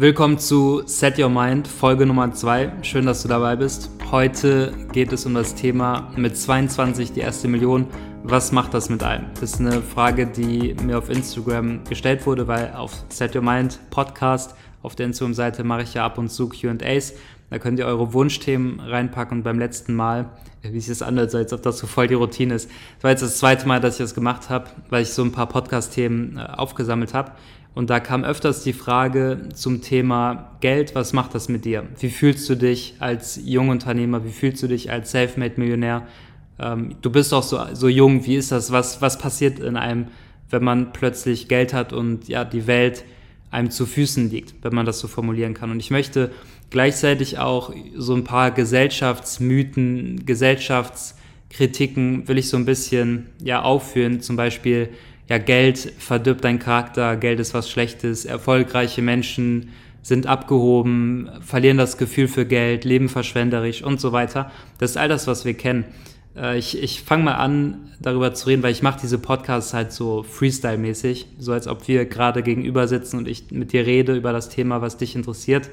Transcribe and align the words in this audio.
Willkommen 0.00 0.38
zu 0.38 0.80
Set 0.86 1.18
Your 1.18 1.28
Mind, 1.28 1.68
Folge 1.68 2.06
Nummer 2.06 2.32
2. 2.32 2.72
Schön, 2.80 3.04
dass 3.04 3.20
du 3.20 3.28
dabei 3.28 3.54
bist. 3.54 3.90
Heute 4.10 4.72
geht 4.92 5.12
es 5.12 5.26
um 5.26 5.34
das 5.34 5.54
Thema 5.54 6.10
mit 6.16 6.38
22 6.38 7.12
die 7.12 7.20
erste 7.20 7.48
Million. 7.48 7.86
Was 8.22 8.50
macht 8.50 8.72
das 8.72 8.88
mit 8.88 9.02
einem? 9.02 9.26
Das 9.34 9.52
ist 9.52 9.60
eine 9.60 9.82
Frage, 9.82 10.26
die 10.26 10.74
mir 10.82 10.96
auf 10.96 11.10
Instagram 11.10 11.84
gestellt 11.84 12.24
wurde, 12.24 12.48
weil 12.48 12.72
auf 12.72 13.04
Set 13.10 13.36
Your 13.36 13.42
Mind 13.42 13.78
Podcast 13.90 14.54
auf 14.80 14.96
der 14.96 15.04
Instagram-Seite 15.04 15.64
mache 15.64 15.82
ich 15.82 15.92
ja 15.92 16.06
ab 16.06 16.16
und 16.16 16.30
zu 16.30 16.48
QAs. 16.48 17.12
Da 17.50 17.58
könnt 17.58 17.78
ihr 17.78 17.84
eure 17.84 18.14
Wunschthemen 18.14 18.80
reinpacken 18.80 19.38
und 19.38 19.44
beim 19.44 19.58
letzten 19.58 19.92
Mal, 19.92 20.30
wie 20.62 20.80
sich 20.80 20.98
das 20.98 21.02
anhört, 21.02 21.30
so 21.30 21.36
als 21.36 21.52
ob 21.52 21.62
das 21.62 21.76
so 21.76 21.86
voll 21.86 22.06
die 22.06 22.14
Routine 22.14 22.54
ist. 22.54 22.70
Das 22.96 23.04
war 23.04 23.10
jetzt 23.10 23.22
das 23.22 23.38
zweite 23.38 23.68
Mal, 23.68 23.80
dass 23.80 23.94
ich 23.94 24.04
das 24.04 24.14
gemacht 24.14 24.48
habe, 24.48 24.70
weil 24.88 25.02
ich 25.02 25.10
so 25.10 25.22
ein 25.22 25.32
paar 25.32 25.46
Podcast-Themen 25.48 26.38
äh, 26.38 26.40
aufgesammelt 26.56 27.12
habe. 27.12 27.32
Und 27.74 27.88
da 27.88 28.00
kam 28.00 28.24
öfters 28.24 28.64
die 28.64 28.72
Frage 28.72 29.48
zum 29.54 29.80
Thema 29.80 30.56
Geld, 30.60 30.94
was 30.94 31.12
macht 31.12 31.34
das 31.34 31.48
mit 31.48 31.64
dir? 31.64 31.84
Wie 31.98 32.10
fühlst 32.10 32.48
du 32.48 32.56
dich 32.56 32.94
als 32.98 33.40
Jungunternehmer? 33.44 34.24
Wie 34.24 34.32
fühlst 34.32 34.62
du 34.62 34.66
dich 34.66 34.90
als 34.90 35.12
Selfmade-Millionär? 35.12 36.06
Ähm, 36.58 36.96
du 37.00 37.10
bist 37.10 37.32
doch 37.32 37.44
so, 37.44 37.60
so 37.72 37.88
jung, 37.88 38.26
wie 38.26 38.36
ist 38.36 38.50
das? 38.50 38.72
Was, 38.72 39.00
was 39.00 39.18
passiert 39.18 39.60
in 39.60 39.76
einem, 39.76 40.08
wenn 40.50 40.64
man 40.64 40.92
plötzlich 40.92 41.48
Geld 41.48 41.72
hat 41.72 41.92
und 41.92 42.28
ja, 42.28 42.44
die 42.44 42.66
Welt 42.66 43.04
einem 43.50 43.70
zu 43.70 43.86
Füßen 43.86 44.30
liegt, 44.30 44.54
wenn 44.62 44.74
man 44.74 44.86
das 44.86 45.00
so 45.00 45.08
formulieren 45.08 45.54
kann. 45.54 45.70
Und 45.70 45.80
ich 45.80 45.90
möchte 45.90 46.30
gleichzeitig 46.70 47.38
auch 47.38 47.74
so 47.96 48.14
ein 48.14 48.24
paar 48.24 48.52
Gesellschaftsmythen, 48.52 50.24
Gesellschaftskritiken 50.24 52.28
will 52.28 52.38
ich 52.38 52.48
so 52.48 52.56
ein 52.56 52.64
bisschen 52.64 53.26
ja 53.42 53.62
aufführen, 53.62 54.20
zum 54.20 54.36
Beispiel 54.36 54.90
ja, 55.30 55.38
Geld 55.38 55.92
verdirbt 55.98 56.44
deinen 56.44 56.58
Charakter, 56.58 57.16
Geld 57.16 57.38
ist 57.38 57.54
was 57.54 57.70
Schlechtes, 57.70 58.24
erfolgreiche 58.24 59.00
Menschen 59.00 59.70
sind 60.02 60.26
abgehoben, 60.26 61.30
verlieren 61.40 61.78
das 61.78 61.98
Gefühl 61.98 62.26
für 62.26 62.44
Geld, 62.44 62.84
leben 62.84 63.08
verschwenderisch 63.08 63.82
und 63.84 64.00
so 64.00 64.10
weiter. 64.10 64.50
Das 64.78 64.90
ist 64.90 64.96
all 64.96 65.08
das, 65.08 65.28
was 65.28 65.44
wir 65.44 65.54
kennen. 65.54 65.84
Äh, 66.36 66.58
ich, 66.58 66.82
ich 66.82 67.02
fange 67.02 67.22
mal 67.22 67.34
an, 67.34 67.92
darüber 68.00 68.34
zu 68.34 68.48
reden, 68.48 68.64
weil 68.64 68.72
ich 68.72 68.82
mache 68.82 68.98
diese 69.00 69.18
Podcasts 69.18 69.72
halt 69.72 69.92
so 69.92 70.24
Freestyle-mäßig, 70.24 71.26
so 71.38 71.52
als 71.52 71.68
ob 71.68 71.86
wir 71.86 72.06
gerade 72.06 72.42
gegenüber 72.42 72.88
sitzen 72.88 73.16
und 73.16 73.28
ich 73.28 73.52
mit 73.52 73.72
dir 73.72 73.86
rede 73.86 74.16
über 74.16 74.32
das 74.32 74.48
Thema, 74.48 74.80
was 74.80 74.96
dich 74.96 75.14
interessiert. 75.14 75.70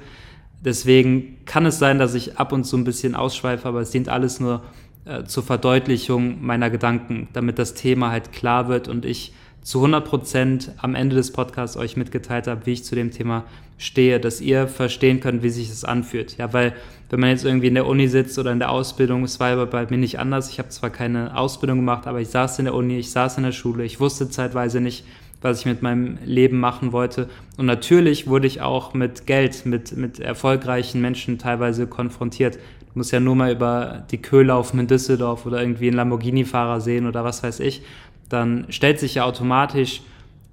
Deswegen 0.64 1.38
kann 1.46 1.66
es 1.66 1.80
sein, 1.80 1.98
dass 1.98 2.14
ich 2.14 2.38
ab 2.38 2.52
und 2.52 2.64
zu 2.64 2.78
ein 2.78 2.84
bisschen 2.84 3.16
ausschweife, 3.16 3.68
aber 3.68 3.82
es 3.82 3.90
dient 3.90 4.08
alles 4.08 4.40
nur 4.40 4.62
äh, 5.06 5.24
zur 5.24 5.42
Verdeutlichung 5.42 6.46
meiner 6.46 6.70
Gedanken, 6.70 7.28
damit 7.34 7.58
das 7.58 7.74
Thema 7.74 8.12
halt 8.12 8.34
klar 8.34 8.68
wird 8.68 8.88
und 8.88 9.04
ich 9.04 9.34
zu 9.62 9.80
100 9.80 10.06
Prozent 10.06 10.72
am 10.78 10.96
Ende 10.96 11.16
des 11.16 11.32
Podcasts 11.32 11.78
euch 11.78 11.98
mitgeteilt 11.98 12.48
habe, 12.48 12.66
wie 12.66 12.74
ich 12.74 12.84
zu 12.84 12.96
dem 12.96 13.12
Thema 13.12 13.44
stehe, 13.78 14.20
dass 14.20 14.42
ihr 14.42 14.68
verstehen 14.68 15.20
könnt, 15.20 15.44
wie 15.44 15.50
sich 15.50 15.70
das 15.70 15.84
anfühlt. 15.84 16.38
Ja, 16.38 16.52
weil 16.54 16.74
wenn 17.10 17.20
man 17.20 17.30
jetzt 17.30 17.46
irgendwie 17.46 17.68
in 17.68 17.76
der 17.76 17.86
Uni 17.86 18.08
sitzt 18.08 18.38
oder 18.40 18.52
in 18.52 18.60
der 18.60 18.72
Ausbildung, 18.72 19.24
es 19.24 19.40
war 19.40 19.66
bei 19.66 19.86
mir 19.90 19.98
nicht 19.98 20.20
anders. 20.20 20.50
Ich 20.50 20.60
habe 20.60 20.70
zwar 20.70 20.90
keine 20.90 21.38
Ausbildung 21.38 21.80
gemacht, 21.80 22.08
aber 22.08 22.20
ich 22.20 22.30
saß 22.30 22.60
in 22.60 22.66
der 22.66 22.74
Uni, 22.74 22.98
ich 22.98 23.12
saß 23.12 23.38
in 23.38 23.44
der 23.44 23.52
Schule, 23.52 23.86
ich 23.86 24.00
wusste 24.00 24.30
zeitweise 24.30 24.82
nicht, 24.82 25.06
was 25.42 25.60
ich 25.60 25.66
mit 25.66 25.82
meinem 25.82 26.18
Leben 26.26 26.60
machen 26.60 26.92
wollte. 26.92 27.30
Und 27.58 27.68
natürlich 27.68 28.28
wurde 28.28 28.48
ich 28.48 28.62
auch 28.62 28.94
mit 28.94 29.28
Geld, 29.28 29.66
mit, 29.66 29.96
mit 29.96 30.20
erfolgreichen 30.20 31.00
Menschen 31.00 31.38
teilweise 31.38 31.88
konfrontiert. 31.88 32.56
Du 32.56 33.00
musst 33.00 33.12
ja 33.12 33.20
nur 33.20 33.36
mal 33.36 33.52
über 33.52 34.06
die 34.10 34.18
Köhlaufen 34.18 34.80
in 34.80 34.88
Düsseldorf 34.88 35.46
oder 35.46 35.62
irgendwie 35.62 35.88
einen 35.88 35.98
Lamborghini-Fahrer 35.98 36.82
sehen 36.82 37.06
oder 37.06 37.24
was 37.24 37.44
weiß 37.44 37.60
ich 37.60 37.84
dann 38.30 38.66
stellt 38.70 39.00
sich 39.00 39.16
ja 39.16 39.26
automatisch 39.26 40.02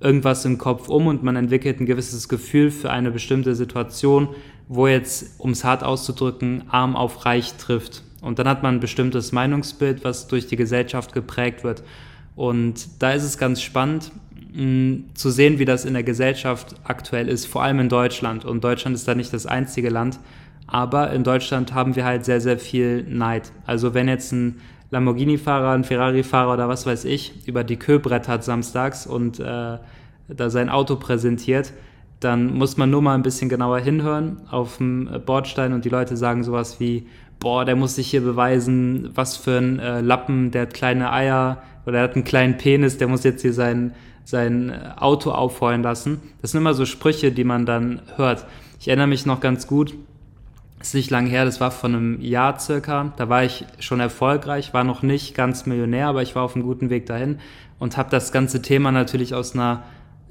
irgendwas 0.01 0.45
im 0.45 0.59
Kopf 0.59 0.89
um 0.89 1.07
und 1.07 1.23
man 1.23 1.37
entwickelt 1.37 1.81
ein 1.81 1.87
gewisses 1.87 2.29
Gefühl 2.29 2.71
für 2.71 2.91
eine 2.91 3.11
bestimmte 3.11 3.55
Situation, 3.55 4.29
wo 4.69 4.87
jetzt, 4.87 5.39
um 5.39 5.51
es 5.51 5.65
hart 5.65 5.83
auszudrücken, 5.83 6.65
arm 6.69 6.97
auf 6.97 7.25
reich 7.25 7.55
trifft. 7.55 8.03
Und 8.21 8.39
dann 8.39 8.49
hat 8.49 8.63
man 8.63 8.77
ein 8.77 8.81
bestimmtes 8.81 9.33
Meinungsbild, 9.33 10.05
was 10.05 10.29
durch 10.29 10.47
die 10.47 10.57
Gesellschaft 10.57 11.13
geprägt 11.13 11.65
wird. 11.65 11.83
Und 12.37 13.03
da 13.03 13.13
ist 13.13 13.23
es 13.23 13.39
ganz 13.39 13.61
spannend 13.63 14.11
mh, 14.55 15.15
zu 15.15 15.31
sehen, 15.31 15.59
wie 15.59 15.65
das 15.65 15.85
in 15.85 15.95
der 15.95 16.03
Gesellschaft 16.03 16.75
aktuell 16.85 17.29
ist, 17.29 17.47
vor 17.47 17.63
allem 17.63 17.81
in 17.81 17.89
Deutschland. 17.89 18.45
Und 18.45 18.65
Deutschland 18.65 18.97
ist 18.97 19.07
da 19.07 19.15
nicht 19.15 19.33
das 19.33 19.47
einzige 19.47 19.91
Land. 19.91 20.19
Aber 20.67 21.13
in 21.13 21.25
Deutschland 21.25 21.75
haben 21.75 21.95
wir 21.97 22.05
halt 22.05 22.25
sehr, 22.25 22.41
sehr 22.41 22.59
viel 22.59 23.05
Neid. 23.05 23.53
Also 23.67 23.93
wenn 23.93 24.09
jetzt 24.09 24.33
ein 24.33 24.61
Lamborghini-Fahrer, 24.95 25.73
ein 25.73 25.85
Ferrari-Fahrer 25.85 26.55
oder 26.55 26.69
was 26.69 26.87
weiß 26.87 27.05
ich 27.05 27.47
über 27.47 27.65
die 27.65 27.77
Kö 27.77 27.99
brettert 27.99 28.45
samstags 28.45 29.07
und 29.07 29.41
äh, 29.41 29.79
da 30.29 30.51
sein 30.51 30.71
Auto 30.71 30.97
präsentiert, 30.97 31.73
dann 32.21 32.55
muss 32.55 32.77
man 32.77 32.91
nur 32.91 33.03
mal 33.03 33.15
ein 33.15 33.23
bisschen 33.23 33.49
genauer 33.49 33.81
hinhören 33.81 34.41
auf 34.51 34.79
dem 34.79 35.11
Bordstein 35.27 35.73
und 35.73 35.85
die 35.85 35.89
Leute 35.89 36.17
sagen 36.17 36.45
sowas 36.45 36.79
wie, 36.79 37.07
boah, 37.41 37.65
der 37.65 37.75
muss 37.75 37.97
sich 37.97 38.09
hier 38.09 38.23
beweisen, 38.23 39.11
was 39.15 39.37
für 39.37 39.59
ein 39.59 39.81
äh, 39.81 40.01
Lappen, 40.01 40.53
der 40.53 40.63
hat 40.63 40.75
kleine 40.75 41.13
Eier 41.13 41.63
oder 41.87 41.99
er 41.99 42.05
hat 42.05 42.15
einen 42.15 42.25
kleinen 42.25 42.57
Penis, 42.57 42.97
der 42.97 43.09
muss 43.09 43.25
jetzt 43.25 43.43
hier 43.43 43.53
sein, 43.53 43.95
sein 44.25 44.73
Auto 44.97 45.33
aufheulen 45.33 45.83
lassen. 45.83 46.21
Das 46.41 46.53
sind 46.53 46.61
immer 46.61 46.73
so 46.73 46.87
Sprüche, 46.87 47.33
die 47.33 47.45
man 47.45 47.67
dann 47.67 48.01
hört. 48.17 48.47
Ich 48.79 48.87
erinnere 48.87 49.09
mich 49.09 49.27
noch 49.27 49.41
ganz 49.41 49.67
gut, 49.67 49.95
ist 50.85 50.95
nicht 50.95 51.11
lang 51.11 51.27
her, 51.27 51.47
das 51.47 51.61
war 51.61 51.71
vor 51.71 51.89
einem 51.89 52.21
Jahr 52.21 52.59
circa. 52.61 53.13
Da 53.17 53.31
war 53.31 53.43
ich 53.43 53.65
schon 53.79 54.01
erfolgreich, 54.01 54.75
war 54.75 54.85
noch 54.85 55.03
nicht 55.03 55.35
ganz 55.35 55.65
Millionär, 55.65 56.09
aber 56.09 56.23
ich 56.23 56.35
war 56.37 56.43
auf 56.43 56.55
einem 56.55 56.65
guten 56.65 56.91
Weg 56.91 57.07
dahin 57.07 57.39
und 57.79 57.97
habe 57.97 58.11
das 58.11 58.33
ganze 58.33 58.61
Thema 58.61 58.93
natürlich 58.93 59.35
aus 59.35 59.55
einer 59.55 59.83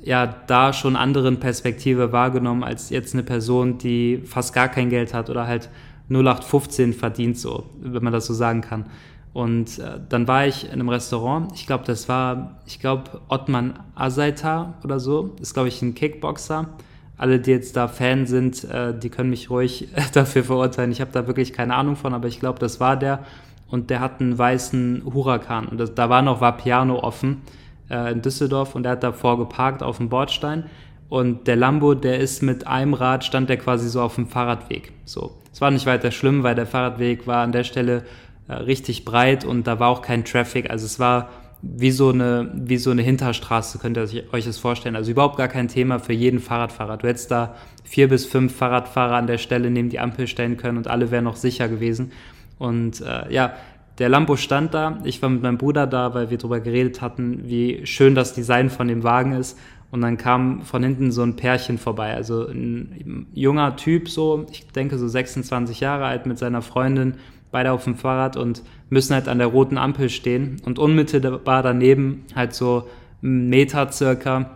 ja 0.03 0.27
da 0.27 0.73
schon 0.73 0.95
anderen 0.95 1.39
Perspektive 1.39 2.11
wahrgenommen 2.11 2.63
als 2.63 2.91
jetzt 2.91 3.13
eine 3.13 3.23
Person, 3.23 3.79
die 3.79 4.21
fast 4.25 4.53
gar 4.53 4.67
kein 4.67 4.89
Geld 4.89 5.13
hat 5.13 5.29
oder 5.29 5.47
halt 5.47 5.69
0815 6.09 6.93
verdient 6.93 7.37
so, 7.37 7.65
wenn 7.81 8.03
man 8.03 8.13
das 8.13 8.27
so 8.27 8.33
sagen 8.33 8.61
kann. 8.61 8.85
Und 9.31 9.79
äh, 9.79 9.99
dann 10.07 10.27
war 10.27 10.45
ich 10.45 10.65
in 10.65 10.73
einem 10.73 10.89
Restaurant, 10.89 11.51
ich 11.55 11.65
glaube, 11.65 11.85
das 11.85 12.07
war, 12.07 12.59
ich 12.67 12.79
glaube, 12.79 13.21
Ottman 13.27 13.79
Azaita 13.95 14.75
oder 14.83 14.99
so, 14.99 15.35
ist, 15.41 15.55
glaube 15.55 15.69
ich, 15.69 15.81
ein 15.81 15.95
Kickboxer 15.95 16.69
alle, 17.17 17.39
die 17.39 17.51
jetzt 17.51 17.75
da 17.75 17.87
Fan 17.87 18.25
sind, 18.25 18.63
äh, 18.65 18.97
die 18.97 19.09
können 19.09 19.29
mich 19.29 19.49
ruhig 19.49 19.89
dafür 20.13 20.43
verurteilen. 20.43 20.91
Ich 20.91 21.01
habe 21.01 21.11
da 21.11 21.27
wirklich 21.27 21.53
keine 21.53 21.75
Ahnung 21.75 21.95
von, 21.95 22.13
aber 22.13 22.27
ich 22.27 22.39
glaube, 22.39 22.59
das 22.59 22.79
war 22.79 22.97
der. 22.97 23.19
Und 23.67 23.89
der 23.89 24.01
hat 24.01 24.21
einen 24.21 24.37
weißen 24.37 25.03
Huracan. 25.05 25.67
Und 25.67 25.79
das, 25.79 25.95
da 25.95 26.09
war 26.09 26.21
noch 26.21 26.41
Vapiano 26.41 26.99
offen 26.99 27.41
äh, 27.89 28.11
in 28.11 28.21
Düsseldorf 28.21 28.75
und 28.75 28.85
er 28.85 28.93
hat 28.93 29.03
davor 29.03 29.37
geparkt 29.37 29.83
auf 29.83 29.97
dem 29.97 30.09
Bordstein. 30.09 30.65
Und 31.09 31.47
der 31.47 31.55
Lambo, 31.55 31.93
der 31.93 32.19
ist 32.19 32.41
mit 32.41 32.65
einem 32.65 32.93
Rad, 32.93 33.23
stand 33.23 33.49
der 33.49 33.57
quasi 33.57 33.87
so 33.89 34.01
auf 34.01 34.15
dem 34.15 34.27
Fahrradweg. 34.27 34.91
So. 35.05 35.31
Es 35.51 35.61
war 35.61 35.69
nicht 35.69 35.85
weiter 35.85 36.11
schlimm, 36.11 36.41
weil 36.43 36.55
der 36.55 36.65
Fahrradweg 36.65 37.27
war 37.27 37.43
an 37.43 37.51
der 37.51 37.63
Stelle 37.63 38.03
äh, 38.47 38.53
richtig 38.53 39.05
breit 39.05 39.45
und 39.45 39.67
da 39.67 39.79
war 39.79 39.89
auch 39.89 40.01
kein 40.01 40.25
Traffic. 40.25 40.69
Also 40.69 40.85
es 40.85 40.99
war 40.99 41.29
wie 41.65 41.91
so 41.91 42.09
eine, 42.09 42.51
wie 42.53 42.75
so 42.75 42.91
eine 42.91 43.01
Hinterstraße, 43.01 43.79
könnt 43.79 43.97
ihr 43.97 44.03
euch 44.33 44.43
das 44.43 44.57
vorstellen. 44.57 44.97
Also 44.97 45.11
überhaupt 45.11 45.37
gar 45.37 45.47
kein 45.47 45.69
Thema 45.69 45.97
für 45.97 46.11
jeden 46.11 46.39
Fahrradfahrer. 46.39 46.97
Du 46.97 47.07
hättest 47.07 47.31
da 47.31 47.55
vier 47.85 48.09
bis 48.09 48.25
fünf 48.25 48.53
Fahrradfahrer 48.53 49.15
an 49.15 49.27
der 49.27 49.37
Stelle 49.37 49.71
neben 49.71 49.89
die 49.89 49.99
Ampel 49.99 50.27
stellen 50.27 50.57
können 50.57 50.77
und 50.77 50.89
alle 50.89 51.09
wären 51.09 51.23
noch 51.23 51.37
sicher 51.37 51.69
gewesen. 51.69 52.11
Und 52.59 52.99
äh, 52.99 53.33
ja, 53.33 53.53
der 53.97 54.09
Lambo 54.09 54.35
stand 54.35 54.73
da. 54.73 54.99
Ich 55.05 55.21
war 55.21 55.29
mit 55.29 55.41
meinem 55.41 55.57
Bruder 55.57 55.87
da, 55.87 56.13
weil 56.13 56.29
wir 56.29 56.37
darüber 56.37 56.59
geredet 56.59 57.01
hatten, 57.01 57.43
wie 57.45 57.85
schön 57.85 58.13
das 58.13 58.33
Design 58.33 58.69
von 58.69 58.89
dem 58.89 59.03
Wagen 59.03 59.31
ist. 59.31 59.57
Und 59.89 60.01
dann 60.01 60.17
kam 60.17 60.63
von 60.63 60.83
hinten 60.83 61.11
so 61.11 61.23
ein 61.23 61.37
Pärchen 61.37 61.77
vorbei. 61.77 62.13
Also 62.13 62.45
ein 62.45 63.27
junger 63.33 63.77
Typ, 63.77 64.09
so, 64.09 64.47
ich 64.51 64.67
denke 64.67 64.97
so 64.97 65.07
26 65.07 65.79
Jahre 65.79 66.05
alt, 66.05 66.25
mit 66.25 66.37
seiner 66.37 66.61
Freundin 66.61 67.15
beide 67.53 67.71
auf 67.71 67.85
dem 67.85 67.95
Fahrrad 67.95 68.35
und 68.35 68.63
müssen 68.89 69.13
halt 69.13 69.29
an 69.29 69.37
der 69.37 69.47
roten 69.47 69.77
Ampel 69.77 70.09
stehen. 70.09 70.61
Und 70.65 70.79
unmittelbar 70.79 71.63
daneben, 71.63 72.25
halt 72.35 72.53
so 72.53 72.89
einen 73.21 73.47
Meter 73.47 73.89
circa, 73.91 74.49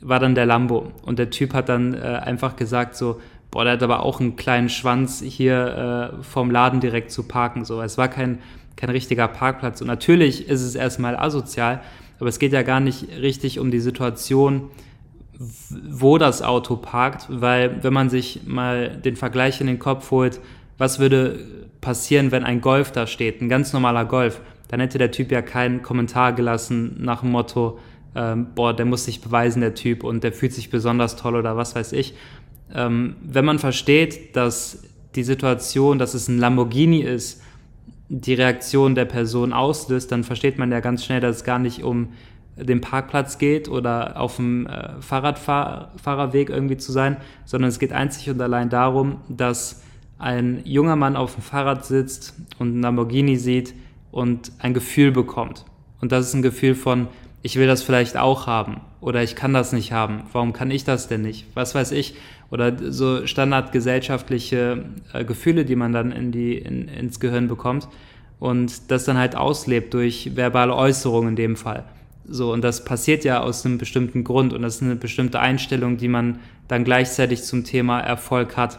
war 0.00 0.20
dann 0.20 0.34
der 0.34 0.46
Lambo. 0.46 0.92
Und 1.02 1.18
der 1.18 1.30
Typ 1.30 1.54
hat 1.54 1.68
dann 1.68 1.94
äh, 1.94 1.98
einfach 1.98 2.54
gesagt 2.54 2.94
so, 2.94 3.20
boah, 3.50 3.64
der 3.64 3.72
hat 3.74 3.82
aber 3.82 4.02
auch 4.02 4.20
einen 4.20 4.36
kleinen 4.36 4.68
Schwanz 4.68 5.22
hier 5.22 6.12
äh, 6.20 6.22
vom 6.22 6.50
Laden 6.50 6.80
direkt 6.80 7.10
zu 7.10 7.22
parken. 7.22 7.64
So, 7.64 7.80
es 7.80 7.96
war 7.96 8.08
kein, 8.08 8.38
kein 8.76 8.90
richtiger 8.90 9.28
Parkplatz. 9.28 9.80
Und 9.80 9.86
natürlich 9.86 10.48
ist 10.48 10.62
es 10.62 10.74
erstmal 10.74 11.16
asozial, 11.16 11.80
aber 12.20 12.28
es 12.28 12.38
geht 12.38 12.52
ja 12.52 12.62
gar 12.62 12.80
nicht 12.80 13.08
richtig 13.20 13.58
um 13.58 13.70
die 13.70 13.80
Situation, 13.80 14.70
wo 15.38 16.18
das 16.18 16.42
Auto 16.42 16.76
parkt, 16.76 17.26
weil 17.28 17.82
wenn 17.82 17.92
man 17.92 18.10
sich 18.10 18.42
mal 18.46 18.90
den 18.90 19.16
Vergleich 19.16 19.60
in 19.60 19.66
den 19.66 19.78
Kopf 19.78 20.10
holt, 20.10 20.38
was 20.78 20.98
würde 20.98 21.40
passieren, 21.82 22.30
wenn 22.30 22.44
ein 22.44 22.62
Golf 22.62 22.92
da 22.92 23.06
steht, 23.06 23.42
ein 23.42 23.50
ganz 23.50 23.74
normaler 23.74 24.06
Golf, 24.06 24.40
dann 24.68 24.80
hätte 24.80 24.96
der 24.96 25.10
Typ 25.10 25.30
ja 25.30 25.42
keinen 25.42 25.82
Kommentar 25.82 26.32
gelassen 26.32 26.96
nach 26.98 27.20
dem 27.20 27.32
Motto, 27.32 27.78
ähm, 28.14 28.48
boah, 28.54 28.74
der 28.74 28.86
muss 28.86 29.04
sich 29.04 29.20
beweisen, 29.20 29.60
der 29.60 29.74
Typ, 29.74 30.02
und 30.02 30.24
der 30.24 30.32
fühlt 30.32 30.54
sich 30.54 30.70
besonders 30.70 31.16
toll 31.16 31.36
oder 31.36 31.58
was 31.58 31.74
weiß 31.74 31.92
ich. 31.92 32.14
Ähm, 32.74 33.16
wenn 33.22 33.44
man 33.44 33.58
versteht, 33.58 34.34
dass 34.36 34.82
die 35.14 35.24
Situation, 35.24 35.98
dass 35.98 36.14
es 36.14 36.28
ein 36.28 36.38
Lamborghini 36.38 37.00
ist, 37.00 37.42
die 38.08 38.34
Reaktion 38.34 38.94
der 38.94 39.04
Person 39.04 39.52
auslöst, 39.52 40.12
dann 40.12 40.24
versteht 40.24 40.58
man 40.58 40.70
ja 40.70 40.80
ganz 40.80 41.04
schnell, 41.04 41.20
dass 41.20 41.36
es 41.36 41.44
gar 41.44 41.58
nicht 41.58 41.82
um 41.82 42.08
den 42.56 42.80
Parkplatz 42.80 43.38
geht 43.38 43.68
oder 43.68 44.20
auf 44.20 44.36
dem 44.36 44.66
äh, 44.66 45.00
Fahrradfahrerweg 45.00 46.50
irgendwie 46.50 46.76
zu 46.76 46.92
sein, 46.92 47.16
sondern 47.46 47.70
es 47.70 47.78
geht 47.78 47.92
einzig 47.92 48.28
und 48.28 48.40
allein 48.40 48.68
darum, 48.68 49.20
dass 49.28 49.82
ein 50.22 50.60
junger 50.64 50.96
Mann 50.96 51.16
auf 51.16 51.34
dem 51.34 51.42
Fahrrad 51.42 51.84
sitzt 51.84 52.34
und 52.58 52.68
einen 52.68 52.82
Lamborghini 52.82 53.36
sieht 53.36 53.74
und 54.12 54.52
ein 54.60 54.72
Gefühl 54.72 55.10
bekommt. 55.10 55.64
Und 56.00 56.12
das 56.12 56.28
ist 56.28 56.34
ein 56.34 56.42
Gefühl 56.42 56.74
von, 56.74 57.08
ich 57.42 57.56
will 57.56 57.66
das 57.66 57.82
vielleicht 57.82 58.16
auch 58.16 58.46
haben 58.46 58.80
oder 59.00 59.22
ich 59.22 59.34
kann 59.34 59.52
das 59.52 59.72
nicht 59.72 59.92
haben. 59.92 60.22
Warum 60.32 60.52
kann 60.52 60.70
ich 60.70 60.84
das 60.84 61.08
denn 61.08 61.22
nicht? 61.22 61.46
Was 61.54 61.74
weiß 61.74 61.90
ich? 61.90 62.14
Oder 62.50 62.92
so 62.92 63.26
standardgesellschaftliche 63.26 64.84
äh, 65.12 65.24
Gefühle, 65.24 65.64
die 65.64 65.74
man 65.74 65.92
dann 65.92 66.12
in 66.12 66.30
die, 66.30 66.56
in, 66.56 66.86
ins 66.86 67.18
Gehirn 67.18 67.48
bekommt 67.48 67.88
und 68.38 68.90
das 68.90 69.04
dann 69.04 69.18
halt 69.18 69.34
auslebt 69.34 69.92
durch 69.94 70.36
verbale 70.36 70.74
Äußerungen 70.74 71.30
in 71.30 71.36
dem 71.36 71.56
Fall. 71.56 71.84
So, 72.24 72.52
und 72.52 72.62
das 72.62 72.84
passiert 72.84 73.24
ja 73.24 73.40
aus 73.40 73.66
einem 73.66 73.78
bestimmten 73.78 74.22
Grund 74.22 74.52
und 74.52 74.62
das 74.62 74.76
ist 74.76 74.82
eine 74.82 74.94
bestimmte 74.94 75.40
Einstellung, 75.40 75.96
die 75.96 76.08
man 76.08 76.38
dann 76.68 76.84
gleichzeitig 76.84 77.42
zum 77.42 77.64
Thema 77.64 77.98
Erfolg 78.00 78.56
hat. 78.56 78.78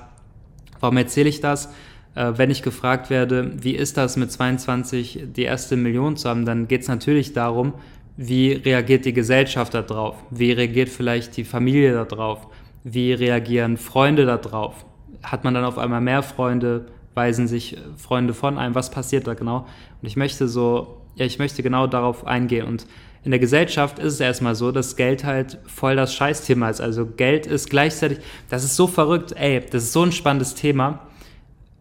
Warum 0.83 0.97
erzähle 0.97 1.29
ich 1.29 1.39
das? 1.39 1.69
Äh, 2.13 2.33
wenn 2.35 2.51
ich 2.51 2.61
gefragt 2.61 3.09
werde, 3.09 3.53
wie 3.55 3.73
ist 3.73 3.95
das 3.95 4.17
mit 4.17 4.33
22 4.33 5.27
die 5.33 5.43
erste 5.43 5.77
Million 5.77 6.17
zu 6.17 6.27
haben, 6.27 6.43
dann 6.43 6.67
geht 6.67 6.81
es 6.81 6.89
natürlich 6.89 7.31
darum, 7.31 7.73
wie 8.17 8.51
reagiert 8.51 9.05
die 9.05 9.13
Gesellschaft 9.13 9.73
darauf? 9.73 10.17
Wie 10.29 10.51
reagiert 10.51 10.89
vielleicht 10.89 11.37
die 11.37 11.45
Familie 11.45 11.93
darauf? 12.03 12.47
Wie 12.83 13.13
reagieren 13.13 13.77
Freunde 13.77 14.25
darauf? 14.25 14.85
Hat 15.23 15.45
man 15.45 15.53
dann 15.53 15.63
auf 15.63 15.77
einmal 15.77 16.01
mehr 16.01 16.21
Freunde? 16.21 16.87
Weisen 17.13 17.47
sich 17.47 17.77
Freunde 17.95 18.33
von 18.33 18.57
einem? 18.57 18.75
Was 18.75 18.91
passiert 18.91 19.25
da 19.25 19.35
genau? 19.35 19.59
Und 20.01 20.07
ich 20.07 20.17
möchte 20.17 20.49
so, 20.49 21.01
ja, 21.15 21.25
ich 21.25 21.39
möchte 21.39 21.63
genau 21.63 21.87
darauf 21.87 22.27
eingehen 22.27 22.67
und 22.67 22.87
in 23.23 23.31
der 23.31 23.39
Gesellschaft 23.39 23.99
ist 23.99 24.15
es 24.15 24.19
erstmal 24.19 24.55
so, 24.55 24.71
dass 24.71 24.95
Geld 24.95 25.23
halt 25.23 25.57
voll 25.65 25.95
das 25.95 26.13
Scheißthema 26.13 26.69
ist. 26.69 26.81
Also 26.81 27.05
Geld 27.05 27.45
ist 27.45 27.69
gleichzeitig, 27.69 28.19
das 28.49 28.63
ist 28.63 28.75
so 28.75 28.87
verrückt, 28.87 29.33
ey, 29.37 29.61
das 29.61 29.83
ist 29.83 29.93
so 29.93 30.03
ein 30.03 30.11
spannendes 30.11 30.55
Thema. 30.55 30.99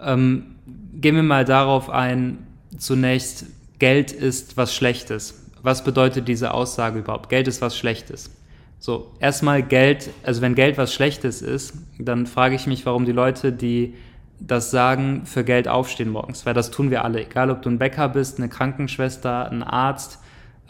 Ähm, 0.01 0.57
gehen 0.95 1.17
wir 1.17 1.23
mal 1.23 1.45
darauf 1.45 1.91
ein, 1.91 2.47
zunächst, 2.79 3.47
Geld 3.79 4.13
ist 4.13 4.57
was 4.57 4.75
Schlechtes. 4.75 5.49
Was 5.63 5.83
bedeutet 5.83 6.29
diese 6.29 6.55
Aussage 6.55 7.01
überhaupt? 7.01 7.29
Geld 7.29 7.49
ist 7.49 7.61
was 7.61 7.77
Schlechtes. 7.77 8.31
So, 8.79 9.13
erstmal 9.19 9.63
Geld, 9.63 10.11
also 10.23 10.43
wenn 10.43 10.55
Geld 10.55 10.79
was 10.79 10.95
Schlechtes 10.95 11.43
ist, 11.43 11.75
dann 11.99 12.27
frage 12.27 12.55
ich 12.55 12.67
mich, 12.67 12.87
warum 12.87 13.05
die 13.05 13.13
Leute, 13.13 13.53
die 13.53 13.95
das 14.39 14.71
sagen, 14.71 15.23
für 15.25 15.45
Geld 15.45 15.69
aufstehen 15.69 16.11
morgens. 16.11 16.47
Weil 16.47 16.55
das 16.55 16.71
tun 16.71 16.91
wir 16.91 17.05
alle. 17.05 17.25
Egal, 17.25 17.51
ob 17.51 17.63
du 17.63 17.71
ein 17.71 17.79
Bäcker 17.79 18.09
bist, 18.09 18.39
eine 18.39 18.49
Krankenschwester, 18.49 19.51
ein 19.51 19.63
Arzt, 19.63 20.19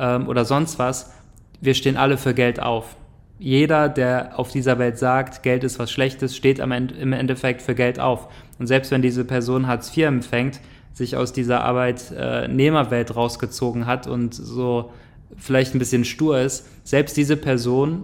ähm, 0.02 0.28
oder 0.28 0.44
sonst 0.44 0.78
was, 0.78 1.14
wir 1.62 1.74
stehen 1.74 1.96
alle 1.96 2.18
für 2.18 2.34
Geld 2.34 2.60
auf. 2.60 2.96
Jeder, 3.38 3.88
der 3.88 4.38
auf 4.38 4.50
dieser 4.50 4.78
Welt 4.78 4.98
sagt, 4.98 5.42
Geld 5.42 5.64
ist 5.64 5.78
was 5.78 5.90
Schlechtes, 5.90 6.36
steht 6.36 6.60
am 6.60 6.72
Ende, 6.72 6.94
im 6.94 7.12
Endeffekt 7.12 7.62
für 7.62 7.74
Geld 7.74 7.98
auf. 7.98 8.28
Und 8.58 8.66
selbst 8.66 8.90
wenn 8.90 9.02
diese 9.02 9.24
Person 9.24 9.66
Hartz 9.66 9.96
IV 9.96 10.06
empfängt, 10.06 10.60
sich 10.92 11.16
aus 11.16 11.32
dieser 11.32 11.64
Arbeitnehmerwelt 11.64 13.16
rausgezogen 13.16 13.86
hat 13.86 14.06
und 14.06 14.34
so 14.34 14.92
vielleicht 15.36 15.74
ein 15.74 15.78
bisschen 15.78 16.04
stur 16.04 16.38
ist, 16.38 16.66
selbst 16.84 17.16
diese 17.16 17.36
Person 17.36 18.02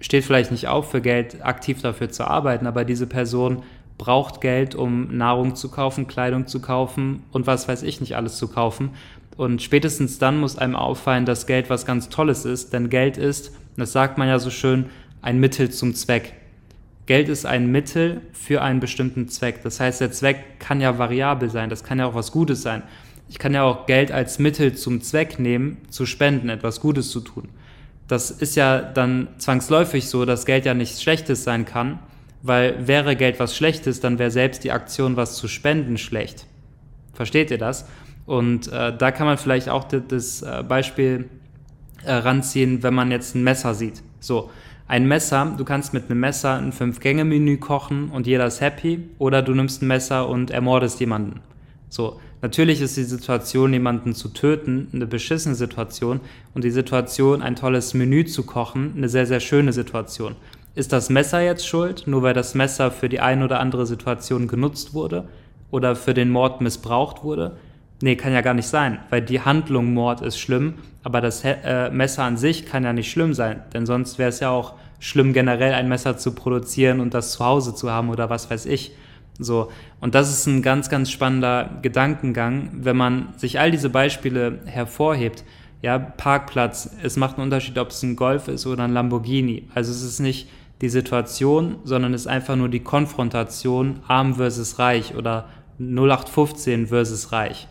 steht 0.00 0.24
vielleicht 0.24 0.50
nicht 0.50 0.68
auf 0.68 0.90
für 0.90 1.00
Geld, 1.00 1.44
aktiv 1.44 1.82
dafür 1.82 2.10
zu 2.10 2.26
arbeiten, 2.26 2.66
aber 2.66 2.84
diese 2.84 3.06
Person 3.06 3.62
braucht 3.98 4.40
Geld, 4.40 4.74
um 4.74 5.16
Nahrung 5.16 5.54
zu 5.54 5.70
kaufen, 5.70 6.06
Kleidung 6.06 6.46
zu 6.46 6.60
kaufen 6.60 7.22
und 7.32 7.46
was 7.46 7.68
weiß 7.68 7.82
ich 7.82 8.00
nicht 8.00 8.16
alles 8.16 8.36
zu 8.38 8.48
kaufen. 8.48 8.90
Und 9.36 9.62
spätestens 9.62 10.18
dann 10.18 10.38
muss 10.38 10.56
einem 10.56 10.76
auffallen, 10.76 11.26
dass 11.26 11.46
Geld 11.46 11.70
was 11.70 11.86
ganz 11.86 12.08
Tolles 12.08 12.44
ist, 12.44 12.72
denn 12.72 12.88
Geld 12.88 13.16
ist, 13.16 13.52
das 13.76 13.92
sagt 13.92 14.18
man 14.18 14.28
ja 14.28 14.38
so 14.38 14.50
schön, 14.50 14.86
ein 15.22 15.40
Mittel 15.40 15.70
zum 15.70 15.94
Zweck. 15.94 16.34
Geld 17.06 17.28
ist 17.28 17.44
ein 17.44 17.70
Mittel 17.70 18.20
für 18.32 18.62
einen 18.62 18.80
bestimmten 18.80 19.28
Zweck. 19.28 19.62
Das 19.62 19.80
heißt, 19.80 20.00
der 20.00 20.12
Zweck 20.12 20.58
kann 20.58 20.80
ja 20.80 20.98
variabel 20.98 21.50
sein, 21.50 21.68
das 21.68 21.84
kann 21.84 21.98
ja 21.98 22.06
auch 22.06 22.14
was 22.14 22.32
Gutes 22.32 22.62
sein. 22.62 22.82
Ich 23.28 23.38
kann 23.38 23.54
ja 23.54 23.64
auch 23.64 23.86
Geld 23.86 24.12
als 24.12 24.38
Mittel 24.38 24.74
zum 24.74 25.00
Zweck 25.00 25.38
nehmen, 25.38 25.78
zu 25.90 26.06
spenden, 26.06 26.48
etwas 26.48 26.80
Gutes 26.80 27.10
zu 27.10 27.20
tun. 27.20 27.48
Das 28.06 28.30
ist 28.30 28.54
ja 28.54 28.80
dann 28.80 29.28
zwangsläufig 29.38 30.08
so, 30.08 30.24
dass 30.24 30.46
Geld 30.46 30.66
ja 30.66 30.74
nichts 30.74 31.02
Schlechtes 31.02 31.42
sein 31.42 31.64
kann, 31.64 31.98
weil 32.42 32.86
wäre 32.86 33.16
Geld 33.16 33.40
was 33.40 33.56
Schlechtes, 33.56 34.00
dann 34.00 34.18
wäre 34.18 34.30
selbst 34.30 34.62
die 34.62 34.72
Aktion, 34.72 35.16
was 35.16 35.36
zu 35.36 35.48
spenden, 35.48 35.96
schlecht. 35.96 36.46
Versteht 37.14 37.50
ihr 37.50 37.58
das? 37.58 37.86
Und 38.26 38.72
äh, 38.72 38.96
da 38.96 39.10
kann 39.10 39.26
man 39.26 39.38
vielleicht 39.38 39.68
auch 39.68 39.84
das 39.84 40.42
äh, 40.42 40.64
Beispiel 40.66 41.28
äh, 42.04 42.12
ranziehen, 42.12 42.82
wenn 42.82 42.94
man 42.94 43.10
jetzt 43.10 43.34
ein 43.34 43.44
Messer 43.44 43.74
sieht. 43.74 44.02
So, 44.20 44.50
ein 44.86 45.08
Messer, 45.08 45.54
du 45.56 45.64
kannst 45.64 45.94
mit 45.94 46.10
einem 46.10 46.20
Messer 46.20 46.56
ein 46.56 46.72
Fünf-Gänge-Menü 46.72 47.56
kochen 47.58 48.10
und 48.10 48.26
jeder 48.26 48.46
ist 48.46 48.60
happy, 48.60 49.08
oder 49.18 49.42
du 49.42 49.54
nimmst 49.54 49.82
ein 49.82 49.86
Messer 49.86 50.28
und 50.28 50.50
ermordest 50.50 51.00
jemanden. 51.00 51.40
So, 51.88 52.20
natürlich 52.42 52.80
ist 52.80 52.96
die 52.96 53.04
Situation, 53.04 53.72
jemanden 53.72 54.14
zu 54.14 54.28
töten, 54.28 54.88
eine 54.92 55.06
beschissene 55.06 55.54
Situation 55.54 56.20
und 56.54 56.64
die 56.64 56.70
Situation, 56.70 57.40
ein 57.40 57.56
tolles 57.56 57.94
Menü 57.94 58.24
zu 58.24 58.42
kochen, 58.42 58.92
eine 58.96 59.08
sehr, 59.08 59.26
sehr 59.26 59.40
schöne 59.40 59.72
Situation. 59.72 60.36
Ist 60.74 60.92
das 60.92 61.08
Messer 61.08 61.40
jetzt 61.40 61.66
schuld, 61.66 62.04
nur 62.06 62.22
weil 62.22 62.34
das 62.34 62.54
Messer 62.54 62.90
für 62.90 63.08
die 63.08 63.20
eine 63.20 63.44
oder 63.44 63.60
andere 63.60 63.86
Situation 63.86 64.48
genutzt 64.48 64.92
wurde 64.92 65.28
oder 65.70 65.94
für 65.94 66.14
den 66.14 66.30
Mord 66.30 66.60
missbraucht 66.60 67.22
wurde? 67.22 67.56
Nee, 68.02 68.16
kann 68.16 68.32
ja 68.32 68.40
gar 68.40 68.54
nicht 68.54 68.66
sein, 68.66 68.98
weil 69.10 69.22
die 69.22 69.40
Handlung 69.40 69.94
Mord 69.94 70.20
ist 70.20 70.38
schlimm, 70.38 70.74
aber 71.04 71.20
das 71.20 71.42
äh, 71.44 71.90
Messer 71.90 72.24
an 72.24 72.36
sich 72.36 72.66
kann 72.66 72.84
ja 72.84 72.92
nicht 72.92 73.10
schlimm 73.10 73.34
sein, 73.34 73.62
denn 73.72 73.86
sonst 73.86 74.18
wäre 74.18 74.28
es 74.28 74.40
ja 74.40 74.50
auch 74.50 74.74
schlimm, 74.98 75.32
generell 75.32 75.74
ein 75.74 75.88
Messer 75.88 76.16
zu 76.16 76.34
produzieren 76.34 77.00
und 77.00 77.14
das 77.14 77.32
zu 77.32 77.44
Hause 77.44 77.74
zu 77.74 77.90
haben 77.90 78.08
oder 78.08 78.30
was 78.30 78.50
weiß 78.50 78.66
ich. 78.66 78.92
So. 79.38 79.70
Und 80.00 80.14
das 80.14 80.30
ist 80.30 80.46
ein 80.46 80.62
ganz, 80.62 80.88
ganz 80.88 81.10
spannender 81.10 81.78
Gedankengang, 81.82 82.70
wenn 82.72 82.96
man 82.96 83.28
sich 83.36 83.60
all 83.60 83.70
diese 83.70 83.90
Beispiele 83.90 84.60
hervorhebt. 84.64 85.44
Ja, 85.82 85.98
Parkplatz, 85.98 86.96
es 87.02 87.16
macht 87.16 87.36
einen 87.36 87.44
Unterschied, 87.44 87.78
ob 87.78 87.90
es 87.90 88.02
ein 88.02 88.16
Golf 88.16 88.48
ist 88.48 88.66
oder 88.66 88.84
ein 88.84 88.92
Lamborghini. 88.92 89.68
Also 89.74 89.90
es 89.90 90.02
ist 90.02 90.20
nicht 90.20 90.48
die 90.80 90.88
Situation, 90.88 91.76
sondern 91.84 92.14
es 92.14 92.22
ist 92.22 92.26
einfach 92.26 92.56
nur 92.56 92.68
die 92.68 92.80
Konfrontation 92.80 94.00
arm 94.08 94.36
versus 94.36 94.78
reich 94.78 95.14
oder 95.14 95.48
0815 95.78 96.86
versus 96.86 97.32
reich 97.32 97.68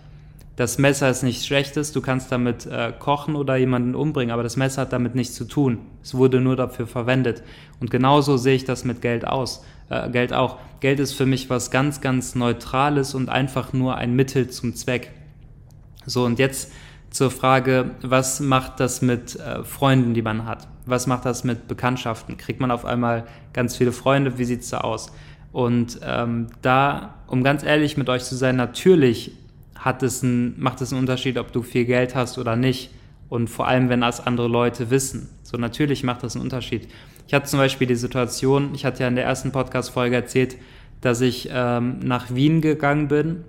das 0.56 0.78
Messer 0.78 1.10
ist 1.10 1.24
nichts 1.24 1.48
Schlechtes, 1.48 1.94
du 1.94 2.02
kannst 2.02 2.32
damit 2.32 2.68
äh, 2.68 2.94
kochen 2.98 3.36
oder 3.36 3.56
jemanden 3.56 3.96
umbringen, 3.96 4.32
aber 4.32 4.44
das 4.44 4.56
Messer 4.56 4.84
hat 4.84 4.94
damit 4.94 5.16
nichts 5.16 5.34
zu 5.34 5.46
tun. 5.46 5.80
Es 6.04 6.14
wurde 6.14 6.40
nur 6.40 6.56
dafür 6.56 6.86
verwendet. 6.86 7.42
Und 7.80 7.90
genauso 7.90 8.38
sehe 8.38 8.56
ich 8.56 8.64
das 8.64 8.86
mit 8.86 9.02
Geld 9.02 9.26
aus. 9.26 9.66
Äh, 9.90 10.12
Geld 10.12 10.32
auch. 10.32 10.60
Geld 10.80 11.00
ist 11.00 11.14
für 11.14 11.26
mich 11.26 11.50
was 11.50 11.72
ganz, 11.72 12.02
ganz 12.02 12.36
Neutrales 12.36 13.16
und 13.16 13.30
einfach 13.30 13.74
nur 13.74 13.96
ein 13.96 14.16
Mittel 14.16 14.48
zum 14.50 14.75
Zweck. 14.75 15.12
So, 16.06 16.24
und 16.24 16.38
jetzt 16.38 16.72
zur 17.10 17.32
Frage, 17.32 17.92
was 18.01 18.39
macht 18.39 18.80
das 18.80 19.01
mit 19.01 19.36
äh, 19.36 19.63
Freunden, 19.63 20.13
die 20.13 20.22
man 20.22 20.46
hat? 20.46 20.68
Was 20.86 21.08
macht 21.08 21.25
das 21.25 21.44
mit 21.44 21.68
Bekanntschaften? 21.68 22.38
Kriegt 22.38 22.60
man 22.60 22.70
auf 22.70 22.86
einmal 22.86 23.25
ganz 23.54 23.75
viele 23.75 23.92
Freunde? 23.92 24.38
Wie 24.38 24.46
sieht 24.46 24.62
es 24.62 24.70
da 24.70 24.80
aus? 24.82 25.12
Und 25.51 26.00
ähm, 26.04 26.48
da, 26.62 27.16
um 27.27 27.44
ganz 27.44 27.63
ehrlich 27.63 27.98
mit 27.98 28.10
euch 28.10 28.24
zu 28.24 28.36
sein, 28.36 28.56
natürlich 28.56 29.32
hat 29.84 30.02
es 30.02 30.24
ein, 30.24 30.60
macht 30.60 30.80
es 30.80 30.94
einen 30.94 31.02
Unterschied, 31.02 31.38
ob 31.38 31.52
du 31.52 31.62
viel 31.62 31.84
Geld 31.84 32.16
hast 32.16 32.38
oder 32.38 32.56
nicht. 32.56 32.90
Und 33.28 33.50
vor 33.50 33.68
allem, 33.68 33.90
wenn 33.90 34.02
das 34.02 34.25
andere 34.25 34.48
Leute 34.48 34.90
wissen. 34.90 35.30
So 35.44 35.58
natürlich 35.58 36.04
macht 36.04 36.24
das 36.24 36.36
einen 36.36 36.44
Unterschied. 36.44 36.88
Ich 37.28 37.34
hatte 37.34 37.48
zum 37.48 37.60
Beispiel 37.60 37.88
die 37.88 37.96
Situation, 37.96 38.72
ich 38.74 38.86
hatte 38.86 39.04
ja 39.04 39.10
in 39.10 39.16
der 39.16 39.25
ersten 39.25 39.52
Podcast-Folge 39.52 40.16
erzählt, 40.16 40.56
dass 41.02 41.20
ich 41.20 41.50
ähm, 41.52 42.00
nach 42.00 42.34
Wien 42.34 42.62
gegangen 42.62 43.10
bin, 43.10 43.44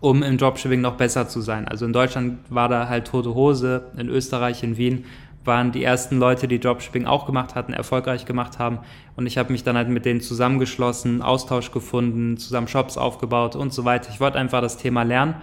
um 0.00 0.24
im 0.24 0.38
Dropshipping 0.38 0.80
noch 0.80 0.96
besser 0.96 1.28
zu 1.28 1.40
sein. 1.40 1.68
Also 1.68 1.86
in 1.86 1.92
Deutschland 1.92 2.38
war 2.50 2.68
da 2.68 2.88
halt 2.88 3.06
tote 3.06 3.34
Hose, 3.34 3.92
in 3.96 4.08
Österreich, 4.08 4.62
in 4.64 4.76
Wien 4.76 5.04
waren 5.44 5.72
die 5.72 5.84
ersten 5.84 6.18
Leute, 6.18 6.48
die 6.48 6.58
Dropshipping 6.58 7.06
auch 7.06 7.26
gemacht 7.26 7.54
hatten, 7.54 7.72
erfolgreich 7.72 8.24
gemacht 8.24 8.58
haben. 8.58 8.78
Und 9.16 9.26
ich 9.26 9.38
habe 9.38 9.52
mich 9.52 9.62
dann 9.62 9.76
halt 9.76 9.88
mit 9.88 10.04
denen 10.04 10.20
zusammengeschlossen, 10.20 11.22
Austausch 11.22 11.70
gefunden, 11.70 12.36
zusammen 12.36 12.68
Shops 12.68 12.96
aufgebaut 12.96 13.56
und 13.56 13.72
so 13.72 13.84
weiter. 13.84 14.10
Ich 14.12 14.20
wollte 14.20 14.38
einfach 14.38 14.60
das 14.60 14.76
Thema 14.76 15.02
lernen 15.02 15.36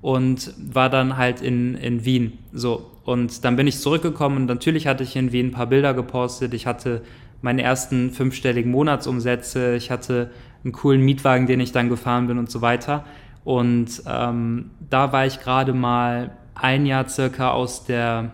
und 0.00 0.54
war 0.58 0.90
dann 0.90 1.16
halt 1.16 1.40
in, 1.40 1.74
in 1.74 2.04
Wien. 2.04 2.38
So. 2.52 2.90
Und 3.04 3.44
dann 3.44 3.56
bin 3.56 3.66
ich 3.66 3.78
zurückgekommen 3.78 4.36
und 4.36 4.46
natürlich 4.46 4.86
hatte 4.86 5.02
ich 5.02 5.16
in 5.16 5.32
Wien 5.32 5.48
ein 5.48 5.52
paar 5.52 5.66
Bilder 5.66 5.94
gepostet. 5.94 6.54
Ich 6.54 6.66
hatte 6.66 7.02
meine 7.40 7.62
ersten 7.62 8.10
fünfstelligen 8.10 8.70
Monatsumsätze. 8.70 9.74
Ich 9.74 9.90
hatte 9.90 10.30
einen 10.64 10.72
coolen 10.72 11.00
Mietwagen, 11.00 11.46
den 11.46 11.60
ich 11.60 11.72
dann 11.72 11.88
gefahren 11.88 12.28
bin 12.28 12.38
und 12.38 12.50
so 12.50 12.60
weiter. 12.60 13.04
Und 13.44 14.02
ähm, 14.06 14.70
da 14.88 15.12
war 15.12 15.26
ich 15.26 15.40
gerade 15.40 15.72
mal 15.72 16.30
ein 16.54 16.86
Jahr 16.86 17.08
circa 17.08 17.50
aus 17.50 17.84
der 17.84 18.30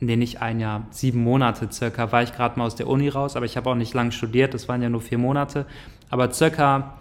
nee, 0.00 0.16
nicht 0.16 0.42
ein 0.42 0.60
Jahr, 0.60 0.86
sieben 0.90 1.22
Monate 1.22 1.68
circa, 1.70 2.12
war 2.12 2.22
ich 2.22 2.34
gerade 2.34 2.58
mal 2.58 2.66
aus 2.66 2.76
der 2.76 2.88
Uni 2.88 3.08
raus, 3.08 3.36
aber 3.36 3.46
ich 3.46 3.56
habe 3.56 3.70
auch 3.70 3.74
nicht 3.74 3.94
lang 3.94 4.10
studiert, 4.10 4.54
das 4.54 4.68
waren 4.68 4.82
ja 4.82 4.88
nur 4.88 5.00
vier 5.00 5.18
Monate, 5.18 5.66
aber 6.10 6.32
circa 6.32 6.96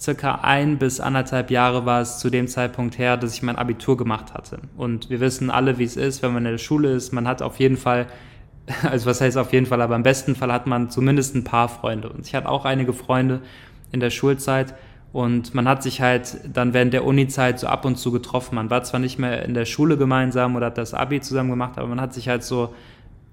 circa 0.00 0.36
ein 0.42 0.78
bis 0.78 0.98
anderthalb 0.98 1.50
Jahre 1.50 1.84
war 1.84 2.00
es 2.00 2.18
zu 2.18 2.30
dem 2.30 2.48
Zeitpunkt 2.48 2.98
her, 2.98 3.16
dass 3.16 3.34
ich 3.34 3.42
mein 3.42 3.56
Abitur 3.56 3.96
gemacht 3.96 4.32
hatte. 4.32 4.58
Und 4.76 5.10
wir 5.10 5.20
wissen 5.20 5.50
alle, 5.50 5.78
wie 5.78 5.84
es 5.84 5.96
ist, 5.96 6.22
wenn 6.22 6.32
man 6.32 6.46
in 6.46 6.52
der 6.52 6.58
Schule 6.58 6.92
ist. 6.92 7.12
Man 7.12 7.28
hat 7.28 7.42
auf 7.42 7.58
jeden 7.58 7.76
Fall, 7.76 8.06
also 8.82 9.06
was 9.06 9.20
heißt 9.20 9.36
auf 9.36 9.52
jeden 9.52 9.66
Fall, 9.66 9.82
aber 9.82 9.96
im 9.96 10.02
besten 10.02 10.34
Fall 10.34 10.52
hat 10.52 10.66
man 10.66 10.90
zumindest 10.90 11.34
ein 11.34 11.44
paar 11.44 11.68
Freunde. 11.68 12.08
Und 12.08 12.26
ich 12.26 12.34
hatte 12.34 12.48
auch 12.48 12.64
einige 12.64 12.92
Freunde 12.92 13.42
in 13.92 14.00
der 14.00 14.10
Schulzeit. 14.10 14.74
Und 15.12 15.54
man 15.54 15.66
hat 15.66 15.82
sich 15.82 16.00
halt 16.00 16.38
dann 16.52 16.72
während 16.72 16.92
der 16.92 17.04
Uni-Zeit 17.04 17.58
so 17.58 17.66
ab 17.66 17.84
und 17.84 17.96
zu 17.96 18.12
getroffen. 18.12 18.54
Man 18.54 18.70
war 18.70 18.84
zwar 18.84 19.00
nicht 19.00 19.18
mehr 19.18 19.44
in 19.44 19.54
der 19.54 19.64
Schule 19.64 19.96
gemeinsam 19.96 20.54
oder 20.54 20.66
hat 20.66 20.78
das 20.78 20.94
Abi 20.94 21.20
zusammen 21.20 21.50
gemacht, 21.50 21.78
aber 21.78 21.88
man 21.88 22.00
hat 22.00 22.14
sich 22.14 22.28
halt 22.28 22.44
so 22.44 22.74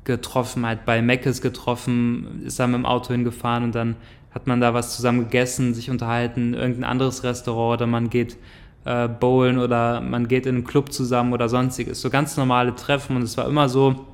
getroffen, 0.05 0.65
halt 0.65 0.85
bei 0.85 1.01
Meckes 1.01 1.41
getroffen, 1.41 2.41
ist 2.45 2.59
dann 2.59 2.71
mit 2.71 2.79
dem 2.79 2.85
Auto 2.85 3.13
hingefahren 3.13 3.63
und 3.63 3.75
dann 3.75 3.95
hat 4.33 4.47
man 4.47 4.61
da 4.61 4.73
was 4.73 4.95
zusammen 4.95 5.19
gegessen, 5.25 5.73
sich 5.73 5.89
unterhalten, 5.89 6.53
irgendein 6.53 6.85
anderes 6.85 7.23
Restaurant 7.23 7.79
oder 7.79 7.87
man 7.87 8.09
geht 8.09 8.37
äh, 8.85 9.07
bowlen 9.07 9.59
oder 9.59 10.01
man 10.01 10.27
geht 10.27 10.45
in 10.45 10.55
einen 10.55 10.63
Club 10.63 10.91
zusammen 10.91 11.33
oder 11.33 11.49
sonstiges. 11.49 12.01
So 12.01 12.09
ganz 12.09 12.37
normale 12.37 12.73
Treffen 12.73 13.17
und 13.17 13.21
es 13.21 13.37
war 13.37 13.47
immer 13.47 13.67
so, 13.67 14.05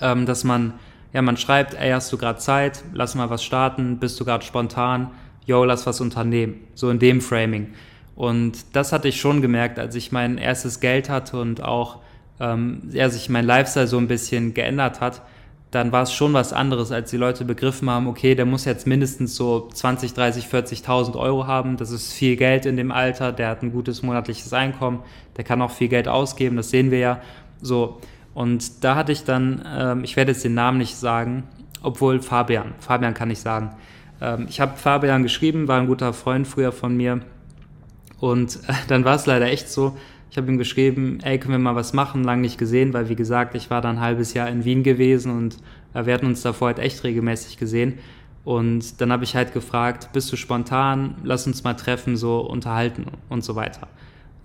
ähm, 0.00 0.26
dass 0.26 0.44
man, 0.44 0.74
ja, 1.12 1.22
man 1.22 1.36
schreibt, 1.36 1.74
ey, 1.74 1.90
hast 1.90 2.12
du 2.12 2.18
gerade 2.18 2.38
Zeit, 2.38 2.84
lass 2.92 3.14
mal 3.14 3.30
was 3.30 3.42
starten, 3.42 3.98
bist 3.98 4.20
du 4.20 4.24
gerade 4.24 4.44
spontan, 4.44 5.10
yo, 5.46 5.64
lass 5.64 5.86
was 5.86 6.00
unternehmen. 6.00 6.60
So 6.74 6.90
in 6.90 6.98
dem 6.98 7.20
Framing. 7.20 7.68
Und 8.14 8.76
das 8.76 8.92
hatte 8.92 9.08
ich 9.08 9.20
schon 9.20 9.42
gemerkt, 9.42 9.78
als 9.78 9.94
ich 9.94 10.12
mein 10.12 10.38
erstes 10.38 10.80
Geld 10.80 11.08
hatte 11.08 11.40
und 11.40 11.62
auch 11.62 12.00
ähm, 12.40 12.82
ja, 12.90 13.08
sich 13.08 13.28
mein 13.28 13.46
Lifestyle 13.46 13.86
so 13.86 13.98
ein 13.98 14.08
bisschen 14.08 14.54
geändert 14.54 15.00
hat, 15.00 15.22
dann 15.70 15.92
war 15.92 16.02
es 16.02 16.12
schon 16.12 16.32
was 16.32 16.52
anderes, 16.52 16.92
als 16.92 17.10
die 17.10 17.16
Leute 17.16 17.44
begriffen 17.44 17.90
haben, 17.90 18.06
okay, 18.06 18.34
der 18.34 18.46
muss 18.46 18.64
jetzt 18.64 18.86
mindestens 18.86 19.34
so 19.34 19.68
20, 19.72 20.14
30, 20.14 20.46
40.000 20.46 21.16
Euro 21.16 21.46
haben. 21.46 21.76
Das 21.76 21.90
ist 21.90 22.12
viel 22.12 22.36
Geld 22.36 22.66
in 22.66 22.76
dem 22.76 22.92
Alter. 22.92 23.32
Der 23.32 23.48
hat 23.48 23.62
ein 23.62 23.72
gutes 23.72 24.02
monatliches 24.02 24.52
Einkommen. 24.52 25.00
Der 25.36 25.44
kann 25.44 25.60
auch 25.60 25.72
viel 25.72 25.88
Geld 25.88 26.08
ausgeben. 26.08 26.56
Das 26.56 26.70
sehen 26.70 26.90
wir 26.90 26.98
ja. 26.98 27.20
So. 27.60 28.00
Und 28.32 28.84
da 28.84 28.94
hatte 28.94 29.12
ich 29.12 29.24
dann, 29.24 29.64
ähm, 29.66 30.04
ich 30.04 30.16
werde 30.16 30.32
jetzt 30.32 30.44
den 30.44 30.54
Namen 30.54 30.78
nicht 30.78 30.96
sagen, 30.96 31.44
obwohl 31.82 32.22
Fabian, 32.22 32.74
Fabian 32.78 33.14
kann 33.14 33.30
ich 33.30 33.40
sagen. 33.40 33.72
Ähm, 34.20 34.46
ich 34.48 34.60
habe 34.60 34.76
Fabian 34.76 35.22
geschrieben, 35.22 35.68
war 35.68 35.80
ein 35.80 35.86
guter 35.86 36.12
Freund 36.12 36.46
früher 36.46 36.72
von 36.72 36.96
mir. 36.96 37.20
Und 38.20 38.56
äh, 38.68 38.72
dann 38.88 39.04
war 39.04 39.16
es 39.16 39.26
leider 39.26 39.46
echt 39.46 39.68
so, 39.68 39.96
ich 40.30 40.36
habe 40.36 40.50
ihm 40.50 40.58
geschrieben, 40.58 41.18
ey, 41.22 41.38
können 41.38 41.54
wir 41.54 41.58
mal 41.58 41.76
was 41.76 41.92
machen, 41.92 42.24
lange 42.24 42.42
nicht 42.42 42.58
gesehen, 42.58 42.92
weil 42.92 43.08
wie 43.08 43.16
gesagt, 43.16 43.54
ich 43.54 43.70
war 43.70 43.80
dann 43.80 43.96
ein 43.96 44.02
halbes 44.02 44.34
Jahr 44.34 44.48
in 44.48 44.64
Wien 44.64 44.82
gewesen 44.82 45.36
und 45.36 45.56
äh, 45.94 46.06
wir 46.06 46.14
hatten 46.14 46.26
uns 46.26 46.42
davor 46.42 46.68
halt 46.68 46.78
echt 46.78 47.04
regelmäßig 47.04 47.56
gesehen. 47.58 47.98
Und 48.44 49.00
dann 49.00 49.10
habe 49.10 49.24
ich 49.24 49.34
halt 49.34 49.52
gefragt, 49.52 50.10
bist 50.12 50.30
du 50.30 50.36
spontan, 50.36 51.16
lass 51.24 51.46
uns 51.46 51.64
mal 51.64 51.74
treffen, 51.74 52.16
so 52.16 52.40
unterhalten 52.40 53.06
und 53.28 53.42
so 53.42 53.56
weiter. 53.56 53.88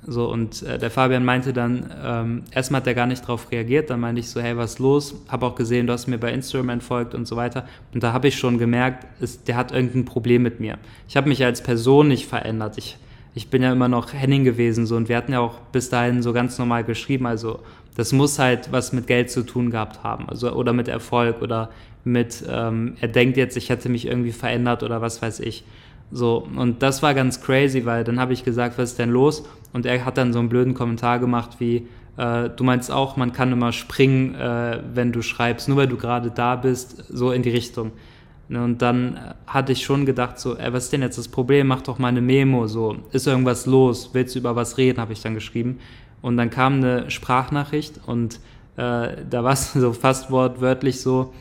So, 0.08 0.32
und 0.32 0.64
äh, 0.64 0.80
der 0.80 0.90
Fabian 0.90 1.24
meinte 1.24 1.54
dann, 1.54 1.92
ähm, 2.04 2.44
erstmal 2.52 2.82
hat 2.82 2.88
er 2.88 2.96
gar 2.96 3.06
nicht 3.06 3.22
darauf 3.22 3.52
reagiert, 3.52 3.92
dann 3.92 4.00
meinte 4.00 4.20
ich 4.20 4.30
so, 4.30 4.42
hey, 4.42 4.58
was 4.58 4.74
ist 4.74 4.80
los? 4.80 5.16
Habe 5.28 5.46
auch 5.46 5.56
gesehen, 5.56 5.86
du 5.86 5.94
hast 5.94 6.08
mir 6.08 6.18
bei 6.18 6.34
Instagram 6.34 6.70
entfolgt 6.70 7.14
und 7.14 7.28
so 7.28 7.36
weiter. 7.36 7.68
Und 7.94 8.02
da 8.02 8.12
habe 8.12 8.28
ich 8.28 8.38
schon 8.38 8.58
gemerkt, 8.58 9.06
ist, 9.22 9.48
der 9.48 9.56
hat 9.56 9.72
irgendein 9.72 10.06
Problem 10.06 10.42
mit 10.42 10.60
mir. 10.60 10.80
Ich 11.08 11.18
habe 11.18 11.30
mich 11.30 11.46
als 11.46 11.62
Person 11.62 12.08
nicht 12.08 12.28
verändert. 12.28 12.78
Ich 12.78 12.98
ich 13.34 13.50
bin 13.50 13.62
ja 13.62 13.72
immer 13.72 13.88
noch 13.88 14.14
Henning 14.14 14.44
gewesen 14.44 14.86
so 14.86 14.96
und 14.96 15.10
wir 15.10 15.16
hatten 15.16 15.32
ja 15.32 15.40
auch 15.40 15.60
bis 15.72 15.90
dahin 15.90 16.22
so 16.22 16.34
ganz 16.34 16.58
normal 16.58 16.84
geschrieben. 16.84 17.26
Also 17.26 17.60
das 17.96 18.12
muss 18.12 18.40
halt 18.40 18.72
was 18.72 18.94
mit 18.94 19.08
Geld 19.08 19.32
zu 19.32 19.44
tun 19.44 19.72
gehabt 19.72 20.04
haben, 20.04 20.28
also 20.30 20.52
oder 20.52 20.74
mit 20.74 20.88
Erfolg 20.88 21.42
oder 21.42 21.70
mit 22.04 22.44
ähm, 22.50 22.96
er 23.00 23.08
denkt 23.08 23.38
jetzt, 23.38 23.56
ich 23.58 23.70
hätte 23.70 23.90
mich 23.90 24.06
irgendwie 24.08 24.32
verändert 24.32 24.84
oder 24.84 25.02
was 25.02 25.22
weiß 25.22 25.40
ich. 25.42 25.64
So 26.12 26.46
und 26.56 26.84
das 26.84 27.04
war 27.04 27.14
ganz 27.14 27.42
crazy, 27.42 27.86
weil 27.86 28.04
dann 28.04 28.20
habe 28.20 28.34
ich 28.34 28.44
gesagt, 28.44 28.78
was 28.78 28.92
ist 28.92 29.00
denn 29.00 29.12
los? 29.12 29.46
Und 29.74 29.86
er 29.86 30.04
hat 30.06 30.18
dann 30.18 30.34
so 30.34 30.40
einen 30.40 30.50
blöden 30.50 30.74
Kommentar 30.74 31.20
gemacht 31.20 31.60
wie 31.60 31.88
äh, 32.18 32.50
du 32.50 32.64
meinst 32.64 32.92
auch, 32.92 33.16
man 33.18 33.32
kann 33.32 33.52
immer 33.52 33.72
springen, 33.72 34.36
äh, 34.36 34.82
wenn 34.94 35.12
du 35.12 35.22
schreibst, 35.22 35.68
nur 35.68 35.78
weil 35.78 35.88
du 35.88 35.98
gerade 35.98 36.32
da 36.32 36.56
bist, 36.56 37.06
so 37.10 37.32
in 37.32 37.42
die 37.42 37.50
Richtung. 37.50 37.92
Ne, 38.50 38.64
und 38.64 38.82
dann 38.82 39.18
hatte 39.48 39.72
ich 39.72 39.84
schon 39.84 40.06
gedacht, 40.06 40.38
so, 40.38 40.58
ey, 40.58 40.74
was 40.74 40.86
ist 40.86 40.94
denn 40.94 41.02
jetzt 41.02 41.18
das 41.18 41.30
Problem? 41.30 41.68
Mach 41.68 41.82
doch 41.82 42.00
mal 42.00 42.10
eine 42.10 42.22
Memo, 42.22 42.68
so, 42.68 42.98
ist 43.12 43.28
irgendwas 43.28 43.66
los? 43.66 44.10
Willst 44.14 44.36
du 44.36 44.40
über 44.40 44.56
was 44.56 44.78
reden? 44.78 45.00
Habe 45.00 45.14
ich 45.14 45.22
dann 45.22 45.36
geschrieben. 45.36 45.80
Und 46.22 46.38
dann 46.38 46.50
kam 46.50 46.76
eine 46.76 47.10
Sprachnachricht 47.10 48.02
und 48.06 48.40
äh, 48.76 49.24
da 49.30 49.44
war 49.44 49.54
es 49.54 49.74
so 49.74 49.94
fast 49.94 50.30
wortwörtlich 50.32 51.00
so, 51.02 51.34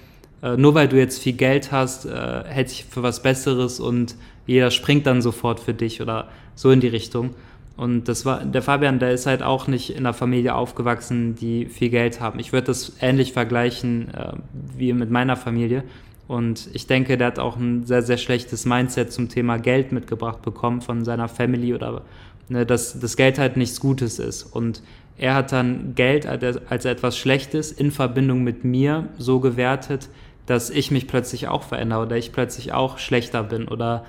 äh, 0.42 0.56
nur 0.56 0.74
weil 0.74 0.88
du 0.88 0.96
jetzt 0.96 1.20
viel 1.20 1.34
Geld 1.34 1.72
hast, 1.72 2.06
äh, 2.06 2.44
hält 2.46 2.70
sich 2.70 2.84
für 2.84 3.02
was 3.02 3.22
Besseres 3.22 3.80
und 3.80 4.14
jeder 4.46 4.70
springt 4.70 5.06
dann 5.06 5.20
sofort 5.20 5.60
für 5.60 5.74
dich 5.74 6.00
oder 6.00 6.28
so 6.54 6.70
in 6.70 6.80
die 6.80 6.88
Richtung. 6.88 7.34
Und 7.80 8.08
das 8.08 8.26
war, 8.26 8.44
der 8.44 8.60
Fabian, 8.60 8.98
der 8.98 9.12
ist 9.12 9.24
halt 9.24 9.42
auch 9.42 9.66
nicht 9.66 9.88
in 9.88 10.00
einer 10.00 10.12
Familie 10.12 10.54
aufgewachsen, 10.54 11.34
die 11.34 11.64
viel 11.64 11.88
Geld 11.88 12.20
haben. 12.20 12.38
Ich 12.38 12.52
würde 12.52 12.66
das 12.66 12.92
ähnlich 13.00 13.32
vergleichen 13.32 14.12
äh, 14.12 14.34
wie 14.76 14.92
mit 14.92 15.10
meiner 15.10 15.34
Familie. 15.34 15.84
Und 16.28 16.68
ich 16.74 16.86
denke, 16.86 17.16
der 17.16 17.28
hat 17.28 17.38
auch 17.38 17.56
ein 17.56 17.86
sehr, 17.86 18.02
sehr 18.02 18.18
schlechtes 18.18 18.66
Mindset 18.66 19.14
zum 19.14 19.30
Thema 19.30 19.56
Geld 19.56 19.92
mitgebracht 19.92 20.42
bekommen 20.42 20.82
von 20.82 21.06
seiner 21.06 21.26
Family 21.26 21.72
oder 21.72 22.02
ne, 22.50 22.66
dass 22.66 23.00
das 23.00 23.16
Geld 23.16 23.38
halt 23.38 23.56
nichts 23.56 23.80
Gutes 23.80 24.18
ist. 24.18 24.42
Und 24.42 24.82
er 25.16 25.34
hat 25.34 25.50
dann 25.50 25.94
Geld 25.94 26.26
als 26.26 26.84
etwas 26.84 27.16
Schlechtes 27.16 27.72
in 27.72 27.92
Verbindung 27.92 28.44
mit 28.44 28.62
mir 28.62 29.08
so 29.16 29.40
gewertet, 29.40 30.10
dass 30.44 30.68
ich 30.68 30.90
mich 30.90 31.08
plötzlich 31.08 31.48
auch 31.48 31.62
verändere 31.62 32.02
oder 32.02 32.18
ich 32.18 32.30
plötzlich 32.30 32.74
auch 32.74 32.98
schlechter 32.98 33.42
bin 33.42 33.68
oder 33.68 34.04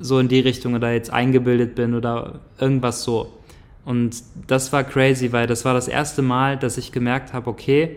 so 0.00 0.18
in 0.18 0.28
die 0.28 0.40
Richtung 0.40 0.74
oder 0.74 0.92
jetzt 0.92 1.12
eingebildet 1.12 1.74
bin 1.74 1.94
oder 1.94 2.40
irgendwas 2.58 3.04
so. 3.04 3.32
Und 3.84 4.22
das 4.46 4.72
war 4.72 4.82
crazy, 4.82 5.32
weil 5.32 5.46
das 5.46 5.64
war 5.64 5.74
das 5.74 5.88
erste 5.88 6.22
Mal, 6.22 6.56
dass 6.56 6.78
ich 6.78 6.90
gemerkt 6.90 7.32
habe, 7.32 7.48
okay, 7.48 7.96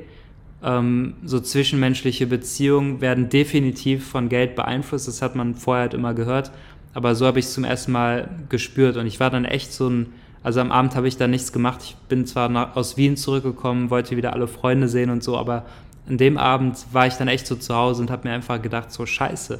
ähm, 0.63 1.15
so 1.23 1.39
zwischenmenschliche 1.39 2.27
Beziehungen 2.27 3.01
werden 3.01 3.29
definitiv 3.29 4.07
von 4.07 4.29
Geld 4.29 4.55
beeinflusst. 4.55 5.07
Das 5.07 5.21
hat 5.21 5.35
man 5.35 5.55
vorher 5.55 5.83
halt 5.83 5.93
immer 5.93 6.13
gehört. 6.13 6.51
Aber 6.93 7.15
so 7.15 7.25
habe 7.25 7.39
ich 7.39 7.45
es 7.45 7.53
zum 7.53 7.63
ersten 7.63 7.91
Mal 7.91 8.29
gespürt. 8.49 8.97
Und 8.97 9.07
ich 9.07 9.19
war 9.19 9.29
dann 9.29 9.45
echt 9.45 9.73
so 9.73 9.89
ein, 9.89 10.13
also 10.41 10.61
am 10.61 10.71
Abend 10.71 10.95
habe 10.95 11.07
ich 11.07 11.17
da 11.17 11.27
nichts 11.27 11.51
gemacht. 11.51 11.79
Ich 11.83 11.95
bin 12.07 12.25
zwar 12.25 12.49
nach, 12.49 12.75
aus 12.75 12.97
Wien 12.97 13.17
zurückgekommen, 13.17 13.89
wollte 13.89 14.15
wieder 14.15 14.33
alle 14.33 14.47
Freunde 14.47 14.87
sehen 14.87 15.09
und 15.09 15.23
so, 15.23 15.37
aber 15.37 15.65
an 16.07 16.17
dem 16.17 16.37
Abend 16.37 16.85
war 16.91 17.07
ich 17.07 17.13
dann 17.15 17.29
echt 17.29 17.47
so 17.47 17.55
zu 17.55 17.73
Hause 17.73 18.01
und 18.01 18.11
habe 18.11 18.27
mir 18.27 18.33
einfach 18.33 18.61
gedacht, 18.61 18.91
so 18.91 19.05
scheiße. 19.05 19.59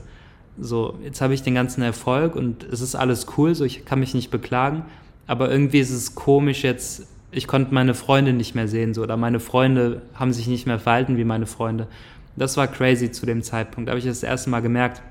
So, 0.59 0.99
jetzt 1.03 1.21
habe 1.21 1.33
ich 1.33 1.41
den 1.41 1.55
ganzen 1.55 1.81
Erfolg 1.81 2.35
und 2.35 2.63
es 2.63 2.81
ist 2.81 2.95
alles 2.95 3.25
cool, 3.37 3.55
so 3.55 3.65
ich 3.65 3.85
kann 3.85 3.99
mich 3.99 4.13
nicht 4.13 4.29
beklagen, 4.29 4.85
aber 5.25 5.49
irgendwie 5.49 5.79
ist 5.79 5.91
es 5.91 6.15
komisch 6.15 6.63
jetzt 6.63 7.07
ich 7.33 7.47
konnte 7.47 7.73
meine 7.73 7.93
Freunde 7.93 8.31
nicht 8.31 8.55
mehr 8.55 8.67
sehen, 8.67 8.93
so, 8.93 9.01
oder 9.01 9.17
meine 9.17 9.39
Freunde 9.39 10.03
haben 10.13 10.33
sich 10.33 10.47
nicht 10.47 10.67
mehr 10.67 10.79
verhalten 10.79 11.17
wie 11.17 11.23
meine 11.23 11.47
Freunde. 11.47 11.87
Das 12.35 12.57
war 12.57 12.67
crazy 12.67 13.11
zu 13.11 13.25
dem 13.25 13.41
Zeitpunkt. 13.43 13.87
Da 13.87 13.91
habe 13.91 13.99
ich 13.99 14.05
das 14.05 14.23
erste 14.23 14.49
Mal 14.49 14.61
gemerkt. 14.61 15.01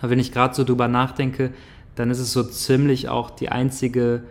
Aber 0.00 0.10
wenn 0.10 0.18
ich 0.18 0.32
gerade 0.32 0.54
so 0.54 0.64
drüber 0.64 0.88
nachdenke, 0.88 1.50
dann 1.96 2.10
ist 2.10 2.20
es 2.20 2.32
so 2.32 2.42
ziemlich 2.42 3.08
auch 3.08 3.30
die 3.30 3.48
einzige 3.48 4.22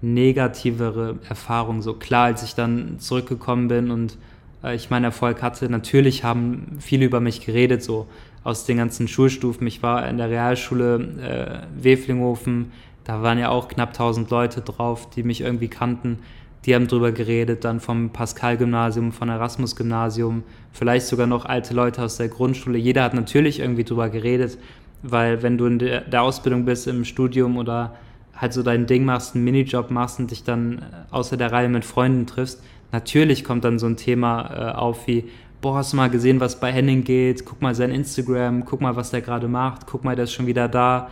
negativere 0.00 1.18
Erfahrung. 1.28 1.82
So 1.82 1.94
klar, 1.94 2.24
als 2.24 2.42
ich 2.42 2.54
dann 2.54 2.98
zurückgekommen 2.98 3.68
bin 3.68 3.90
und 3.90 4.16
äh, 4.64 4.74
ich 4.74 4.90
meinen 4.90 5.04
Erfolg 5.04 5.42
hatte, 5.42 5.68
natürlich 5.68 6.24
haben 6.24 6.78
viele 6.80 7.04
über 7.04 7.20
mich 7.20 7.44
geredet, 7.44 7.82
so 7.82 8.06
aus 8.44 8.64
den 8.64 8.76
ganzen 8.78 9.08
Schulstufen. 9.08 9.66
Ich 9.66 9.82
war 9.82 10.08
in 10.08 10.18
der 10.18 10.30
Realschule 10.30 11.64
äh, 11.76 11.82
Weflinghofen, 11.82 12.72
da 13.04 13.22
waren 13.22 13.38
ja 13.38 13.48
auch 13.48 13.68
knapp 13.68 13.90
1000 13.90 14.30
Leute 14.30 14.60
drauf, 14.60 15.10
die 15.10 15.22
mich 15.24 15.40
irgendwie 15.40 15.68
kannten 15.68 16.18
die 16.64 16.74
haben 16.74 16.86
drüber 16.86 17.12
geredet, 17.12 17.64
dann 17.64 17.80
vom 17.80 18.10
Pascal-Gymnasium, 18.10 19.12
von 19.12 19.28
Erasmus-Gymnasium, 19.28 20.44
vielleicht 20.72 21.06
sogar 21.06 21.26
noch 21.26 21.44
alte 21.44 21.74
Leute 21.74 22.02
aus 22.02 22.16
der 22.16 22.28
Grundschule. 22.28 22.78
Jeder 22.78 23.02
hat 23.02 23.14
natürlich 23.14 23.58
irgendwie 23.58 23.84
drüber 23.84 24.08
geredet, 24.08 24.58
weil 25.02 25.42
wenn 25.42 25.58
du 25.58 25.66
in 25.66 25.78
der, 25.80 26.02
der 26.02 26.22
Ausbildung 26.22 26.64
bist, 26.64 26.86
im 26.86 27.04
Studium 27.04 27.56
oder 27.56 27.96
halt 28.36 28.52
so 28.52 28.62
dein 28.62 28.86
Ding 28.86 29.04
machst, 29.04 29.34
einen 29.34 29.44
Minijob 29.44 29.90
machst 29.90 30.20
und 30.20 30.30
dich 30.30 30.44
dann 30.44 30.78
äh, 30.78 30.82
außer 31.10 31.36
der 31.36 31.50
Reihe 31.50 31.68
mit 31.68 31.84
Freunden 31.84 32.26
triffst, 32.26 32.62
natürlich 32.92 33.42
kommt 33.42 33.64
dann 33.64 33.80
so 33.80 33.86
ein 33.86 33.96
Thema 33.96 34.70
äh, 34.70 34.72
auf 34.76 35.08
wie, 35.08 35.24
boah, 35.62 35.76
hast 35.76 35.94
du 35.94 35.96
mal 35.96 36.10
gesehen, 36.10 36.40
was 36.40 36.60
bei 36.60 36.70
Henning 36.70 37.04
geht? 37.04 37.46
Guck 37.46 37.62
mal 37.62 37.74
sein 37.74 37.90
Instagram, 37.90 38.66
guck 38.66 38.82
mal, 38.82 38.94
was 38.96 39.10
der 39.10 39.22
gerade 39.22 39.48
macht, 39.48 39.86
guck 39.86 40.04
mal, 40.04 40.14
der 40.14 40.24
ist 40.24 40.32
schon 40.32 40.46
wieder 40.46 40.68
da. 40.68 41.08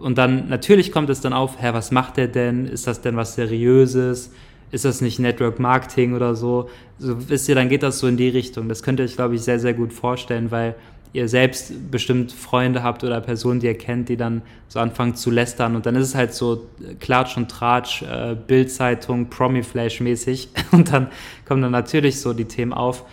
Und 0.00 0.18
dann 0.18 0.48
natürlich 0.48 0.90
kommt 0.90 1.10
es 1.10 1.20
dann 1.20 1.32
auf, 1.32 1.62
hä, 1.62 1.68
was 1.72 1.92
macht 1.92 2.16
der 2.16 2.26
denn? 2.26 2.66
Ist 2.66 2.88
das 2.88 3.00
denn 3.00 3.16
was 3.16 3.36
Seriöses? 3.36 4.32
ist 4.72 4.86
das 4.86 5.02
nicht 5.02 5.20
Network 5.20 5.60
Marketing 5.60 6.14
oder 6.14 6.34
so? 6.34 6.68
So 6.98 7.28
wisst 7.28 7.48
ihr, 7.48 7.54
dann 7.54 7.68
geht 7.68 7.82
das 7.82 7.98
so 7.98 8.08
in 8.08 8.16
die 8.16 8.30
Richtung. 8.30 8.68
Das 8.68 8.82
könnt 8.82 8.98
ihr 8.98 9.04
euch, 9.04 9.14
glaube 9.14 9.34
ich, 9.36 9.42
sehr, 9.42 9.60
sehr 9.60 9.74
gut 9.74 9.92
vorstellen, 9.92 10.50
weil 10.50 10.74
ihr 11.12 11.28
selbst 11.28 11.90
bestimmt 11.90 12.32
Freunde 12.32 12.82
habt 12.82 13.04
oder 13.04 13.20
Personen, 13.20 13.60
die 13.60 13.66
ihr 13.66 13.76
kennt, 13.76 14.08
die 14.08 14.16
dann 14.16 14.40
so 14.68 14.80
anfangen 14.80 15.14
zu 15.14 15.30
lästern 15.30 15.76
und 15.76 15.84
dann 15.84 15.94
ist 15.94 16.08
es 16.08 16.14
halt 16.14 16.32
so 16.32 16.66
Klatsch 17.00 17.36
und 17.36 17.50
Tratsch, 17.50 18.00
äh, 18.00 18.34
Bildzeitung, 18.34 19.28
Promi-Flash 19.28 20.00
mäßig 20.00 20.48
und 20.72 20.90
dann 20.90 21.08
kommen 21.46 21.60
dann 21.60 21.72
natürlich 21.72 22.18
so 22.18 22.32
die 22.32 22.46
Themen 22.46 22.72
auf 22.72 23.04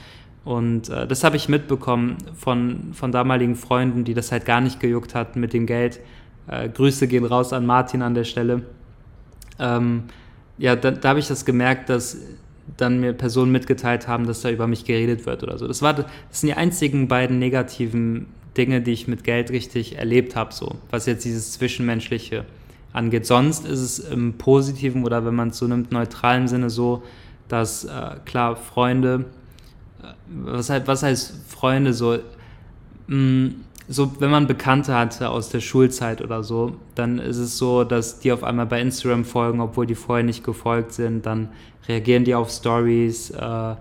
und 0.45 0.89
äh, 0.89 1.07
das 1.07 1.23
habe 1.23 1.35
ich 1.35 1.49
mitbekommen 1.49 2.17
von, 2.35 2.93
von 2.93 3.11
damaligen 3.11 3.55
Freunden, 3.55 4.03
die 4.03 4.13
das 4.13 4.31
halt 4.31 4.45
gar 4.45 4.61
nicht 4.61 4.79
gejuckt 4.79 5.15
hatten 5.15 5.39
mit 5.39 5.53
dem 5.53 5.65
Geld, 5.65 5.99
Äh, 6.49 6.69
Grüße 6.69 7.07
gehen 7.07 7.25
raus 7.25 7.53
an 7.53 7.65
Martin 7.67 8.01
an 8.01 8.15
der 8.15 8.23
Stelle. 8.23 8.63
Ähm, 9.59 10.05
ja, 10.57 10.75
da, 10.75 10.89
da 10.89 11.09
habe 11.09 11.19
ich 11.19 11.27
das 11.27 11.45
gemerkt, 11.45 11.89
dass 11.89 12.17
dann 12.75 12.99
mir 12.99 13.13
Personen 13.13 13.51
mitgeteilt 13.51 14.07
haben, 14.07 14.25
dass 14.25 14.41
da 14.41 14.49
über 14.49 14.65
mich 14.65 14.83
geredet 14.83 15.27
wird 15.27 15.43
oder 15.43 15.59
so. 15.59 15.67
Das, 15.67 15.81
war, 15.81 15.93
das 15.93 16.07
sind 16.31 16.47
die 16.47 16.55
einzigen 16.55 17.07
beiden 17.07 17.37
negativen 17.37 18.25
Dinge, 18.57 18.81
die 18.81 18.93
ich 18.93 19.07
mit 19.07 19.23
Geld 19.23 19.51
richtig 19.51 19.97
erlebt 19.97 20.35
habe, 20.35 20.51
so, 20.51 20.75
was 20.89 21.05
jetzt 21.05 21.23
dieses 21.23 21.51
Zwischenmenschliche 21.53 22.45
angeht. 22.93 23.27
Sonst 23.27 23.67
ist 23.67 23.81
es 23.81 23.99
im 23.99 24.33
positiven 24.33 25.03
oder 25.03 25.23
wenn 25.25 25.35
man 25.35 25.49
es 25.49 25.59
so 25.59 25.67
nimmt, 25.67 25.91
neutralen 25.91 26.47
Sinne 26.47 26.71
so, 26.71 27.03
dass 27.47 27.85
äh, 27.85 28.15
klar, 28.25 28.55
Freunde, 28.55 29.25
was, 30.29 30.69
halt, 30.69 30.87
was 30.87 31.03
heißt 31.03 31.33
Freunde 31.47 31.93
so? 31.93 32.19
Mm, 33.07 33.47
so, 33.87 34.11
wenn 34.19 34.29
man 34.29 34.45
Bekannte 34.45 34.93
hatte 34.93 35.29
aus 35.29 35.49
der 35.49 35.61
Schulzeit 35.61 36.21
oder 36.21 36.43
so, 36.43 36.75
dann 36.93 37.17
ist 37.17 37.37
es 37.37 37.57
so, 37.57 37.83
dass 37.83 38.19
die 38.19 38.31
auf 38.31 38.43
einmal 38.43 38.67
bei 38.67 38.79
Instagram 38.79 39.25
folgen, 39.25 39.61
obwohl 39.61 39.87
die 39.87 39.95
vorher 39.95 40.23
nicht 40.23 40.43
gefolgt 40.43 40.93
sind. 40.93 41.25
Dann 41.25 41.49
reagieren 41.87 42.23
die 42.23 42.35
auf 42.35 42.51
Stories, 42.51 43.31
äh, 43.31 43.75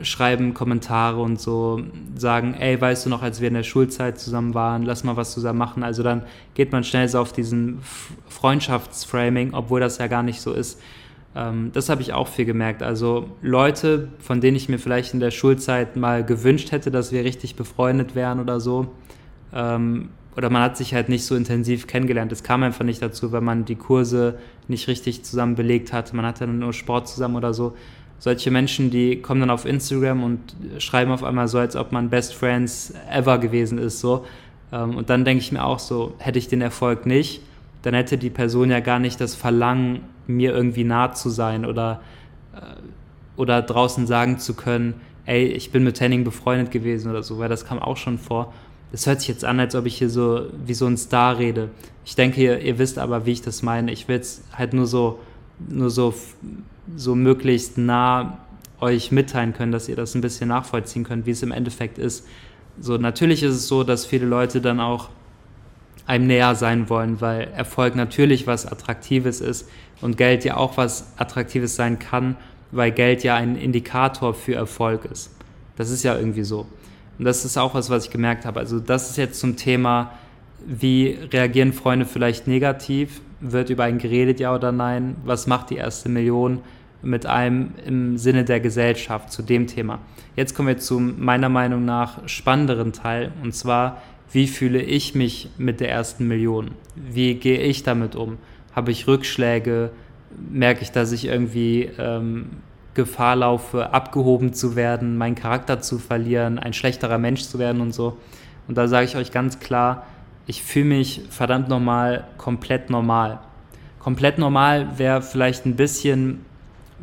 schreiben 0.00 0.54
Kommentare 0.54 1.20
und 1.20 1.38
so, 1.38 1.82
sagen, 2.16 2.54
ey, 2.54 2.80
weißt 2.80 3.04
du 3.04 3.10
noch, 3.10 3.20
als 3.20 3.42
wir 3.42 3.48
in 3.48 3.54
der 3.54 3.62
Schulzeit 3.62 4.18
zusammen 4.18 4.54
waren, 4.54 4.84
lass 4.84 5.04
mal 5.04 5.16
was 5.16 5.32
zusammen 5.32 5.58
machen. 5.58 5.82
Also 5.82 6.02
dann 6.02 6.22
geht 6.54 6.72
man 6.72 6.82
schnell 6.82 7.06
so 7.08 7.18
auf 7.18 7.34
diesen 7.34 7.80
Freundschaftsframing, 8.28 9.52
obwohl 9.52 9.80
das 9.80 9.98
ja 9.98 10.06
gar 10.06 10.22
nicht 10.22 10.40
so 10.40 10.54
ist. 10.54 10.80
Ähm, 11.34 11.70
das 11.72 11.88
habe 11.88 12.02
ich 12.02 12.12
auch 12.12 12.28
viel 12.28 12.44
gemerkt. 12.44 12.82
Also 12.82 13.28
Leute, 13.40 14.08
von 14.18 14.40
denen 14.40 14.56
ich 14.56 14.68
mir 14.68 14.78
vielleicht 14.78 15.14
in 15.14 15.20
der 15.20 15.30
Schulzeit 15.30 15.96
mal 15.96 16.24
gewünscht 16.24 16.72
hätte, 16.72 16.90
dass 16.90 17.12
wir 17.12 17.24
richtig 17.24 17.56
befreundet 17.56 18.14
wären 18.14 18.40
oder 18.40 18.60
so, 18.60 18.88
ähm, 19.52 20.10
oder 20.36 20.48
man 20.48 20.62
hat 20.62 20.76
sich 20.76 20.94
halt 20.94 21.08
nicht 21.08 21.24
so 21.24 21.34
intensiv 21.36 21.86
kennengelernt. 21.86 22.32
Es 22.32 22.42
kam 22.42 22.62
einfach 22.62 22.84
nicht 22.84 23.02
dazu, 23.02 23.32
weil 23.32 23.42
man 23.42 23.64
die 23.64 23.76
Kurse 23.76 24.38
nicht 24.66 24.88
richtig 24.88 25.24
zusammen 25.24 25.56
belegt 25.56 25.92
hat. 25.92 26.14
Man 26.14 26.24
hatte 26.24 26.46
nur 26.46 26.72
Sport 26.72 27.08
zusammen 27.08 27.36
oder 27.36 27.52
so. 27.52 27.76
Solche 28.18 28.50
Menschen, 28.50 28.90
die 28.90 29.20
kommen 29.20 29.40
dann 29.40 29.50
auf 29.50 29.66
Instagram 29.66 30.22
und 30.22 30.40
schreiben 30.78 31.10
auf 31.10 31.22
einmal 31.22 31.48
so, 31.48 31.58
als 31.58 31.76
ob 31.76 31.92
man 31.92 32.08
Best 32.08 32.34
Friends 32.34 32.94
ever 33.10 33.38
gewesen 33.38 33.78
ist. 33.78 34.00
So. 34.00 34.24
Ähm, 34.72 34.96
und 34.96 35.10
dann 35.10 35.24
denke 35.24 35.42
ich 35.42 35.52
mir 35.52 35.64
auch 35.64 35.78
so, 35.78 36.14
hätte 36.18 36.38
ich 36.38 36.48
den 36.48 36.62
Erfolg 36.62 37.04
nicht, 37.04 37.42
dann 37.82 37.94
hätte 37.94 38.18
die 38.18 38.30
Person 38.30 38.70
ja 38.70 38.80
gar 38.80 38.98
nicht 38.98 39.20
das 39.20 39.34
Verlangen, 39.34 40.00
mir 40.26 40.52
irgendwie 40.52 40.84
nah 40.84 41.12
zu 41.12 41.30
sein 41.30 41.64
oder, 41.66 42.00
äh, 42.54 42.60
oder 43.36 43.62
draußen 43.62 44.06
sagen 44.06 44.38
zu 44.38 44.54
können, 44.54 44.94
ey, 45.26 45.46
ich 45.46 45.72
bin 45.72 45.84
mit 45.84 46.00
Henning 46.00 46.24
befreundet 46.24 46.70
gewesen 46.70 47.10
oder 47.10 47.22
so, 47.22 47.38
weil 47.38 47.48
das 47.48 47.64
kam 47.64 47.78
auch 47.78 47.96
schon 47.96 48.18
vor 48.18 48.52
das 48.92 49.06
hört 49.06 49.20
sich 49.20 49.28
jetzt 49.28 49.44
an, 49.44 49.58
als 49.58 49.74
ob 49.74 49.86
ich 49.86 49.96
hier 49.96 50.10
so 50.10 50.46
wie 50.64 50.74
so 50.74 50.86
ein 50.86 50.98
Star 50.98 51.38
rede. 51.38 51.70
Ich 52.04 52.14
denke, 52.14 52.42
ihr, 52.42 52.60
ihr 52.60 52.78
wisst 52.78 52.98
aber, 52.98 53.24
wie 53.24 53.32
ich 53.32 53.40
das 53.40 53.62
meine. 53.62 53.90
Ich 53.90 54.06
will 54.06 54.18
es 54.18 54.44
halt 54.52 54.74
nur 54.74 54.86
so, 54.86 55.18
nur 55.58 55.88
so, 55.88 56.14
so 56.94 57.14
möglichst 57.14 57.78
nah 57.78 58.38
euch 58.80 59.10
mitteilen 59.10 59.54
können, 59.54 59.72
dass 59.72 59.88
ihr 59.88 59.96
das 59.96 60.14
ein 60.14 60.20
bisschen 60.20 60.48
nachvollziehen 60.48 61.04
könnt, 61.04 61.24
wie 61.24 61.30
es 61.30 61.42
im 61.42 61.52
Endeffekt 61.52 61.96
ist. 61.96 62.26
So, 62.78 62.98
natürlich 62.98 63.42
ist 63.42 63.54
es 63.54 63.66
so, 63.66 63.82
dass 63.82 64.04
viele 64.04 64.26
Leute 64.26 64.60
dann 64.60 64.78
auch 64.78 65.08
einem 66.06 66.26
näher 66.26 66.54
sein 66.54 66.88
wollen, 66.88 67.20
weil 67.20 67.48
Erfolg 67.54 67.94
natürlich 67.94 68.46
was 68.46 68.66
Attraktives 68.66 69.40
ist 69.40 69.68
und 70.00 70.16
Geld 70.16 70.44
ja 70.44 70.56
auch 70.56 70.76
was 70.76 71.12
Attraktives 71.16 71.76
sein 71.76 71.98
kann, 71.98 72.36
weil 72.70 72.90
Geld 72.90 73.22
ja 73.22 73.36
ein 73.36 73.56
Indikator 73.56 74.34
für 74.34 74.54
Erfolg 74.54 75.04
ist. 75.04 75.30
Das 75.76 75.90
ist 75.90 76.02
ja 76.02 76.16
irgendwie 76.16 76.44
so. 76.44 76.66
Und 77.18 77.24
das 77.24 77.44
ist 77.44 77.56
auch 77.56 77.74
was, 77.74 77.90
was 77.90 78.06
ich 78.06 78.10
gemerkt 78.10 78.44
habe. 78.44 78.60
Also 78.60 78.80
das 78.80 79.10
ist 79.10 79.16
jetzt 79.16 79.38
zum 79.38 79.56
Thema, 79.56 80.12
wie 80.66 81.18
reagieren 81.32 81.72
Freunde 81.72 82.06
vielleicht 82.06 82.46
negativ? 82.46 83.20
Wird 83.40 83.70
über 83.70 83.84
einen 83.84 83.98
geredet, 83.98 84.40
ja 84.40 84.54
oder 84.54 84.72
nein? 84.72 85.16
Was 85.24 85.46
macht 85.46 85.70
die 85.70 85.76
erste 85.76 86.08
Million 86.08 86.60
mit 87.02 87.26
einem 87.26 87.74
im 87.84 88.16
Sinne 88.18 88.44
der 88.44 88.60
Gesellschaft 88.60 89.32
zu 89.32 89.42
dem 89.42 89.66
Thema? 89.66 89.98
Jetzt 90.36 90.54
kommen 90.54 90.68
wir 90.68 90.78
zum 90.78 91.22
meiner 91.22 91.48
Meinung 91.48 91.84
nach 91.84 92.26
spannenderen 92.28 92.92
Teil 92.92 93.32
und 93.42 93.54
zwar, 93.54 94.00
wie 94.32 94.48
fühle 94.48 94.80
ich 94.82 95.14
mich 95.14 95.50
mit 95.58 95.80
der 95.80 95.90
ersten 95.90 96.26
Million? 96.26 96.72
Wie 96.96 97.34
gehe 97.34 97.60
ich 97.60 97.82
damit 97.82 98.16
um? 98.16 98.38
Habe 98.74 98.90
ich 98.90 99.06
Rückschläge? 99.06 99.90
Merke 100.50 100.82
ich, 100.82 100.90
dass 100.90 101.12
ich 101.12 101.26
irgendwie 101.26 101.90
ähm, 101.98 102.46
Gefahr 102.94 103.36
laufe, 103.36 103.92
abgehoben 103.92 104.54
zu 104.54 104.74
werden, 104.74 105.16
meinen 105.18 105.34
Charakter 105.34 105.80
zu 105.80 105.98
verlieren, 105.98 106.58
ein 106.58 106.72
schlechterer 106.72 107.18
Mensch 107.18 107.42
zu 107.42 107.58
werden 107.58 107.82
und 107.82 107.92
so. 107.92 108.16
Und 108.68 108.78
da 108.78 108.88
sage 108.88 109.04
ich 109.04 109.16
euch 109.16 109.32
ganz 109.32 109.60
klar, 109.60 110.06
ich 110.46 110.62
fühle 110.62 110.86
mich 110.86 111.22
verdammt 111.30 111.68
normal, 111.68 112.24
komplett 112.38 112.90
normal. 112.90 113.40
Komplett 113.98 114.38
normal 114.38 114.98
wäre 114.98 115.22
vielleicht 115.22 115.66
ein 115.66 115.76
bisschen, 115.76 116.44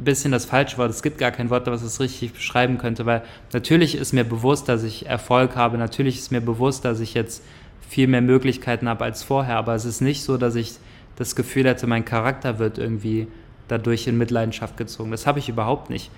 bisschen 0.03 0.31
das 0.31 0.45
falsche 0.45 0.77
Wort. 0.77 0.89
Es 0.89 1.03
gibt 1.03 1.17
gar 1.17 1.31
kein 1.31 1.49
Wort, 1.49 1.67
was 1.67 1.81
es 1.81 1.99
richtig 1.99 2.33
beschreiben 2.33 2.77
könnte, 2.77 3.05
weil 3.05 3.23
natürlich 3.53 3.95
ist 3.95 4.13
mir 4.13 4.23
bewusst, 4.23 4.69
dass 4.69 4.83
ich 4.83 5.05
Erfolg 5.05 5.55
habe. 5.55 5.77
Natürlich 5.77 6.17
ist 6.17 6.31
mir 6.31 6.41
bewusst, 6.41 6.85
dass 6.85 6.99
ich 6.99 7.13
jetzt 7.13 7.43
viel 7.87 8.07
mehr 8.07 8.21
Möglichkeiten 8.21 8.87
habe 8.87 9.03
als 9.03 9.23
vorher. 9.23 9.57
Aber 9.57 9.75
es 9.75 9.85
ist 9.85 10.01
nicht 10.01 10.23
so, 10.23 10.37
dass 10.37 10.55
ich 10.55 10.73
das 11.15 11.35
Gefühl 11.35 11.65
hätte, 11.65 11.87
mein 11.87 12.05
Charakter 12.05 12.59
wird 12.59 12.77
irgendwie 12.77 13.27
dadurch 13.67 14.07
in 14.07 14.17
Mitleidenschaft 14.17 14.77
gezogen. 14.77 15.11
Das 15.11 15.27
habe 15.27 15.39
ich 15.39 15.49
überhaupt 15.49 15.89
nicht. 15.89 16.11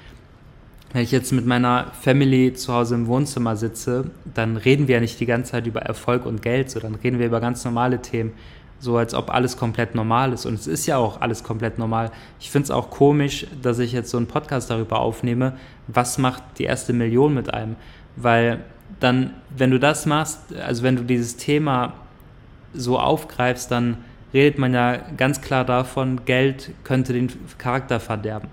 Wenn 0.93 1.03
ich 1.03 1.11
jetzt 1.11 1.31
mit 1.31 1.45
meiner 1.45 1.87
Family 2.01 2.53
zu 2.53 2.73
Hause 2.73 2.95
im 2.95 3.07
Wohnzimmer 3.07 3.55
sitze, 3.55 4.11
dann 4.33 4.57
reden 4.57 4.87
wir 4.87 4.95
ja 4.95 5.01
nicht 5.01 5.19
die 5.19 5.25
ganze 5.25 5.51
Zeit 5.51 5.65
über 5.65 5.81
Erfolg 5.81 6.25
und 6.25 6.41
Geld, 6.41 6.69
sondern 6.69 6.95
reden 6.95 7.17
wir 7.17 7.27
über 7.27 7.39
ganz 7.39 7.63
normale 7.63 8.01
Themen, 8.01 8.33
so 8.81 8.97
als 8.97 9.13
ob 9.13 9.29
alles 9.29 9.55
komplett 9.55 9.95
normal 9.95 10.33
ist. 10.33 10.45
Und 10.45 10.55
es 10.55 10.67
ist 10.67 10.87
ja 10.87 10.97
auch 10.97 11.21
alles 11.21 11.43
komplett 11.43 11.77
normal. 11.77 12.11
Ich 12.39 12.49
finde 12.49 12.65
es 12.65 12.71
auch 12.71 12.89
komisch, 12.89 13.45
dass 13.61 13.79
ich 13.79 13.93
jetzt 13.93 14.09
so 14.09 14.17
einen 14.17 14.27
Podcast 14.27 14.69
darüber 14.69 14.99
aufnehme, 14.99 15.53
was 15.87 16.17
macht 16.17 16.43
die 16.57 16.63
erste 16.63 16.91
Million 16.91 17.33
mit 17.33 17.53
einem. 17.53 17.75
Weil 18.15 18.61
dann, 18.99 19.35
wenn 19.55 19.71
du 19.71 19.79
das 19.79 20.05
machst, 20.05 20.39
also 20.55 20.83
wenn 20.83 20.95
du 20.95 21.03
dieses 21.03 21.37
Thema 21.37 21.93
so 22.73 22.99
aufgreifst, 22.99 23.69
dann 23.69 23.97
redet 24.33 24.57
man 24.57 24.73
ja 24.73 24.97
ganz 25.15 25.41
klar 25.41 25.63
davon, 25.63 26.25
Geld 26.25 26.71
könnte 26.83 27.13
den 27.13 27.29
Charakter 27.57 27.99
verderben. 27.99 28.49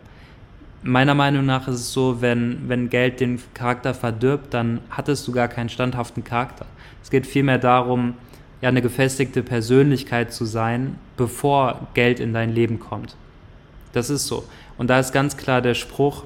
Meiner 0.83 1.15
Meinung 1.15 1.45
nach 1.47 1.69
ist 1.69 1.77
es 1.77 1.93
so, 1.93 2.21
wenn, 2.21 2.69
wenn 2.69 2.91
Geld 2.91 3.21
den 3.21 3.41
Charakter 3.55 3.95
verdirbt, 3.95 4.55
dann 4.55 4.81
hattest 4.91 5.27
du 5.27 5.33
gar 5.33 5.49
keinen 5.49 5.69
standhaften 5.69 6.23
Charakter. 6.23 6.67
Es 7.03 7.11
geht 7.11 7.27
vielmehr 7.27 7.59
darum, 7.59 8.15
ja, 8.61 8.69
eine 8.69 8.83
gefestigte 8.83 9.43
Persönlichkeit 9.43 10.33
zu 10.33 10.45
sein, 10.45 10.99
bevor 11.17 11.89
Geld 11.95 12.21
in 12.21 12.33
dein 12.33 12.53
Leben 12.53 12.81
kommt. 12.81 13.17
Das 13.93 14.11
ist 14.11 14.27
so. 14.27 14.45
Und 14.77 14.89
da 14.91 14.99
ist 14.99 15.13
ganz 15.13 15.37
klar 15.37 15.63
der 15.63 15.75
Spruch, 15.75 16.25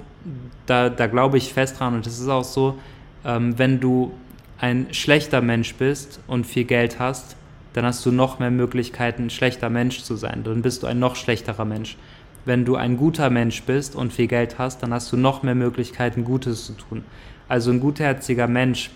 da, 0.66 0.88
da 0.88 1.06
glaube 1.06 1.38
ich 1.38 1.52
fest 1.52 1.80
dran 1.80 1.94
und 1.94 2.06
es 2.06 2.18
ist 2.18 2.28
auch 2.28 2.44
so, 2.44 2.78
ähm, 3.24 3.58
wenn 3.58 3.80
du 3.80 4.12
ein 4.58 4.86
schlechter 4.92 5.40
Mensch 5.40 5.74
bist 5.74 6.20
und 6.26 6.46
viel 6.46 6.64
Geld 6.64 6.98
hast, 6.98 7.36
dann 7.72 7.84
hast 7.84 8.04
du 8.06 8.12
noch 8.12 8.38
mehr 8.38 8.50
Möglichkeiten, 8.50 9.24
ein 9.24 9.30
schlechter 9.30 9.70
Mensch 9.70 10.02
zu 10.02 10.16
sein. 10.16 10.44
Dann 10.44 10.62
bist 10.62 10.82
du 10.82 10.86
ein 10.86 10.98
noch 10.98 11.16
schlechterer 11.16 11.64
Mensch. 11.64 11.96
Wenn 12.44 12.64
du 12.64 12.76
ein 12.76 12.96
guter 12.96 13.30
Mensch 13.30 13.62
bist 13.62 13.96
und 13.96 14.12
viel 14.12 14.26
Geld 14.26 14.58
hast, 14.58 14.82
dann 14.82 14.92
hast 14.92 15.10
du 15.12 15.16
noch 15.16 15.42
mehr 15.42 15.54
Möglichkeiten, 15.54 16.24
Gutes 16.24 16.66
zu 16.66 16.72
tun. 16.74 17.04
Also 17.48 17.70
ein 17.70 17.80
gutherziger 17.80 18.46
Mensch, 18.46 18.90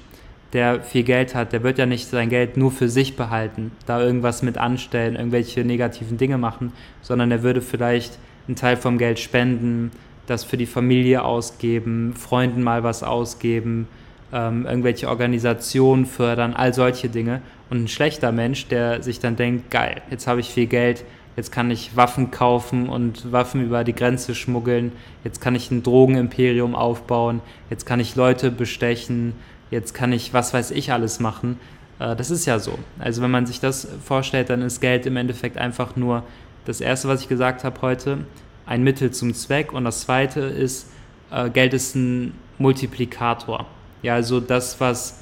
der 0.53 0.83
viel 0.83 1.03
Geld 1.03 1.35
hat, 1.35 1.53
der 1.53 1.63
wird 1.63 1.79
ja 1.79 1.87
nicht 1.87 2.09
sein 2.09 2.29
Geld 2.29 2.57
nur 2.57 2.71
für 2.71 2.89
sich 2.89 3.17
behalten, 3.17 3.73
da 3.87 4.01
irgendwas 4.01 4.43
mit 4.43 4.59
anstellen, 4.59 5.17
irgendwelche 5.17 5.65
negativen 5.65 6.19
Dinge 6.19 6.39
machen, 6.39 6.73
sondern 7.03 7.31
er 7.31 7.43
würde 7.43 7.61
vielleicht 7.61 8.19
einen 8.47 8.57
Teil 8.57 8.77
vom 8.77 8.99
Geld 8.99 9.19
spenden, 9.19 9.91
das 10.27 10.45
für 10.45 10.57
die 10.57 10.67
Familie 10.67 11.25
ausgeben, 11.25 12.15
Freunden 12.15 12.63
mal 12.63 12.83
was 12.83 13.03
ausgeben, 13.03 13.89
ähm, 14.33 14.67
irgendwelche 14.67 15.09
Organisationen 15.09 16.07
fördern, 16.07 16.55
all 16.55 16.75
solche 16.75 17.09
Dinge. 17.09 17.43
Und 17.71 17.85
ein 17.85 17.89
schlechter 17.89 18.33
Mensch, 18.33 18.67
der 18.69 19.03
sich 19.03 19.19
dann 19.19 19.37
denkt, 19.37 19.71
geil, 19.71 20.03
jetzt 20.11 20.27
habe 20.27 20.41
ich 20.41 20.51
viel 20.51 20.67
Geld, 20.67 21.05
jetzt 21.37 21.53
kann 21.53 21.71
ich 21.71 21.97
Waffen 21.97 22.31
kaufen 22.31 22.89
und 22.89 23.31
Waffen 23.33 23.65
über 23.65 23.85
die 23.85 23.95
Grenze 23.95 24.35
schmuggeln, 24.35 24.93
jetzt 25.23 25.41
kann 25.41 25.55
ich 25.55 25.71
ein 25.71 25.83
Drogenimperium 25.83 26.75
aufbauen, 26.75 27.41
jetzt 27.71 27.85
kann 27.85 28.01
ich 28.01 28.17
Leute 28.17 28.51
bestechen, 28.51 29.35
jetzt 29.71 29.95
kann 29.95 30.13
ich 30.13 30.33
was 30.33 30.55
weiß 30.55 30.71
ich 30.71 30.93
alles 30.93 31.21
machen. 31.21 31.59
Äh, 31.99 32.17
das 32.17 32.31
ist 32.31 32.47
ja 32.47 32.59
so. 32.59 32.79
Also 32.99 33.23
wenn 33.23 33.31
man 33.31 33.47
sich 33.47 33.61
das 33.61 33.89
vorstellt, 34.05 34.51
dann 34.51 34.63
ist 34.63 34.81
Geld 34.81 35.07
im 35.07 35.17
Endeffekt 35.17 35.59
einfach 35.59 35.97
nur 35.97 36.23
das 36.65 36.81
Erste, 36.81 37.09
was 37.09 37.23
ich 37.23 37.29
gesagt 37.29 37.65
habe 37.65 37.81
heute, 37.83 38.19
ein 38.67 38.83
Mittel 38.83 39.11
zum 39.11 39.35
Zweck. 39.35 39.73
Und 39.73 39.85
das 39.85 40.01
Zweite 40.01 40.41
ist, 40.41 40.91
äh, 41.31 41.51
Geld 41.51 41.75
ist 41.75 41.95
ein 41.95 42.35
Multiplikator. 42.59 43.67
Ja, 44.03 44.15
also 44.15 44.41
das, 44.41 44.81
was, 44.81 45.21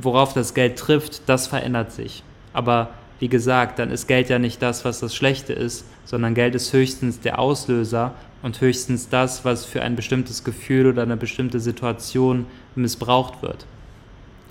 worauf 0.00 0.32
das 0.32 0.54
Geld 0.54 0.78
trifft, 0.78 1.28
das 1.28 1.46
verändert 1.46 1.92
sich. 1.92 2.22
Aber 2.52 2.90
wie 3.18 3.28
gesagt, 3.28 3.78
dann 3.78 3.90
ist 3.90 4.06
Geld 4.06 4.28
ja 4.28 4.38
nicht 4.38 4.60
das, 4.60 4.84
was 4.84 5.00
das 5.00 5.14
Schlechte 5.14 5.52
ist, 5.52 5.86
sondern 6.04 6.34
Geld 6.34 6.54
ist 6.54 6.72
höchstens 6.72 7.20
der 7.20 7.38
Auslöser 7.38 8.14
und 8.42 8.60
höchstens 8.60 9.08
das, 9.08 9.44
was 9.44 9.64
für 9.64 9.82
ein 9.82 9.96
bestimmtes 9.96 10.44
Gefühl 10.44 10.86
oder 10.86 11.02
eine 11.02 11.16
bestimmte 11.16 11.58
Situation 11.58 12.46
missbraucht 12.76 13.42
wird. 13.42 13.66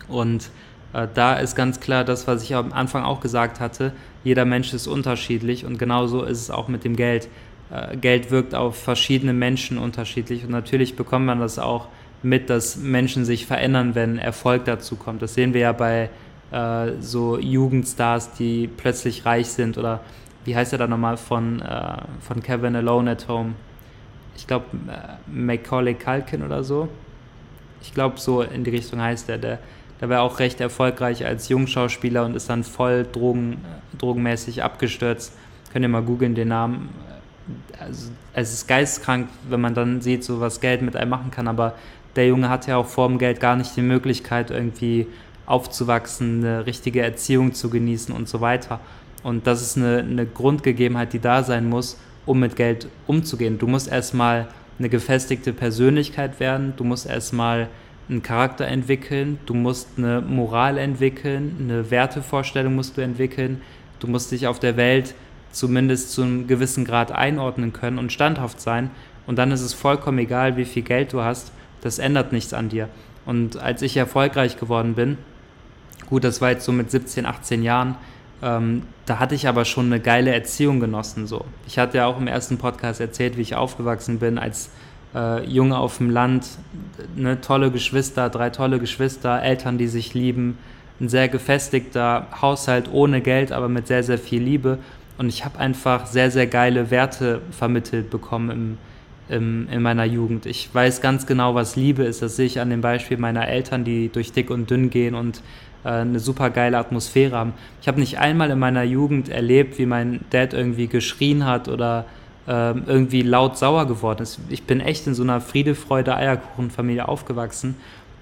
Und 0.07 0.49
Äh, 0.95 1.07
da 1.13 1.35
ist 1.35 1.55
ganz 1.55 1.79
klar 1.79 2.03
das, 2.03 2.27
was 2.27 2.43
ich 2.43 2.55
am 2.55 2.71
Anfang 2.71 3.03
auch 3.03 3.19
gesagt 3.19 3.59
hatte, 3.59 3.91
jeder 4.23 4.45
Mensch 4.45 4.73
ist 4.73 4.88
unterschiedlich 4.88 5.65
und 5.65 5.77
genauso 5.77 6.23
ist 6.23 6.39
es 6.41 6.49
auch 6.49 6.67
mit 6.67 6.83
dem 6.83 6.95
Geld. 6.95 7.27
Äh, 7.69 7.97
Geld 7.97 8.31
wirkt 8.31 8.55
auf 8.55 8.77
verschiedene 8.77 9.33
Menschen 9.33 9.77
unterschiedlich 9.77 10.45
und 10.45 10.51
natürlich 10.51 10.95
bekommt 10.95 11.25
man 11.25 11.39
das 11.39 11.59
auch 11.59 11.88
mit, 12.23 12.49
dass 12.49 12.77
Menschen 12.77 13.25
sich 13.25 13.45
verändern, 13.45 13.93
wenn 13.93 14.17
Erfolg 14.17 14.65
dazu 14.65 14.95
kommt. 14.95 15.21
Das 15.21 15.33
sehen 15.33 15.53
wir 15.53 15.61
ja 15.61 15.73
bei 15.73 16.09
äh, 16.51 16.91
so 17.01 17.38
Jugendstars, 17.39 18.31
die 18.33 18.67
plötzlich 18.67 19.25
reich 19.25 19.47
sind 19.47 19.77
oder 19.77 19.99
wie 20.45 20.55
heißt 20.55 20.71
er 20.73 20.79
da 20.79 20.88
nochmal 20.88 21.17
von, 21.17 21.61
äh, 21.61 21.97
von 22.21 22.41
Kevin 22.41 22.75
Alone 22.75 23.11
at 23.11 23.27
Home? 23.27 23.53
Ich 24.38 24.47
glaube 24.47 24.65
äh, 24.88 25.29
Macaulay 25.29 25.95
Culkin 25.95 26.41
oder 26.43 26.63
so. 26.63 26.88
Ich 27.85 27.93
glaube 27.93 28.19
so 28.19 28.41
in 28.41 28.63
die 28.63 28.71
Richtung 28.71 29.01
heißt 29.01 29.29
er. 29.29 29.37
Der, 29.37 29.59
der 30.01 30.09
war 30.09 30.21
auch 30.21 30.39
recht 30.39 30.59
erfolgreich 30.59 31.25
als 31.25 31.49
Jungschauspieler 31.49 32.25
und 32.25 32.35
ist 32.35 32.49
dann 32.49 32.63
voll 32.63 33.05
drogen, 33.09 33.57
drogenmäßig 33.97 34.63
abgestürzt. 34.63 35.33
Könnt 35.71 35.83
ihr 35.83 35.89
mal 35.89 36.01
googeln 36.01 36.35
den 36.35 36.49
Namen. 36.49 36.89
Also, 37.79 38.09
es 38.33 38.53
ist 38.53 38.67
geistkrank, 38.67 39.29
wenn 39.49 39.61
man 39.61 39.75
dann 39.75 40.01
sieht, 40.01 40.23
so 40.23 40.39
was 40.39 40.59
Geld 40.59 40.81
mit 40.81 40.95
einem 40.95 41.11
machen 41.11 41.31
kann, 41.31 41.47
aber 41.47 41.75
der 42.15 42.27
Junge 42.27 42.49
hat 42.49 42.65
ja 42.65 42.77
auch 42.77 42.87
vor 42.87 43.07
dem 43.07 43.17
Geld 43.17 43.39
gar 43.39 43.55
nicht 43.55 43.75
die 43.75 43.81
Möglichkeit, 43.81 44.49
irgendwie 44.51 45.07
aufzuwachsen, 45.45 46.43
eine 46.43 46.65
richtige 46.65 47.01
Erziehung 47.01 47.53
zu 47.53 47.69
genießen 47.69 48.15
und 48.15 48.27
so 48.27 48.41
weiter. 48.41 48.79
Und 49.21 49.47
das 49.47 49.61
ist 49.61 49.77
eine, 49.77 49.99
eine 49.99 50.25
Grundgegebenheit, 50.25 51.13
die 51.13 51.19
da 51.19 51.43
sein 51.43 51.69
muss, 51.69 51.97
um 52.25 52.39
mit 52.39 52.55
Geld 52.55 52.87
umzugehen. 53.05 53.59
Du 53.59 53.67
musst 53.67 53.91
erstmal 53.91 54.47
eine 54.79 54.89
gefestigte 54.89 55.53
Persönlichkeit 55.53 56.39
werden, 56.39 56.73
du 56.77 56.83
musst 56.83 57.05
erstmal 57.07 57.69
einen 58.09 58.21
Charakter 58.21 58.65
entwickeln, 58.65 59.39
du 59.45 59.53
musst 59.53 59.89
eine 59.97 60.21
Moral 60.21 60.77
entwickeln, 60.77 61.55
eine 61.59 61.89
Wertevorstellung 61.89 62.75
musst 62.75 62.97
du 62.97 63.01
entwickeln, 63.01 63.61
du 63.99 64.07
musst 64.07 64.31
dich 64.31 64.47
auf 64.47 64.59
der 64.59 64.77
Welt 64.77 65.15
zumindest 65.51 66.11
zu 66.11 66.21
einem 66.21 66.47
gewissen 66.47 66.85
Grad 66.85 67.11
einordnen 67.11 67.73
können 67.73 67.97
und 67.97 68.11
standhaft 68.11 68.59
sein. 68.59 68.91
Und 69.25 69.38
dann 69.38 69.51
ist 69.51 69.61
es 69.61 69.73
vollkommen 69.73 70.19
egal, 70.19 70.57
wie 70.57 70.65
viel 70.65 70.83
Geld 70.83 71.13
du 71.13 71.21
hast, 71.21 71.51
das 71.81 71.97
ändert 71.97 72.31
nichts 72.31 72.53
an 72.53 72.69
dir. 72.69 72.89
Und 73.25 73.57
als 73.57 73.81
ich 73.81 73.97
erfolgreich 73.97 74.59
geworden 74.59 74.93
bin, 74.93 75.17
gut, 76.09 76.23
das 76.23 76.41
war 76.41 76.51
jetzt 76.51 76.65
so 76.65 76.71
mit 76.71 76.91
17, 76.91 77.25
18 77.25 77.63
Jahren, 77.63 77.95
ähm, 78.43 78.83
da 79.05 79.19
hatte 79.19 79.35
ich 79.35 79.47
aber 79.47 79.65
schon 79.65 79.87
eine 79.87 79.99
geile 79.99 80.33
Erziehung 80.33 80.79
genossen. 80.79 81.27
So. 81.27 81.45
Ich 81.67 81.77
hatte 81.77 81.97
ja 81.97 82.07
auch 82.07 82.17
im 82.19 82.27
ersten 82.27 82.57
Podcast 82.57 82.99
erzählt, 82.99 83.37
wie 83.37 83.41
ich 83.41 83.55
aufgewachsen 83.55 84.19
bin 84.19 84.37
als 84.37 84.69
äh, 85.13 85.43
Junge 85.45 85.77
auf 85.77 85.97
dem 85.97 86.09
Land, 86.09 86.47
ne, 87.15 87.39
tolle 87.41 87.71
Geschwister, 87.71 88.29
drei 88.29 88.49
tolle 88.49 88.79
Geschwister, 88.79 89.41
Eltern, 89.41 89.77
die 89.77 89.87
sich 89.87 90.13
lieben, 90.13 90.57
ein 90.99 91.09
sehr 91.09 91.27
gefestigter 91.27 92.27
Haushalt 92.41 92.89
ohne 92.91 93.21
Geld, 93.21 93.51
aber 93.51 93.69
mit 93.69 93.87
sehr, 93.87 94.03
sehr 94.03 94.17
viel 94.17 94.41
Liebe. 94.41 94.79
Und 95.17 95.29
ich 95.29 95.45
habe 95.45 95.59
einfach 95.59 96.07
sehr, 96.07 96.31
sehr 96.31 96.47
geile 96.47 96.89
Werte 96.89 97.41
vermittelt 97.51 98.09
bekommen 98.09 98.49
im, 98.49 98.77
im, 99.29 99.69
in 99.69 99.81
meiner 99.81 100.05
Jugend. 100.05 100.45
Ich 100.45 100.73
weiß 100.73 101.01
ganz 101.01 101.25
genau, 101.25 101.55
was 101.55 101.75
Liebe 101.75 102.03
ist. 102.03 102.21
Das 102.21 102.35
sehe 102.35 102.45
ich 102.45 102.59
an 102.59 102.69
dem 102.69 102.81
Beispiel 102.81 103.17
meiner 103.17 103.47
Eltern, 103.47 103.83
die 103.83 104.09
durch 104.09 104.31
dick 104.33 104.49
und 104.49 104.69
dünn 104.69 104.89
gehen 104.89 105.15
und 105.15 105.41
eine 105.89 106.19
super 106.19 106.49
geile 106.49 106.77
Atmosphäre 106.77 107.35
haben. 107.35 107.53
Ich 107.81 107.87
habe 107.87 107.99
nicht 107.99 108.19
einmal 108.19 108.49
in 108.49 108.59
meiner 108.59 108.83
Jugend 108.83 109.29
erlebt, 109.29 109.77
wie 109.77 109.85
mein 109.85 110.21
Dad 110.31 110.53
irgendwie 110.53 110.87
geschrien 110.87 111.45
hat 111.45 111.67
oder 111.67 112.05
äh, 112.47 112.71
irgendwie 112.71 113.21
laut 113.21 113.57
sauer 113.57 113.85
geworden 113.87 114.23
ist. 114.23 114.39
Ich 114.49 114.63
bin 114.63 114.79
echt 114.79 115.07
in 115.07 115.13
so 115.13 115.23
einer 115.23 115.41
Friede, 115.41 115.75
Freude, 115.75 116.15
Eierkuchenfamilie 116.15 117.07
aufgewachsen 117.07 117.75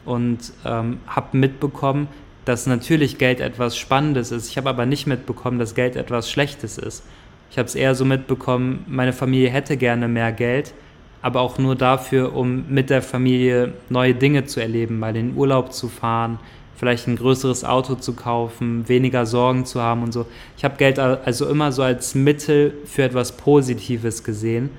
und 0.06 0.40
ähm, 0.66 1.00
habe 1.08 1.38
mitbekommen, 1.38 2.08
dass 2.46 2.68
natürlich 2.68 3.18
Geld 3.18 3.40
etwas 3.40 3.78
Spannendes 3.78 4.32
ist. 4.32 4.50
Ich 4.50 4.58
habe 4.58 4.70
aber 4.70 4.86
nicht 4.86 5.08
mitbekommen, 5.08 5.60
dass 5.60 5.76
Geld 5.76 5.96
etwas 5.96 6.30
Schlechtes 6.30 6.78
ist. 6.78 7.04
Ich 7.50 7.58
habe 7.58 7.68
es 7.68 7.76
eher 7.76 7.96
so 7.96 8.04
mitbekommen, 8.04 8.84
meine 8.88 9.14
Familie 9.14 9.50
hätte 9.50 9.78
gerne 9.78 10.08
mehr 10.08 10.32
Geld, 10.32 10.74
aber 11.22 11.42
auch 11.42 11.58
nur 11.58 11.76
dafür, 11.76 12.36
um 12.36 12.66
mit 12.68 12.90
der 12.90 13.02
Familie 13.02 13.74
neue 13.90 14.16
Dinge 14.16 14.46
zu 14.46 14.60
erleben, 14.60 15.00
mal 15.00 15.16
in 15.16 15.30
den 15.30 15.38
Urlaub 15.38 15.72
zu 15.72 15.88
fahren, 15.88 16.40
vielleicht 16.76 17.08
ein 17.08 17.16
größeres 17.16 17.64
Auto 17.64 17.96
zu 17.96 18.14
kaufen, 18.14 18.88
weniger 18.88 19.26
Sorgen 19.26 19.66
zu 19.66 19.82
haben 19.82 20.04
und 20.04 20.12
so. 20.12 20.26
Ich 20.58 20.64
habe 20.64 20.78
Geld 20.78 21.00
also 21.00 21.48
immer 21.48 21.72
so 21.72 21.84
als 21.84 22.16
Mittel 22.16 22.74
für 22.86 23.04
etwas 23.04 23.34
Positives 23.34 24.24
gesehen 24.24 24.70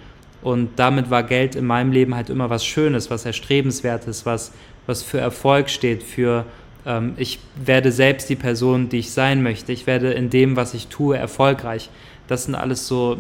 und 0.43 0.71
damit 0.77 1.11
war 1.11 1.23
Geld 1.23 1.55
in 1.57 1.67
meinem 1.67 1.93
Leben 1.93 2.15
halt 2.15 2.29
immer 2.29 2.51
was 2.51 2.65
Schönes, 2.65 3.11
was 3.11 3.25
Erstrebenswertes, 3.25 4.27
was, 4.27 4.53
was 4.87 5.03
für 5.03 5.19
Erfolg 5.19 5.71
steht, 5.71 6.03
für 6.03 6.45
ähm, 6.85 7.15
ich 7.17 7.39
werde 7.57 7.91
selbst 7.91 8.29
die 8.29 8.37
Person, 8.37 8.89
die 8.91 8.99
ich 8.99 9.13
sein 9.13 9.43
möchte, 9.43 9.73
ich 9.73 9.87
werde 9.87 10.13
in 10.13 10.31
dem, 10.31 10.57
was 10.57 10.75
ich 10.75 10.89
tue, 10.89 11.17
erfolgreich. 11.17 11.89
Das 12.29 12.45
sind 12.45 12.55
alles 12.55 12.87
so 12.87 13.17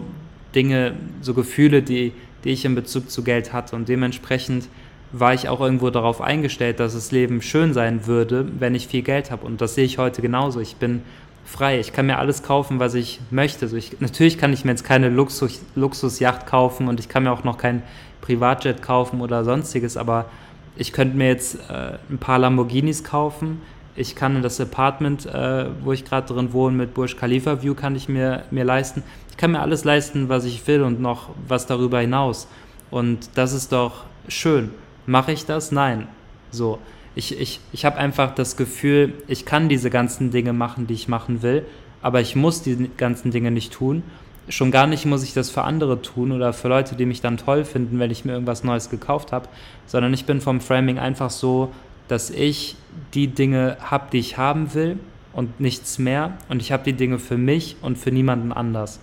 Dinge, 0.55 0.95
so 1.21 1.35
Gefühle, 1.35 1.83
die, 1.83 2.13
die 2.45 2.51
ich 2.51 2.65
in 2.65 2.75
Bezug 2.75 3.11
zu 3.11 3.25
Geld 3.25 3.53
hatte 3.53 3.75
und 3.75 3.89
dementsprechend 3.89 4.69
war 5.17 5.33
ich 5.33 5.49
auch 5.49 5.61
irgendwo 5.61 5.91
darauf 5.91 6.21
eingestellt, 6.21 6.81
dass 6.81 6.95
das 6.95 7.13
Leben 7.13 7.41
schön 7.41 7.73
sein 7.73 8.07
würde, 8.07 8.47
wenn 8.59 8.75
ich 8.75 8.89
viel 8.89 9.03
Geld 9.03 9.31
habe. 9.31 9.47
Und 9.47 9.61
das 9.61 9.77
sehe 9.77 9.85
ich 9.85 9.99
heute 9.99 10.23
genauso. 10.23 10.61
Ich 10.61 10.77
bin 10.77 11.03
frei. 11.45 11.79
Ich 11.79 11.93
kann 11.93 12.07
mir 12.07 12.19
alles 12.19 12.43
kaufen, 12.43 12.81
was 12.81 12.95
ich 12.95 13.21
möchte. 13.31 13.67
Also 13.67 13.77
ich, 13.77 14.01
natürlich 14.01 14.39
kann 14.39 14.53
ich 14.53 14.65
mir 14.65 14.73
jetzt 14.73 14.85
keine 14.85 15.09
Luxus, 15.09 15.63
Luxusjacht 15.77 16.47
kaufen 16.47 16.89
und 16.89 16.99
ich 16.99 17.09
kann 17.09 17.23
mir 17.23 17.33
auch 17.33 17.45
noch 17.45 17.59
kein 17.59 17.83
Privatjet 18.23 18.83
kaufen 18.83 19.21
oder 19.21 19.45
sonstiges, 19.45 19.97
aber 19.97 20.27
ich 20.77 20.93
könnte 20.93 21.17
mir 21.17 21.29
jetzt 21.29 21.57
äh, 21.71 21.99
ein 22.11 22.19
paar 22.19 22.39
Lamborghinis 22.39 23.05
kaufen. 23.05 23.61
Ich 23.95 24.17
kann 24.17 24.43
das 24.43 24.61
Apartment, 24.61 25.27
äh, 25.27 25.67
wo 25.85 25.93
ich 25.93 26.05
gerade 26.05 26.33
drin 26.33 26.53
wohne, 26.53 26.77
mit 26.77 26.95
Burj 26.95 27.15
Khalifa 27.17 27.63
View, 27.63 27.75
kann 27.75 27.95
ich 27.95 28.09
mir, 28.09 28.43
mir 28.51 28.65
leisten. 28.65 29.05
Ich 29.31 29.37
kann 29.37 29.53
mir 29.53 29.61
alles 29.61 29.85
leisten, 29.85 30.29
was 30.29 30.45
ich 30.45 30.67
will 30.67 30.83
und 30.83 31.01
noch 31.01 31.29
was 31.47 31.67
darüber 31.67 32.01
hinaus. 32.01 32.49
Und 32.91 33.31
das 33.37 33.53
ist 33.53 33.71
doch 33.71 34.05
schön. 34.27 34.71
Mache 35.07 35.33
ich 35.33 35.47
das? 35.47 35.73
Nein. 35.73 36.09
So. 36.51 36.79
Ich, 37.17 37.39
ich, 37.39 37.61
ich 37.73 37.85
habe 37.85 37.97
einfach 37.97 38.35
das 38.35 38.57
Gefühl, 38.57 39.13
ich 39.29 39.45
kann 39.45 39.69
diese 39.69 39.89
ganzen 39.91 40.31
Dinge 40.31 40.53
machen, 40.53 40.87
die 40.87 40.95
ich 40.95 41.07
machen 41.07 41.43
will, 41.43 41.65
aber 42.03 42.21
ich 42.21 42.35
muss 42.35 42.63
die 42.63 42.91
ganzen 42.97 43.31
Dinge 43.31 43.51
nicht 43.51 43.73
tun. 43.73 44.03
Schon 44.49 44.71
gar 44.71 44.87
nicht 44.87 45.07
muss 45.07 45.23
ich 45.23 45.33
das 45.33 45.49
für 45.49 45.63
andere 45.63 46.03
tun 46.03 46.33
oder 46.33 46.53
für 46.53 46.69
Leute, 46.69 46.97
die 46.97 47.07
mich 47.07 47.21
dann 47.21 47.37
toll 47.37 47.65
finden, 47.65 47.99
wenn 47.99 48.11
ich 48.11 48.25
mir 48.25 48.33
irgendwas 48.33 48.65
Neues 48.65 48.91
gekauft 48.91 49.33
habe, 49.33 49.49
sondern 49.87 50.13
ich 50.13 50.27
bin 50.27 50.41
vom 50.41 50.61
Framing 50.61 50.99
einfach 50.99 51.31
so, 51.31 51.73
dass 52.09 52.31
ich 52.31 52.77
die 53.15 53.29
Dinge 53.29 53.79
habe, 53.81 54.09
die 54.13 54.19
ich 54.19 54.37
haben 54.37 54.75
will 54.75 54.99
und 55.33 55.61
nichts 55.61 55.99
mehr 55.99 56.37
und 56.49 56.61
ich 56.61 56.73
habe 56.73 56.83
die 56.85 56.93
Dinge 56.93 57.19
für 57.19 57.39
mich 57.39 57.77
und 57.81 57.97
für 57.97 58.11
niemanden 58.11 58.53
anders. 58.53 59.01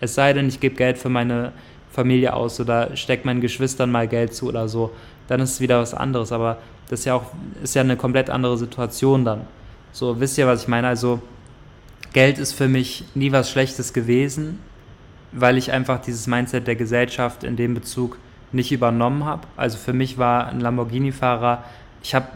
Es 0.00 0.14
sei 0.14 0.32
denn, 0.32 0.48
ich 0.48 0.60
gebe 0.60 0.74
Geld 0.74 0.98
für 0.98 1.08
meine 1.08 1.52
Familie 1.90 2.34
aus 2.34 2.58
oder 2.60 2.96
stecke 2.96 3.26
meinen 3.26 3.40
Geschwistern 3.40 3.90
mal 3.90 4.08
Geld 4.08 4.34
zu 4.34 4.48
oder 4.48 4.68
so 4.68 4.90
dann 5.28 5.40
ist 5.40 5.52
es 5.52 5.60
wieder 5.60 5.80
was 5.80 5.94
anderes. 5.94 6.32
Aber 6.32 6.58
das 6.88 7.00
ist 7.00 7.06
ja 7.06 7.14
auch 7.14 7.26
ist 7.62 7.74
ja 7.74 7.82
eine 7.82 7.96
komplett 7.96 8.30
andere 8.30 8.58
Situation 8.58 9.24
dann. 9.24 9.42
So, 9.92 10.20
wisst 10.20 10.38
ihr, 10.38 10.46
was 10.46 10.62
ich 10.62 10.68
meine? 10.68 10.88
Also, 10.88 11.20
Geld 12.12 12.38
ist 12.38 12.52
für 12.52 12.68
mich 12.68 13.04
nie 13.14 13.32
was 13.32 13.50
Schlechtes 13.50 13.92
gewesen, 13.92 14.58
weil 15.32 15.56
ich 15.56 15.72
einfach 15.72 16.00
dieses 16.00 16.26
Mindset 16.26 16.66
der 16.66 16.76
Gesellschaft 16.76 17.44
in 17.44 17.56
dem 17.56 17.74
Bezug 17.74 18.18
nicht 18.52 18.70
übernommen 18.70 19.24
habe. 19.24 19.46
Also 19.56 19.78
für 19.78 19.94
mich 19.94 20.18
war 20.18 20.48
ein 20.48 20.60
Lamborghini-Fahrer, 20.60 21.64
ich 22.02 22.14
habe 22.14 22.26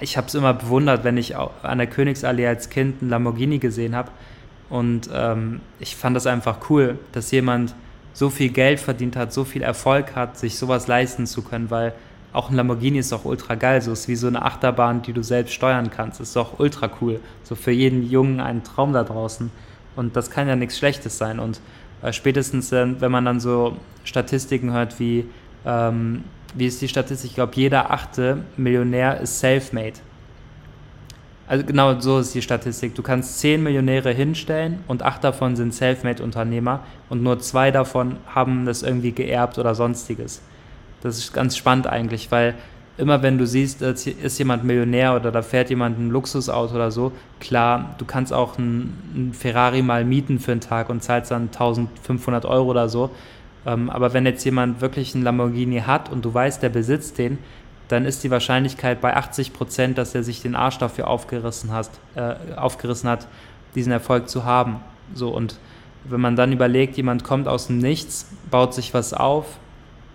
ich 0.00 0.16
es 0.16 0.34
immer 0.34 0.54
bewundert, 0.54 1.04
wenn 1.04 1.16
ich 1.16 1.36
an 1.36 1.78
der 1.78 1.86
Königsallee 1.86 2.46
als 2.46 2.68
Kind 2.68 3.00
einen 3.00 3.10
Lamborghini 3.10 3.58
gesehen 3.58 3.94
habe. 3.94 4.10
Und 4.68 5.08
ähm, 5.12 5.60
ich 5.78 5.96
fand 5.96 6.16
das 6.16 6.26
einfach 6.26 6.70
cool, 6.70 6.98
dass 7.12 7.30
jemand 7.30 7.74
so 8.12 8.30
viel 8.30 8.50
Geld 8.50 8.80
verdient 8.80 9.16
hat, 9.16 9.32
so 9.32 9.44
viel 9.44 9.62
Erfolg 9.62 10.14
hat, 10.14 10.38
sich 10.38 10.58
sowas 10.58 10.86
leisten 10.86 11.26
zu 11.26 11.42
können, 11.42 11.70
weil 11.70 11.92
auch 12.36 12.50
ein 12.50 12.56
Lamborghini 12.56 12.98
ist 12.98 13.12
doch 13.12 13.24
ultra 13.24 13.54
geil. 13.54 13.80
So 13.80 13.92
ist 13.92 14.08
wie 14.08 14.16
so 14.16 14.26
eine 14.26 14.42
Achterbahn, 14.42 15.00
die 15.00 15.14
du 15.14 15.22
selbst 15.22 15.54
steuern 15.54 15.90
kannst. 15.90 16.20
Ist 16.20 16.36
doch 16.36 16.58
ultra 16.58 16.90
cool. 17.00 17.20
So 17.44 17.54
für 17.54 17.70
jeden 17.70 18.08
Jungen 18.08 18.40
ein 18.40 18.62
Traum 18.62 18.92
da 18.92 19.04
draußen. 19.04 19.50
Und 19.96 20.16
das 20.16 20.30
kann 20.30 20.46
ja 20.46 20.54
nichts 20.54 20.76
Schlechtes 20.76 21.16
sein. 21.16 21.38
Und 21.40 21.60
äh, 22.02 22.12
spätestens, 22.12 22.72
äh, 22.72 23.00
wenn 23.00 23.10
man 23.10 23.24
dann 23.24 23.40
so 23.40 23.78
Statistiken 24.04 24.72
hört 24.72 25.00
wie, 25.00 25.24
ähm, 25.64 26.24
wie 26.54 26.66
ist 26.66 26.82
die 26.82 26.88
Statistik? 26.88 27.30
Ich 27.30 27.34
glaube, 27.36 27.52
jeder 27.54 27.90
achte 27.90 28.42
Millionär 28.58 29.18
ist 29.20 29.40
self-made. 29.40 29.94
Also 31.48 31.64
genau 31.64 31.98
so 32.00 32.18
ist 32.18 32.34
die 32.34 32.42
Statistik. 32.42 32.94
Du 32.94 33.02
kannst 33.02 33.38
zehn 33.38 33.62
Millionäre 33.62 34.12
hinstellen 34.12 34.80
und 34.88 35.02
acht 35.02 35.24
davon 35.24 35.56
sind 35.56 35.72
Selfmade-Unternehmer 35.72 36.80
und 37.08 37.22
nur 37.22 37.38
zwei 37.38 37.70
davon 37.70 38.16
haben 38.26 38.66
das 38.66 38.82
irgendwie 38.82 39.12
geerbt 39.12 39.56
oder 39.58 39.74
sonstiges. 39.74 40.42
Das 41.02 41.18
ist 41.18 41.32
ganz 41.32 41.56
spannend 41.56 41.86
eigentlich, 41.86 42.30
weil 42.30 42.54
immer 42.98 43.22
wenn 43.22 43.38
du 43.38 43.46
siehst, 43.46 43.82
ist 43.82 44.38
jemand 44.38 44.64
Millionär 44.64 45.14
oder 45.14 45.30
da 45.30 45.42
fährt 45.42 45.70
jemand 45.70 45.98
ein 45.98 46.10
Luxusauto 46.10 46.74
oder 46.74 46.90
so, 46.90 47.12
klar, 47.40 47.94
du 47.98 48.04
kannst 48.04 48.32
auch 48.32 48.58
einen 48.58 49.32
Ferrari 49.38 49.82
mal 49.82 50.04
mieten 50.04 50.38
für 50.38 50.52
einen 50.52 50.60
Tag 50.60 50.88
und 50.88 51.02
zahlst 51.02 51.30
dann 51.30 51.42
1500 51.42 52.46
Euro 52.46 52.70
oder 52.70 52.88
so. 52.88 53.10
Ähm, 53.66 53.90
aber 53.90 54.12
wenn 54.12 54.24
jetzt 54.24 54.44
jemand 54.44 54.80
wirklich 54.80 55.14
einen 55.14 55.24
Lamborghini 55.24 55.80
hat 55.80 56.10
und 56.10 56.24
du 56.24 56.32
weißt, 56.32 56.62
der 56.62 56.68
besitzt 56.70 57.18
den, 57.18 57.38
dann 57.88 58.04
ist 58.04 58.24
die 58.24 58.30
Wahrscheinlichkeit 58.30 59.00
bei 59.00 59.14
80 59.14 59.52
Prozent, 59.52 59.98
dass 59.98 60.14
er 60.14 60.22
sich 60.22 60.42
den 60.42 60.56
Arsch 60.56 60.78
dafür 60.78 61.08
aufgerissen 61.08 61.72
hat, 61.72 61.90
äh, 62.14 62.34
aufgerissen 62.56 63.08
hat, 63.08 63.26
diesen 63.74 63.92
Erfolg 63.92 64.28
zu 64.28 64.44
haben. 64.44 64.80
So 65.14 65.28
und 65.28 65.58
wenn 66.04 66.20
man 66.20 66.36
dann 66.36 66.52
überlegt, 66.52 66.96
jemand 66.96 67.24
kommt 67.24 67.48
aus 67.48 67.66
dem 67.66 67.78
Nichts, 67.78 68.28
baut 68.50 68.74
sich 68.74 68.94
was 68.94 69.12
auf, 69.12 69.58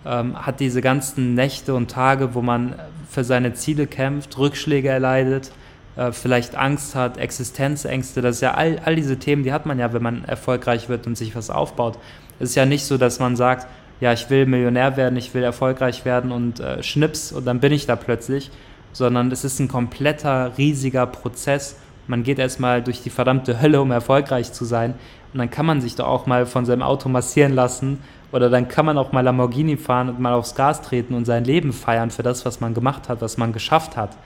ähm, 0.04 0.36
hat 0.36 0.60
diese 0.60 0.80
ganzen 0.80 1.34
Nächte 1.34 1.74
und 1.74 1.90
Tage, 1.90 2.34
wo 2.34 2.42
man 2.42 2.74
für 3.08 3.24
seine 3.24 3.52
Ziele 3.54 3.86
kämpft, 3.86 4.38
Rückschläge 4.38 4.88
erleidet, 4.88 5.52
äh, 5.96 6.12
vielleicht 6.12 6.54
Angst 6.54 6.94
hat, 6.94 7.18
Existenzängste, 7.18 8.22
das 8.22 8.36
ist 8.36 8.40
ja 8.40 8.54
all, 8.54 8.80
all 8.84 8.96
diese 8.96 9.18
Themen, 9.18 9.42
die 9.44 9.52
hat 9.52 9.66
man 9.66 9.78
ja, 9.78 9.92
wenn 9.92 10.02
man 10.02 10.24
erfolgreich 10.24 10.88
wird 10.88 11.06
und 11.06 11.16
sich 11.16 11.36
was 11.36 11.50
aufbaut. 11.50 11.98
Es 12.40 12.50
ist 12.50 12.54
ja 12.56 12.66
nicht 12.66 12.84
so, 12.84 12.96
dass 12.98 13.20
man 13.20 13.36
sagt, 13.36 13.66
ja, 14.00 14.12
ich 14.12 14.28
will 14.30 14.46
Millionär 14.46 14.96
werden, 14.96 15.16
ich 15.16 15.32
will 15.34 15.44
erfolgreich 15.44 16.04
werden 16.04 16.32
und 16.32 16.58
äh, 16.58 16.82
schnips 16.82 17.30
und 17.30 17.44
dann 17.44 17.60
bin 17.60 17.72
ich 17.72 17.86
da 17.86 17.94
plötzlich, 17.94 18.50
sondern 18.92 19.30
es 19.30 19.44
ist 19.44 19.60
ein 19.60 19.68
kompletter, 19.68 20.52
riesiger 20.58 21.06
Prozess. 21.06 21.76
Man 22.08 22.24
geht 22.24 22.40
erstmal 22.40 22.82
durch 22.82 23.02
die 23.02 23.10
verdammte 23.10 23.60
Hölle, 23.60 23.80
um 23.80 23.92
erfolgreich 23.92 24.52
zu 24.52 24.64
sein. 24.64 24.94
Und 25.32 25.38
dann 25.38 25.50
kann 25.50 25.66
man 25.66 25.80
sich 25.80 25.94
doch 25.94 26.08
auch 26.08 26.26
mal 26.26 26.46
von 26.46 26.66
seinem 26.66 26.82
Auto 26.82 27.08
massieren 27.08 27.52
lassen 27.52 28.00
oder 28.32 28.48
dann 28.48 28.66
kann 28.66 28.86
man 28.86 28.98
auch 28.98 29.12
mal 29.12 29.20
Lamborghini 29.20 29.76
fahren 29.76 30.08
und 30.08 30.18
mal 30.18 30.32
aufs 30.32 30.54
Gas 30.54 30.82
treten 30.82 31.14
und 31.14 31.26
sein 31.26 31.44
Leben 31.44 31.72
feiern 31.72 32.10
für 32.10 32.22
das, 32.22 32.44
was 32.44 32.60
man 32.60 32.74
gemacht 32.74 33.08
hat, 33.08 33.20
was 33.20 33.36
man 33.36 33.52
geschafft 33.52 33.96
hat. 33.96 34.16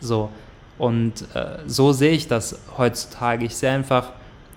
So. 0.00 0.28
Und 0.76 1.22
äh, 1.34 1.58
so 1.66 1.92
sehe 1.92 2.10
ich 2.12 2.26
das 2.26 2.58
heutzutage. 2.76 3.46
Ich 3.46 3.56
sehe 3.56 3.70
einfach 3.70 4.10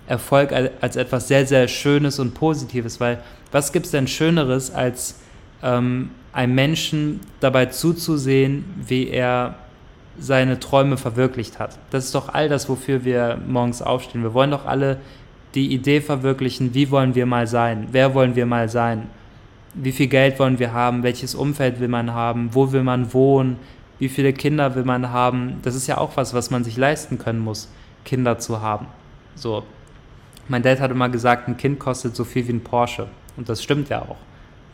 Erfolg 0.08 0.52
als 0.82 0.96
etwas 0.96 1.28
sehr, 1.28 1.46
sehr 1.46 1.68
Schönes 1.68 2.18
und 2.18 2.34
Positives, 2.34 3.00
weil 3.00 3.22
was 3.52 3.72
gibt 3.72 3.86
es 3.86 3.92
denn 3.92 4.08
Schöneres, 4.08 4.74
als 4.74 5.20
ähm, 5.62 6.12
einem 6.34 6.56
Menschen 6.56 7.20
dabei 7.40 7.68
zuzusehen, 7.68 8.66
wie 8.88 9.10
er 9.10 9.56
seine 10.20 10.60
Träume 10.60 10.98
verwirklicht 10.98 11.60
hat? 11.60 11.78
Das 11.92 12.06
ist 12.06 12.16
doch 12.16 12.34
all 12.34 12.50
das, 12.50 12.68
wofür 12.68 13.06
wir 13.06 13.38
morgens 13.48 13.82
aufstehen. 13.82 14.24
Wir 14.24 14.34
wollen 14.34 14.52
doch 14.52 14.66
alle 14.66 14.98
die 15.56 15.74
Idee 15.74 16.02
verwirklichen, 16.02 16.74
wie 16.74 16.92
wollen 16.92 17.16
wir 17.16 17.26
mal 17.26 17.48
sein, 17.48 17.88
wer 17.92 18.14
wollen 18.14 18.36
wir 18.36 18.46
mal 18.46 18.70
sein, 18.70 19.10
wie 19.74 19.92
viel 19.92 20.08
Geld 20.08 20.40
wollen 20.40 20.60
wir 20.60 20.74
haben, 20.74 21.04
welches 21.04 21.36
Umfeld 21.36 21.80
will 21.80 21.88
man 21.88 22.14
haben, 22.14 22.50
wo 22.54 22.72
will 22.72 22.84
man 22.84 23.14
wohnen, 23.14 23.58
wie 24.00 24.10
viele 24.10 24.34
Kinder 24.34 24.76
will 24.76 24.84
man 24.84 25.12
haben. 25.12 25.58
Das 25.64 25.76
ist 25.76 25.88
ja 25.88 25.98
auch 25.98 26.18
was, 26.18 26.34
was 26.34 26.52
man 26.52 26.64
sich 26.64 26.78
leisten 26.78 27.18
können 27.18 27.40
muss, 27.40 27.70
Kinder 28.06 28.40
zu 28.40 28.62
haben. 28.62 28.88
So. 29.36 29.64
Mein 30.48 30.64
Dad 30.64 30.80
hat 30.80 30.92
immer 30.92 31.10
gesagt, 31.10 31.48
ein 31.48 31.58
Kind 31.58 31.78
kostet 31.78 32.16
so 32.16 32.24
viel 32.24 32.48
wie 32.48 32.54
ein 32.54 32.64
Porsche. 32.64 33.08
Und 33.36 33.50
das 33.50 33.62
stimmt 33.62 33.90
ja 33.90 34.02
auch. 34.02 34.16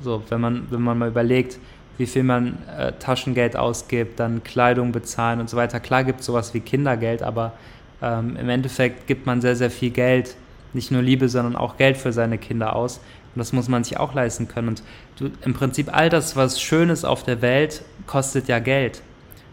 So, 0.01 0.21
wenn 0.29 0.39
man, 0.39 0.67
wenn 0.69 0.81
man 0.81 0.97
mal 0.97 1.07
überlegt, 1.09 1.57
wie 1.97 2.05
viel 2.05 2.23
man 2.23 2.57
äh, 2.77 2.91
Taschengeld 2.93 3.55
ausgibt, 3.55 4.19
dann 4.19 4.43
Kleidung 4.43 4.91
bezahlen 4.91 5.39
und 5.39 5.49
so 5.49 5.57
weiter. 5.57 5.79
Klar 5.79 6.03
gibt 6.03 6.21
es 6.21 6.25
sowas 6.25 6.53
wie 6.53 6.59
Kindergeld, 6.59 7.23
aber 7.23 7.53
ähm, 8.01 8.35
im 8.35 8.49
Endeffekt 8.49 9.07
gibt 9.07 9.25
man 9.25 9.41
sehr, 9.41 9.55
sehr 9.55 9.71
viel 9.71 9.91
Geld 9.91 10.35
nicht 10.73 10.91
nur 10.91 11.01
Liebe, 11.01 11.29
sondern 11.29 11.55
auch 11.55 11.77
Geld 11.77 11.97
für 11.97 12.13
seine 12.13 12.37
Kinder 12.37 12.75
aus. 12.75 12.97
Und 12.97 13.39
das 13.39 13.53
muss 13.53 13.67
man 13.67 13.83
sich 13.83 13.97
auch 13.97 14.13
leisten 14.13 14.47
können. 14.47 14.69
Und 14.69 14.83
du, 15.17 15.29
im 15.43 15.53
Prinzip 15.53 15.95
all 15.95 16.09
das, 16.09 16.35
was 16.35 16.61
schön 16.61 16.89
ist 16.89 17.05
auf 17.05 17.23
der 17.23 17.41
Welt, 17.41 17.83
kostet 18.05 18.47
ja 18.47 18.59
Geld. 18.59 19.01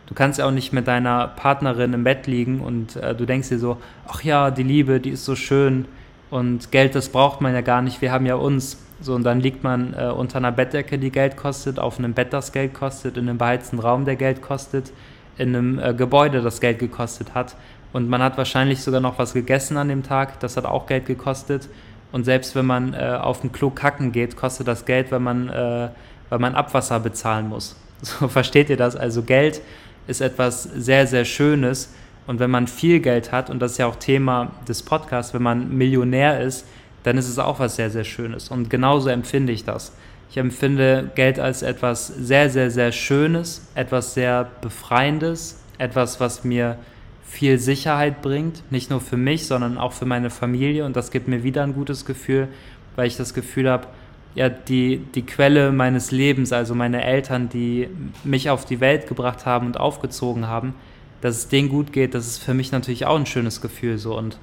Du 0.06 0.14
kannst 0.14 0.40
ja 0.40 0.46
auch 0.46 0.50
nicht 0.50 0.72
mit 0.72 0.88
deiner 0.88 1.28
Partnerin 1.28 1.92
im 1.92 2.02
Bett 2.02 2.26
liegen 2.26 2.60
und 2.60 2.96
äh, 2.96 3.14
du 3.14 3.26
denkst 3.26 3.48
dir 3.48 3.60
so, 3.60 3.76
ach 4.08 4.22
ja, 4.24 4.50
die 4.50 4.64
Liebe, 4.64 4.98
die 4.98 5.10
ist 5.10 5.24
so 5.24 5.36
schön 5.36 5.86
und 6.30 6.72
Geld, 6.72 6.96
das 6.96 7.10
braucht 7.10 7.40
man 7.40 7.54
ja 7.54 7.60
gar 7.60 7.80
nicht, 7.80 8.02
wir 8.02 8.10
haben 8.10 8.26
ja 8.26 8.34
uns. 8.34 8.78
So, 9.00 9.14
und 9.14 9.22
dann 9.22 9.40
liegt 9.40 9.64
man 9.64 9.94
äh, 9.94 10.10
unter 10.10 10.38
einer 10.38 10.52
Bettdecke, 10.52 10.98
die 10.98 11.10
Geld 11.10 11.36
kostet, 11.36 11.78
auf 11.78 11.98
einem 11.98 12.12
Bett, 12.12 12.32
das 12.32 12.52
Geld 12.52 12.74
kostet, 12.74 13.16
in 13.16 13.28
einem 13.28 13.38
beheizten 13.38 13.78
Raum, 13.78 14.04
der 14.04 14.16
Geld 14.16 14.42
kostet, 14.42 14.92
in 15.38 15.54
einem 15.54 15.78
äh, 15.78 15.94
Gebäude, 15.94 16.42
das 16.42 16.60
Geld 16.60 16.80
gekostet 16.80 17.34
hat. 17.34 17.56
Und 17.92 18.08
man 18.08 18.22
hat 18.22 18.38
wahrscheinlich 18.38 18.82
sogar 18.82 19.00
noch 19.00 19.18
was 19.18 19.32
gegessen 19.32 19.76
an 19.76 19.88
dem 19.88 20.02
Tag. 20.02 20.40
Das 20.40 20.56
hat 20.56 20.64
auch 20.64 20.86
Geld 20.86 21.06
gekostet. 21.06 21.68
Und 22.12 22.24
selbst 22.24 22.54
wenn 22.54 22.66
man 22.66 22.94
äh, 22.94 23.18
auf 23.20 23.40
dem 23.40 23.52
Klo 23.52 23.70
kacken 23.70 24.12
geht, 24.12 24.36
kostet 24.36 24.68
das 24.68 24.84
Geld, 24.84 25.10
wenn 25.10 25.22
man, 25.22 25.48
äh, 25.48 25.88
weil 26.28 26.38
man 26.38 26.54
Abwasser 26.54 27.00
bezahlen 27.00 27.48
muss. 27.48 27.76
So 28.02 28.28
versteht 28.28 28.70
ihr 28.70 28.78
das? 28.78 28.96
Also 28.96 29.22
Geld 29.22 29.60
ist 30.06 30.22
etwas 30.22 30.62
sehr, 30.62 31.06
sehr 31.06 31.26
Schönes. 31.26 31.92
Und 32.26 32.38
wenn 32.38 32.50
man 32.50 32.66
viel 32.66 33.00
Geld 33.00 33.30
hat, 33.30 33.50
und 33.50 33.60
das 33.60 33.72
ist 33.72 33.78
ja 33.78 33.86
auch 33.86 33.96
Thema 33.96 34.52
des 34.66 34.82
Podcasts, 34.82 35.34
wenn 35.34 35.42
man 35.42 35.76
Millionär 35.76 36.40
ist, 36.40 36.66
dann 37.02 37.18
ist 37.18 37.28
es 37.28 37.38
auch 37.38 37.58
was 37.58 37.76
sehr, 37.76 37.90
sehr 37.90 38.04
Schönes. 38.04 38.48
Und 38.50 38.70
genauso 38.70 39.08
empfinde 39.08 39.52
ich 39.52 39.64
das. 39.64 39.92
Ich 40.30 40.36
empfinde 40.36 41.10
Geld 41.14 41.40
als 41.40 41.62
etwas 41.62 42.06
sehr, 42.06 42.48
sehr, 42.50 42.70
sehr 42.70 42.92
Schönes, 42.92 43.66
etwas 43.74 44.14
sehr 44.14 44.48
Befreiendes, 44.60 45.60
etwas, 45.78 46.20
was 46.20 46.44
mir 46.44 46.76
viel 47.24 47.58
Sicherheit 47.58 48.22
bringt, 48.22 48.62
nicht 48.70 48.90
nur 48.90 49.00
für 49.00 49.16
mich, 49.16 49.46
sondern 49.46 49.78
auch 49.78 49.92
für 49.92 50.06
meine 50.06 50.30
Familie. 50.30 50.84
Und 50.84 50.96
das 50.96 51.10
gibt 51.10 51.28
mir 51.28 51.42
wieder 51.42 51.62
ein 51.62 51.74
gutes 51.74 52.04
Gefühl, 52.04 52.48
weil 52.96 53.06
ich 53.06 53.16
das 53.16 53.34
Gefühl 53.34 53.70
habe, 53.70 53.86
ja, 54.34 54.48
die, 54.48 54.98
die 54.98 55.26
Quelle 55.26 55.72
meines 55.72 56.10
Lebens, 56.10 56.52
also 56.52 56.74
meine 56.74 57.04
Eltern, 57.04 57.48
die 57.48 57.88
mich 58.24 58.50
auf 58.50 58.64
die 58.64 58.80
Welt 58.80 59.08
gebracht 59.08 59.44
haben 59.46 59.66
und 59.66 59.78
aufgezogen 59.78 60.46
haben, 60.46 60.74
dass 61.20 61.36
es 61.36 61.48
denen 61.48 61.68
gut 61.68 61.92
geht, 61.92 62.14
das 62.14 62.26
ist 62.26 62.42
für 62.42 62.54
mich 62.54 62.72
natürlich 62.72 63.06
auch 63.06 63.16
ein 63.16 63.26
schönes 63.26 63.60
Gefühl 63.60 63.98
so. 63.98 64.16
Und 64.16 64.38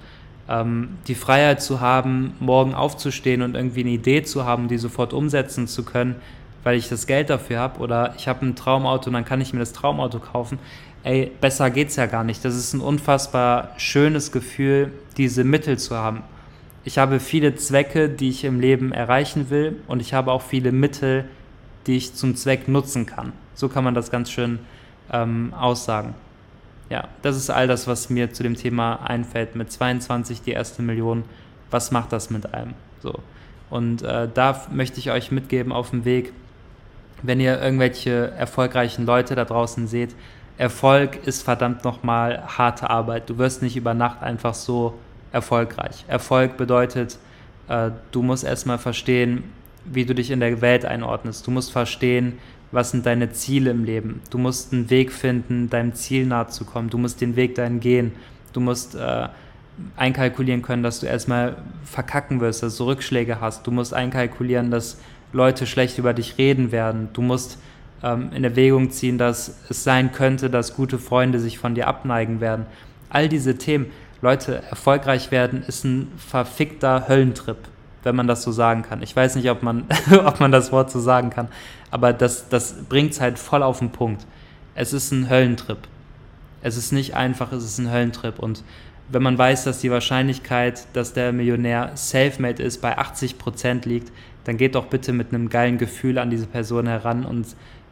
ähm, 0.50 0.98
die 1.08 1.16
Freiheit 1.16 1.62
zu 1.62 1.82
haben, 1.82 2.34
morgen 2.40 2.74
aufzustehen 2.74 3.42
und 3.42 3.56
irgendwie 3.56 3.82
eine 3.82 3.90
Idee 3.92 4.24
zu 4.24 4.46
haben, 4.46 4.68
die 4.68 4.78
sofort 4.78 5.14
umsetzen 5.14 5.68
zu 5.68 5.84
können, 5.84 6.16
weil 6.64 6.78
ich 6.78 6.90
das 6.90 7.08
Geld 7.08 7.30
dafür 7.30 7.60
habe 7.60 7.80
oder 7.80 8.14
ich 8.18 8.28
habe 8.28 8.46
ein 8.46 8.56
Traumauto 8.56 9.08
und 9.08 9.14
dann 9.14 9.26
kann 9.26 9.42
ich 9.42 9.54
mir 9.54 9.60
das 9.60 9.74
Traumauto 9.74 10.20
kaufen 10.20 10.60
ey, 11.04 11.32
besser 11.42 11.70
geht's 11.70 11.96
ja 11.96 12.06
gar 12.06 12.24
nicht. 12.24 12.44
Das 12.44 12.56
ist 12.56 12.74
ein 12.74 12.82
unfassbar 12.82 13.72
schönes 13.78 14.32
Gefühl, 14.32 14.92
diese 15.18 15.44
Mittel 15.44 15.78
zu 15.78 15.96
haben. 15.96 16.24
Ich 16.84 16.98
habe 16.98 17.20
viele 17.20 17.56
Zwecke, 17.56 18.10
die 18.10 18.30
ich 18.30 18.44
im 18.44 18.60
Leben 18.60 18.94
erreichen 18.94 19.50
will 19.50 19.82
und 19.88 20.00
ich 20.00 20.14
habe 20.14 20.32
auch 20.32 20.42
viele 20.42 20.72
Mittel, 20.72 21.26
die 21.86 21.98
ich 21.98 22.14
zum 22.14 22.36
Zweck 22.36 22.68
nutzen 22.68 23.06
kann. 23.06 23.34
So 23.56 23.70
kann 23.70 23.84
man 23.84 23.94
das 23.94 24.12
ganz 24.12 24.32
schön 24.32 24.60
ähm, 25.12 25.54
aussagen. 25.54 26.16
Ja, 26.90 27.10
das 27.22 27.36
ist 27.36 27.50
all 27.50 27.68
das, 27.68 27.88
was 27.88 28.10
mir 28.10 28.32
zu 28.32 28.44
dem 28.44 28.56
Thema 28.56 29.02
einfällt. 29.04 29.56
Mit 29.56 29.72
22 29.72 30.42
die 30.42 30.52
erste 30.52 30.82
Million, 30.82 31.24
was 31.70 31.92
macht 31.92 32.14
das 32.14 32.30
mit 32.30 32.54
einem? 32.54 32.74
So. 33.02 33.20
Und 33.70 34.02
äh, 34.04 34.30
da 34.34 34.66
möchte 34.72 35.00
ich 35.00 35.12
euch 35.12 35.32
mitgeben 35.32 35.72
auf 35.74 35.90
dem 35.90 36.06
Weg, 36.06 36.32
wenn 37.24 37.40
ihr 37.40 37.62
irgendwelche 37.62 38.32
erfolgreichen 38.38 39.06
Leute 39.06 39.36
da 39.36 39.44
draußen 39.44 39.88
seht, 39.88 40.16
Erfolg 40.58 41.28
ist 41.28 41.44
verdammt 41.44 41.84
nochmal 41.84 42.44
harte 42.58 42.90
Arbeit. 42.90 43.30
Du 43.30 43.38
wirst 43.38 43.62
nicht 43.62 43.76
über 43.76 43.94
Nacht 43.94 44.24
einfach 44.24 44.54
so 44.54 44.96
erfolgreich. 45.32 46.06
Erfolg 46.08 46.58
bedeutet, 46.58 47.20
äh, 47.68 47.92
du 48.12 48.24
musst 48.24 48.44
erstmal 48.44 48.78
verstehen, 48.78 49.44
wie 49.86 50.06
du 50.06 50.16
dich 50.16 50.32
in 50.32 50.40
der 50.40 50.62
Welt 50.62 50.86
einordnest. 50.86 51.46
Du 51.46 51.52
musst 51.52 51.72
verstehen, 51.72 52.40
was 52.72 52.92
sind 52.92 53.06
deine 53.06 53.32
Ziele 53.32 53.72
im 53.72 53.84
Leben. 53.84 54.22
Du 54.30 54.38
musst 54.38 54.74
einen 54.74 54.90
Weg 54.90 55.12
finden, 55.12 55.70
deinem 55.70 55.94
Ziel 55.94 56.26
nahe 56.26 56.48
zu 56.48 56.66
kommen. 56.66 56.90
Du 56.90 56.98
musst 56.98 57.22
den 57.22 57.36
Weg 57.36 57.56
dahin 57.56 57.80
gehen. 57.80 58.14
Du 58.52 58.60
musst 58.60 58.96
äh, 58.96 59.28
einkalkulieren 59.96 60.62
können, 60.64 60.84
dass 60.84 61.00
du 61.00 61.06
erstmal 61.06 61.58
verkacken 61.84 62.42
wirst, 62.42 62.64
dass 62.64 62.78
du 62.78 62.86
Rückschläge 62.86 63.40
hast. 63.40 63.66
Du 63.68 63.72
musst 63.72 63.94
einkalkulieren, 63.94 64.72
dass 64.72 65.00
Leute 65.34 65.68
schlecht 65.68 65.98
über 65.98 66.14
dich 66.14 66.38
reden 66.38 66.72
werden. 66.72 67.10
Du 67.14 67.22
musst 67.22 67.60
ähm, 68.04 68.30
in 68.34 68.44
Erwägung 68.44 68.92
ziehen, 68.92 69.18
dass 69.18 69.58
es 69.70 69.84
sein 69.84 70.12
könnte, 70.12 70.50
dass 70.50 70.76
gute 70.76 71.00
Freunde 71.00 71.40
sich 71.40 71.58
von 71.58 71.76
dir 71.76 71.88
abneigen 71.88 72.42
werden. 72.42 72.66
All 73.10 73.30
diese 73.30 73.58
Themen, 73.58 73.88
Leute, 74.22 74.64
erfolgreich 74.70 75.32
werden 75.32 75.64
ist 75.68 75.84
ein 75.86 76.12
verfickter 76.18 77.08
Höllentrip, 77.08 77.58
wenn 78.04 78.16
man 78.16 78.28
das 78.28 78.44
so 78.44 78.52
sagen 78.52 78.84
kann. 78.84 79.02
Ich 79.02 79.16
weiß 79.16 79.36
nicht, 79.36 79.50
ob 79.50 79.64
man, 79.64 79.86
ob 80.26 80.40
man 80.40 80.52
das 80.52 80.72
Wort 80.72 80.92
so 80.92 81.00
sagen 81.00 81.30
kann, 81.30 81.48
aber 81.92 82.14
das, 82.14 82.50
das 82.50 82.74
bringt 82.90 83.12
es 83.12 83.22
halt 83.22 83.40
voll 83.40 83.64
auf 83.64 83.80
den 83.80 83.92
Punkt. 83.92 84.26
Es 84.76 84.94
ist 84.94 85.12
ein 85.12 85.30
Höllentrip. 85.30 85.80
Es 86.62 86.78
ist 86.78 86.92
nicht 86.92 87.16
einfach, 87.16 87.52
es 87.52 87.64
ist 87.64 87.78
ein 87.78 87.92
Höllentrip. 87.92 88.40
Und 88.40 88.64
wenn 89.10 89.24
man 89.24 89.38
weiß, 89.38 89.64
dass 89.64 89.80
die 89.80 89.92
Wahrscheinlichkeit, 89.92 90.86
dass 90.94 91.14
der 91.14 91.32
Millionär 91.32 91.92
self-made 91.96 92.62
ist, 92.62 92.82
bei 92.82 92.98
80% 92.98 93.88
liegt, 93.88 94.12
dann 94.44 94.58
geht 94.58 94.76
doch 94.76 94.86
bitte 94.86 95.14
mit 95.14 95.34
einem 95.34 95.50
geilen 95.50 95.78
Gefühl 95.78 96.18
an 96.18 96.30
diese 96.30 96.48
Person 96.48 96.88
heran 96.88 97.26
und 97.26 97.48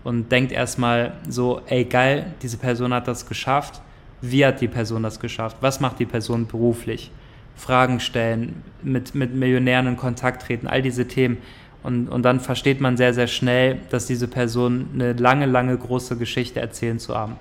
und 0.05 0.31
denkt 0.31 0.51
erstmal 0.51 1.13
so, 1.27 1.61
ey 1.65 1.83
geil, 1.83 2.27
diese 2.43 2.57
Person 2.57 2.93
hat 2.93 3.07
das 3.07 3.27
geschafft. 3.27 3.81
Wie 4.21 4.45
hat 4.45 4.61
die 4.61 4.67
Person 4.67 5.01
das 5.03 5.19
geschafft? 5.19 5.57
Was 5.61 5.79
macht 5.79 5.99
die 5.99 6.05
Person 6.05 6.45
beruflich? 6.45 7.11
Fragen 7.55 7.99
stellen, 7.99 8.61
mit, 8.83 9.15
mit 9.15 9.33
Millionären 9.33 9.87
in 9.87 9.97
Kontakt 9.97 10.43
treten, 10.43 10.67
all 10.67 10.83
diese 10.83 11.07
Themen. 11.07 11.39
Und, 11.81 12.07
und 12.07 12.21
dann 12.21 12.39
versteht 12.39 12.81
man 12.81 12.97
sehr, 12.97 13.15
sehr 13.15 13.25
schnell, 13.25 13.79
dass 13.89 14.05
diese 14.05 14.27
Person 14.27 14.89
eine 14.93 15.13
lange, 15.13 15.47
lange 15.47 15.75
große 15.75 16.17
Geschichte 16.17 16.59
erzählen 16.59 16.99
zu 16.99 17.15
haben. 17.15 17.37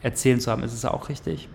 Erzählen 0.00 0.40
zu 0.40 0.50
haben. 0.50 0.62
Ist 0.62 0.72
es 0.72 0.86
auch 0.86 1.10
richtig? 1.10 1.46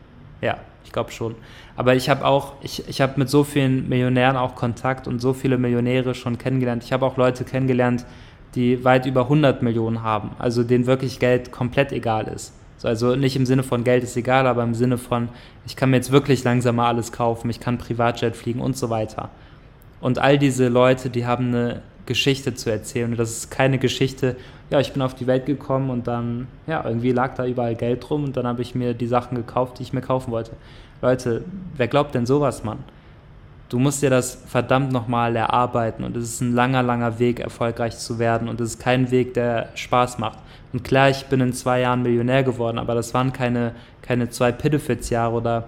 Ja, 0.42 0.58
ich 0.86 0.92
glaube 0.92 1.12
schon. 1.12 1.34
Aber 1.76 1.96
ich 1.96 2.10
habe 2.10 2.26
auch, 2.26 2.54
ich, 2.62 2.88
ich 2.88 3.02
habe 3.02 3.14
mit 3.18 3.28
so 3.28 3.44
vielen 3.44 3.90
Millionären 3.90 4.38
auch 4.38 4.54
Kontakt 4.54 5.08
und 5.08 5.20
so 5.20 5.34
viele 5.34 5.58
Millionäre 5.58 6.14
schon 6.14 6.38
kennengelernt. 6.38 6.84
Ich 6.84 6.94
habe 6.94 7.08
auch 7.08 7.18
Leute 7.18 7.44
kennengelernt, 7.44 8.06
die 8.56 8.84
weit 8.84 9.06
über 9.06 9.22
100 9.22 9.62
Millionen 9.62 10.04
haben, 10.04 10.32
also 10.40 10.64
denen 10.64 10.86
wirklich 10.86 11.20
Geld 11.20 11.52
komplett 11.52 11.92
egal 11.92 12.28
ist. 12.28 12.54
Also 12.84 13.16
nicht 13.16 13.36
im 13.38 13.46
Sinne 13.46 13.64
von 13.64 13.86
Geld 13.86 14.04
ist 14.04 14.18
egal, 14.18 14.46
aber 14.46 14.62
im 14.64 14.74
Sinne 14.74 14.98
von, 14.98 15.30
ich 15.66 15.76
kann 15.76 15.90
mir 15.90 15.98
jetzt 15.98 16.12
wirklich 16.12 16.44
langsam 16.44 16.76
mal 16.76 16.90
alles 16.90 17.12
kaufen, 17.12 17.50
ich 17.50 17.62
kann 17.62 17.78
Privatjet 17.78 18.36
fliegen 18.36 18.60
und 18.60 18.76
so 18.76 18.90
weiter. 18.90 19.30
Und 20.02 20.20
all 20.20 20.38
diese 20.38 20.68
Leute, 20.68 21.10
die 21.10 21.26
haben 21.26 21.48
eine 21.48 21.82
Geschichte 22.06 22.54
zu 22.54 22.70
erzählen. 22.70 23.12
Und 23.12 23.18
das 23.18 23.32
ist 23.32 23.52
keine 23.52 23.78
Geschichte, 23.78 24.36
ja, 24.70 24.80
ich 24.80 24.92
bin 24.92 25.02
auf 25.02 25.14
die 25.14 25.28
Welt 25.28 25.46
gekommen 25.46 25.90
und 25.90 26.08
dann, 26.08 26.48
ja, 26.68 26.84
irgendwie 26.84 27.12
lag 27.12 27.36
da 27.36 27.46
überall 27.46 27.76
Geld 27.76 28.10
rum 28.10 28.24
und 28.26 28.36
dann 28.36 28.48
habe 28.48 28.62
ich 28.62 28.76
mir 28.76 28.94
die 28.94 29.08
Sachen 29.08 29.38
gekauft, 29.38 29.80
die 29.80 29.84
ich 29.84 29.94
mir 29.94 30.02
kaufen 30.02 30.32
wollte. 30.32 30.52
Leute, 31.02 31.44
wer 31.78 31.88
glaubt 31.88 32.16
denn 32.16 32.26
sowas, 32.26 32.64
Mann? 32.64 32.80
Du 33.74 33.80
musst 33.80 34.04
dir 34.04 34.12
das 34.12 34.38
verdammt 34.46 34.92
nochmal 34.92 35.36
erarbeiten 35.36 36.04
und 36.04 36.16
es 36.16 36.26
ist 36.26 36.42
ein 36.42 36.54
langer, 36.54 36.84
langer 36.84 37.18
Weg, 37.18 37.40
erfolgreich 37.40 37.98
zu 37.98 38.20
werden 38.20 38.48
und 38.48 38.62
es 38.62 38.76
ist 38.76 38.80
kein 38.80 39.10
Weg, 39.10 39.34
der 39.34 39.70
Spaß 39.74 40.20
macht. 40.20 40.38
Und 40.74 40.84
klar, 40.84 41.10
ich 41.10 41.26
bin 41.26 41.42
in 41.42 41.54
zwei 41.54 41.80
Jahren 41.80 42.04
Millionär 42.04 42.44
geworden, 42.44 42.78
aber 42.78 42.94
das 42.94 43.16
waren 43.16 43.34
keine, 43.34 43.72
keine 44.04 44.30
zwei 44.30 44.52
Piddefits-Jahre 44.52 45.34
oder 45.34 45.64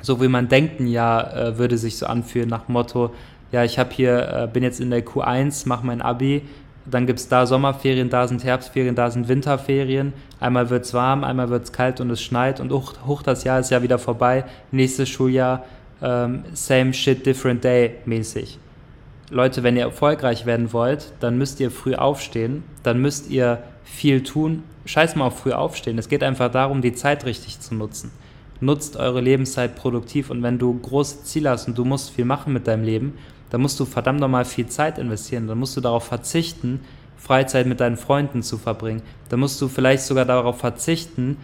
so 0.00 0.22
wie 0.22 0.28
man 0.28 0.48
denkt, 0.48 0.80
ein 0.80 0.86
Jahr 0.86 1.36
äh, 1.36 1.58
würde 1.58 1.76
sich 1.76 1.98
so 1.98 2.06
anfühlen 2.06 2.48
nach 2.48 2.66
Motto, 2.68 3.12
ja, 3.52 3.62
ich 3.62 3.78
habe 3.78 3.90
hier, 3.92 4.44
äh, 4.44 4.48
bin 4.50 4.62
jetzt 4.62 4.80
in 4.80 4.88
der 4.88 5.04
Q1, 5.04 5.68
mache 5.68 5.84
mein 5.84 6.00
Abi, 6.00 6.48
dann 6.86 7.06
gibt 7.06 7.18
es 7.18 7.28
da 7.28 7.44
Sommerferien, 7.44 8.08
da 8.08 8.26
sind 8.26 8.42
Herbstferien, 8.42 8.94
da 8.94 9.10
sind 9.10 9.28
Winterferien. 9.28 10.14
Einmal 10.40 10.70
wird 10.70 10.86
es 10.86 10.94
warm, 10.94 11.24
einmal 11.24 11.50
wird 11.50 11.64
es 11.64 11.72
kalt 11.72 12.00
und 12.00 12.10
es 12.10 12.22
schneit 12.22 12.60
und 12.60 12.72
hoch, 12.72 12.94
hoch, 13.06 13.22
das 13.22 13.44
Jahr 13.44 13.60
ist 13.60 13.70
ja 13.70 13.82
wieder 13.82 13.98
vorbei. 13.98 14.44
Nächstes 14.70 15.10
Schuljahr 15.10 15.64
ähm, 16.02 16.44
same 16.52 16.92
shit, 16.92 17.24
different 17.24 17.64
day 17.64 17.96
mäßig. 18.04 18.58
Leute, 19.30 19.62
wenn 19.62 19.76
ihr 19.76 19.82
erfolgreich 19.82 20.46
werden 20.46 20.72
wollt, 20.72 21.12
dann 21.20 21.36
müsst 21.36 21.60
ihr 21.60 21.70
früh 21.70 21.94
aufstehen, 21.94 22.62
dann 22.82 23.00
müsst 23.00 23.28
ihr 23.28 23.62
viel 23.84 24.22
tun. 24.22 24.62
Scheiß 24.86 25.16
mal 25.16 25.26
auf 25.26 25.40
früh 25.40 25.52
aufstehen. 25.52 25.98
Es 25.98 26.08
geht 26.08 26.22
einfach 26.22 26.50
darum, 26.50 26.80
die 26.80 26.94
Zeit 26.94 27.26
richtig 27.26 27.60
zu 27.60 27.74
nutzen. 27.74 28.10
Nutzt 28.60 28.96
eure 28.96 29.20
Lebenszeit 29.20 29.76
produktiv 29.76 30.30
und 30.30 30.42
wenn 30.42 30.58
du 30.58 30.78
große 30.78 31.24
Ziele 31.24 31.50
hast 31.50 31.68
und 31.68 31.76
du 31.76 31.84
musst 31.84 32.10
viel 32.10 32.24
machen 32.24 32.52
mit 32.52 32.66
deinem 32.66 32.84
Leben, 32.84 33.18
da 33.50 33.58
musst 33.58 33.78
du 33.80 33.84
verdammt 33.84 34.20
nochmal 34.20 34.44
viel 34.44 34.66
Zeit 34.66 34.98
investieren. 34.98 35.46
Dann 35.46 35.58
musst 35.58 35.76
du 35.76 35.80
darauf 35.80 36.04
verzichten, 36.04 36.80
Freizeit 37.16 37.66
mit 37.66 37.80
deinen 37.80 37.96
Freunden 37.96 38.42
zu 38.42 38.56
verbringen. 38.56 39.02
Da 39.28 39.36
musst 39.36 39.60
du 39.60 39.68
vielleicht 39.68 40.04
sogar 40.04 40.24
darauf 40.24 40.58
verzichten, 40.58 41.36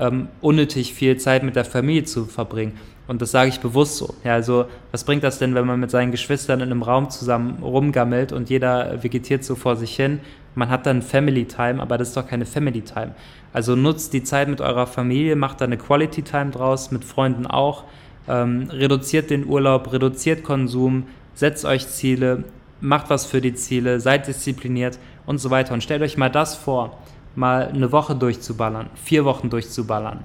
ähm, 0.00 0.28
unnötig 0.40 0.94
viel 0.94 1.18
Zeit 1.18 1.42
mit 1.42 1.54
der 1.54 1.64
Familie 1.64 2.04
zu 2.04 2.24
verbringen. 2.24 2.72
Und 3.06 3.20
das 3.20 3.32
sage 3.32 3.48
ich 3.48 3.60
bewusst 3.60 3.96
so. 3.96 4.14
Ja, 4.24 4.34
also 4.34 4.66
was 4.92 5.04
bringt 5.04 5.24
das 5.24 5.38
denn, 5.38 5.54
wenn 5.54 5.66
man 5.66 5.80
mit 5.80 5.90
seinen 5.90 6.12
Geschwistern 6.12 6.60
in 6.60 6.70
einem 6.70 6.82
Raum 6.82 7.10
zusammen 7.10 7.62
rumgammelt 7.62 8.32
und 8.32 8.50
jeder 8.50 9.02
vegetiert 9.02 9.44
so 9.44 9.56
vor 9.56 9.76
sich 9.76 9.94
hin? 9.94 10.20
Man 10.54 10.68
hat 10.68 10.86
dann 10.86 11.02
Family 11.02 11.44
Time, 11.44 11.82
aber 11.82 11.98
das 11.98 12.08
ist 12.08 12.16
doch 12.16 12.26
keine 12.26 12.46
Family 12.46 12.82
Time. 12.82 13.14
Also 13.52 13.76
nutzt 13.76 14.12
die 14.12 14.22
Zeit 14.22 14.48
mit 14.48 14.60
eurer 14.60 14.86
Familie, 14.86 15.36
macht 15.36 15.60
da 15.60 15.64
eine 15.64 15.76
Quality 15.76 16.22
Time 16.22 16.50
draus, 16.50 16.90
mit 16.90 17.04
Freunden 17.04 17.46
auch. 17.46 17.84
Ähm, 18.28 18.68
reduziert 18.70 19.30
den 19.30 19.46
Urlaub, 19.46 19.92
reduziert 19.92 20.44
Konsum, 20.44 21.04
setzt 21.34 21.64
euch 21.64 21.88
Ziele, 21.88 22.44
macht 22.80 23.10
was 23.10 23.26
für 23.26 23.40
die 23.40 23.54
Ziele, 23.54 24.00
seid 24.00 24.28
diszipliniert 24.28 24.98
und 25.26 25.38
so 25.38 25.50
weiter. 25.50 25.74
Und 25.74 25.82
stellt 25.82 26.02
euch 26.02 26.16
mal 26.16 26.30
das 26.30 26.54
vor, 26.54 26.98
mal 27.34 27.68
eine 27.68 27.92
Woche 27.92 28.14
durchzuballern, 28.14 28.90
vier 28.94 29.24
Wochen 29.24 29.50
durchzuballern 29.50 30.24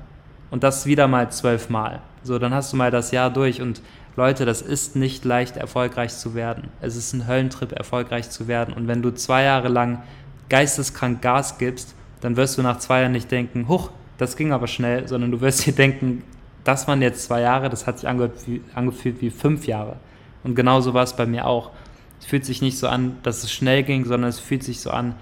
und 0.51 0.63
das 0.63 0.85
wieder 0.85 1.07
mal 1.07 1.31
zwölfmal. 1.31 2.01
So, 2.23 2.39
dann 2.39 2.53
hast 2.53 2.73
du 2.73 2.77
mal 2.77 2.91
das 2.91 3.11
Jahr 3.11 3.29
durch 3.29 3.61
und 3.61 3.81
Leute, 4.15 4.45
das 4.45 4.61
ist 4.61 4.95
nicht 4.95 5.25
leicht, 5.25 5.57
erfolgreich 5.57 6.15
zu 6.15 6.35
werden. 6.35 6.69
Es 6.79 6.95
ist 6.95 7.13
ein 7.13 7.27
Höllentrip, 7.27 7.73
erfolgreich 7.73 8.29
zu 8.29 8.47
werden. 8.47 8.73
Und 8.73 8.87
wenn 8.87 9.01
du 9.01 9.13
zwei 9.13 9.43
Jahre 9.43 9.67
lang 9.67 10.03
geisteskrank 10.47 11.21
Gas 11.21 11.57
gibst, 11.57 11.95
dann 12.21 12.37
wirst 12.37 12.57
du 12.57 12.61
nach 12.61 12.79
zwei 12.79 13.01
Jahren 13.01 13.11
nicht 13.11 13.29
denken, 13.29 13.67
huch, 13.67 13.91
das 14.17 14.37
ging 14.37 14.53
aber 14.53 14.67
schnell, 14.67 15.07
sondern 15.07 15.31
du 15.31 15.41
wirst 15.41 15.65
dir 15.65 15.73
denken, 15.73 16.23
das 16.63 16.87
waren 16.87 17.01
jetzt 17.01 17.25
zwei 17.25 17.41
Jahre, 17.41 17.69
das 17.69 17.85
hat 17.85 17.99
sich 17.99 18.09
angefühlt 18.09 19.21
wie 19.21 19.29
fünf 19.29 19.67
Jahre. 19.67 19.97
Und 20.43 20.55
genauso 20.55 20.93
war 20.93 21.03
es 21.03 21.15
bei 21.15 21.25
mir 21.25 21.45
auch. 21.45 21.71
Es 22.19 22.25
fühlt 22.25 22.45
sich 22.45 22.61
nicht 22.61 22.77
so 22.77 22.87
an, 22.87 23.17
dass 23.23 23.43
es 23.43 23.51
schnell 23.51 23.83
ging, 23.83 24.05
sondern 24.05 24.29
es 24.29 24.39
fühlt 24.39 24.63
sich 24.63 24.79
so 24.79 24.89
an, 24.89 25.15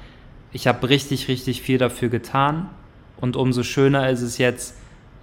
ich 0.54 0.68
habe 0.68 0.88
richtig, 0.90 1.28
richtig 1.28 1.62
viel 1.62 1.78
dafür 1.78 2.10
getan 2.10 2.70
und 3.18 3.36
umso 3.36 3.64
schöner 3.64 4.10
ist 4.10 4.22
es 4.22 4.38
jetzt, 4.38 4.76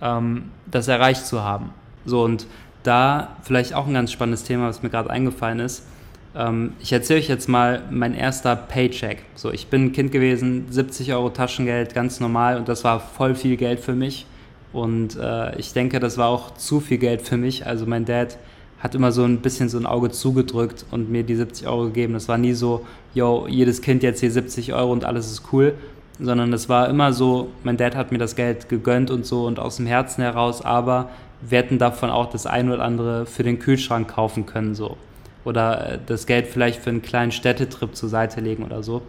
ähm, 0.03 0.51
das 0.71 0.88
erreicht 0.88 1.27
zu 1.27 1.43
haben. 1.43 1.71
So 2.05 2.23
und 2.23 2.47
da 2.83 3.37
vielleicht 3.43 3.75
auch 3.75 3.87
ein 3.87 3.95
ganz 3.95 4.12
spannendes 4.12 4.45
Thema, 4.45 4.69
was 4.69 4.83
mir 4.83 4.90
gerade 4.90 5.11
eingefallen 5.11 5.61
ist. 5.61 5.87
Ähm, 6.35 6.73
ich 6.81 6.93
erzähle 6.93 7.21
euch 7.21 7.29
jetzt 7.29 7.49
mal 7.49 7.83
mein 7.90 8.14
erster 8.14 8.57
Paycheck. 8.57 9.23
So, 9.35 9.53
ich 9.53 9.69
bin 9.69 9.87
ein 9.87 9.93
Kind 9.93 10.12
gewesen, 10.12 10.66
70 10.71 11.12
Euro 11.12 11.31
Taschengeld, 11.31 11.95
ganz 11.95 12.21
normal 12.21 12.57
und 12.57 12.69
das 12.69 12.85
war 12.85 13.01
voll 13.01 13.35
viel 13.35 13.57
Geld 13.57 13.81
für 13.81 13.95
mich. 13.95 14.27
Und 14.73 15.16
äh, 15.16 15.57
ich 15.59 15.73
denke, 15.73 15.99
das 16.01 16.16
war 16.16 16.29
auch 16.29 16.55
zu 16.55 16.81
viel 16.81 16.99
Geld 16.99 17.23
für 17.23 17.37
mich. 17.37 17.66
Also 17.66 17.87
mein 17.87 18.05
Dad 18.05 18.38
hat 18.81 18.95
immer 18.95 19.12
so 19.12 19.25
ein 19.25 19.38
bisschen 19.38 19.69
so 19.69 19.79
ein 19.79 19.87
Auge 19.87 20.11
zugedrückt 20.11 20.87
und 20.90 21.11
mir 21.11 21.23
die 21.23 21.37
70 21.37 21.66
Euro 21.69 21.85
gegeben. 21.85 22.14
Das 22.14 22.29
war 22.29 22.38
nie 22.38 22.55
so, 22.55 22.87
yo, 23.14 23.47
jedes 23.49 23.83
Kind 23.83 24.03
jetzt 24.03 24.21
hier 24.21 24.31
70 24.31 24.73
Euro 24.73 24.93
und 24.93 25.05
alles 25.05 25.31
ist 25.31 25.53
cool, 25.53 25.75
sondern 26.19 26.53
es 26.53 26.69
war 26.69 26.88
immer 26.88 27.12
so, 27.12 27.49
mein 27.62 27.77
Dad 27.77 27.95
hat 27.95 28.11
mir 28.11 28.19
das 28.19 28.37
Geld 28.37 28.69
gegönnt 28.69 29.11
und 29.11 29.27
so 29.27 29.47
und 29.47 29.59
aus 29.59 29.77
dem 29.77 29.87
Herzen 29.87 30.23
heraus, 30.23 30.62
aber 30.62 31.11
wir 31.43 31.59
hätten 31.59 31.79
davon 31.79 32.11
auch 32.11 32.31
das 32.31 32.47
ein 32.47 32.71
oder 32.71 32.83
andere 32.83 33.27
für 33.27 33.43
den 33.43 33.59
Kühlschrank 33.59 34.09
kaufen 34.09 34.47
können, 34.47 34.75
so. 34.75 34.97
Oder 35.45 35.95
äh, 35.95 35.99
das 36.05 36.27
Geld 36.27 36.47
vielleicht 36.47 36.83
für 36.83 36.90
einen 36.90 37.03
kleinen 37.03 37.33
Städtetrip 37.33 37.95
zur 37.95 38.09
Seite 38.09 38.40
legen 38.40 38.62
oder 38.62 38.83
so. 38.83 39.03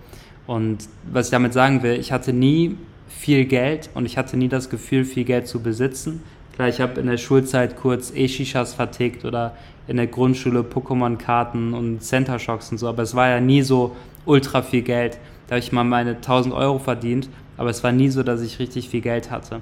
Und 0.47 0.87
was 1.11 1.27
ich 1.27 1.31
damit 1.31 1.53
sagen 1.53 1.83
will, 1.83 1.99
ich 1.99 2.11
hatte 2.11 2.33
nie 2.33 2.77
viel 3.07 3.45
Geld 3.45 3.89
und 3.93 4.05
ich 4.05 4.17
hatte 4.17 4.37
nie 4.37 4.47
das 4.47 4.69
Gefühl, 4.69 5.03
viel 5.03 5.25
Geld 5.25 5.47
zu 5.47 5.61
besitzen. 5.61 6.23
Klar, 6.61 6.69
ich 6.69 6.79
habe 6.79 7.01
in 7.01 7.07
der 7.07 7.17
Schulzeit 7.17 7.75
kurz 7.75 8.13
E-Shishas 8.15 8.75
vertickt 8.75 9.25
oder 9.25 9.55
in 9.87 9.97
der 9.97 10.05
Grundschule 10.05 10.59
Pokémon-Karten 10.59 11.73
und 11.73 12.03
Center 12.03 12.37
Shocks 12.37 12.71
und 12.71 12.77
so, 12.77 12.87
aber 12.87 13.01
es 13.01 13.15
war 13.15 13.29
ja 13.29 13.39
nie 13.39 13.63
so 13.63 13.95
ultra 14.27 14.61
viel 14.61 14.83
Geld. 14.83 15.17
Da 15.47 15.55
habe 15.55 15.59
ich 15.59 15.71
mal 15.71 15.83
meine 15.83 16.11
1000 16.11 16.53
Euro 16.53 16.77
verdient, 16.77 17.29
aber 17.57 17.71
es 17.71 17.83
war 17.83 17.91
nie 17.91 18.09
so, 18.09 18.21
dass 18.21 18.43
ich 18.43 18.59
richtig 18.59 18.89
viel 18.89 19.01
Geld 19.01 19.31
hatte. 19.31 19.61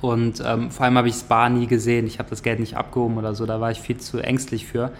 Und 0.00 0.42
ähm, 0.42 0.70
vor 0.70 0.86
allem 0.86 0.96
habe 0.96 1.08
ich 1.10 1.16
Spa 1.16 1.50
nie 1.50 1.66
gesehen. 1.66 2.06
Ich 2.06 2.18
habe 2.18 2.30
das 2.30 2.42
Geld 2.42 2.60
nicht 2.60 2.78
abgehoben 2.78 3.18
oder 3.18 3.34
so, 3.34 3.44
da 3.44 3.60
war 3.60 3.70
ich 3.70 3.82
viel 3.82 3.98
zu 3.98 4.20
ängstlich 4.20 4.64
für. 4.64 4.92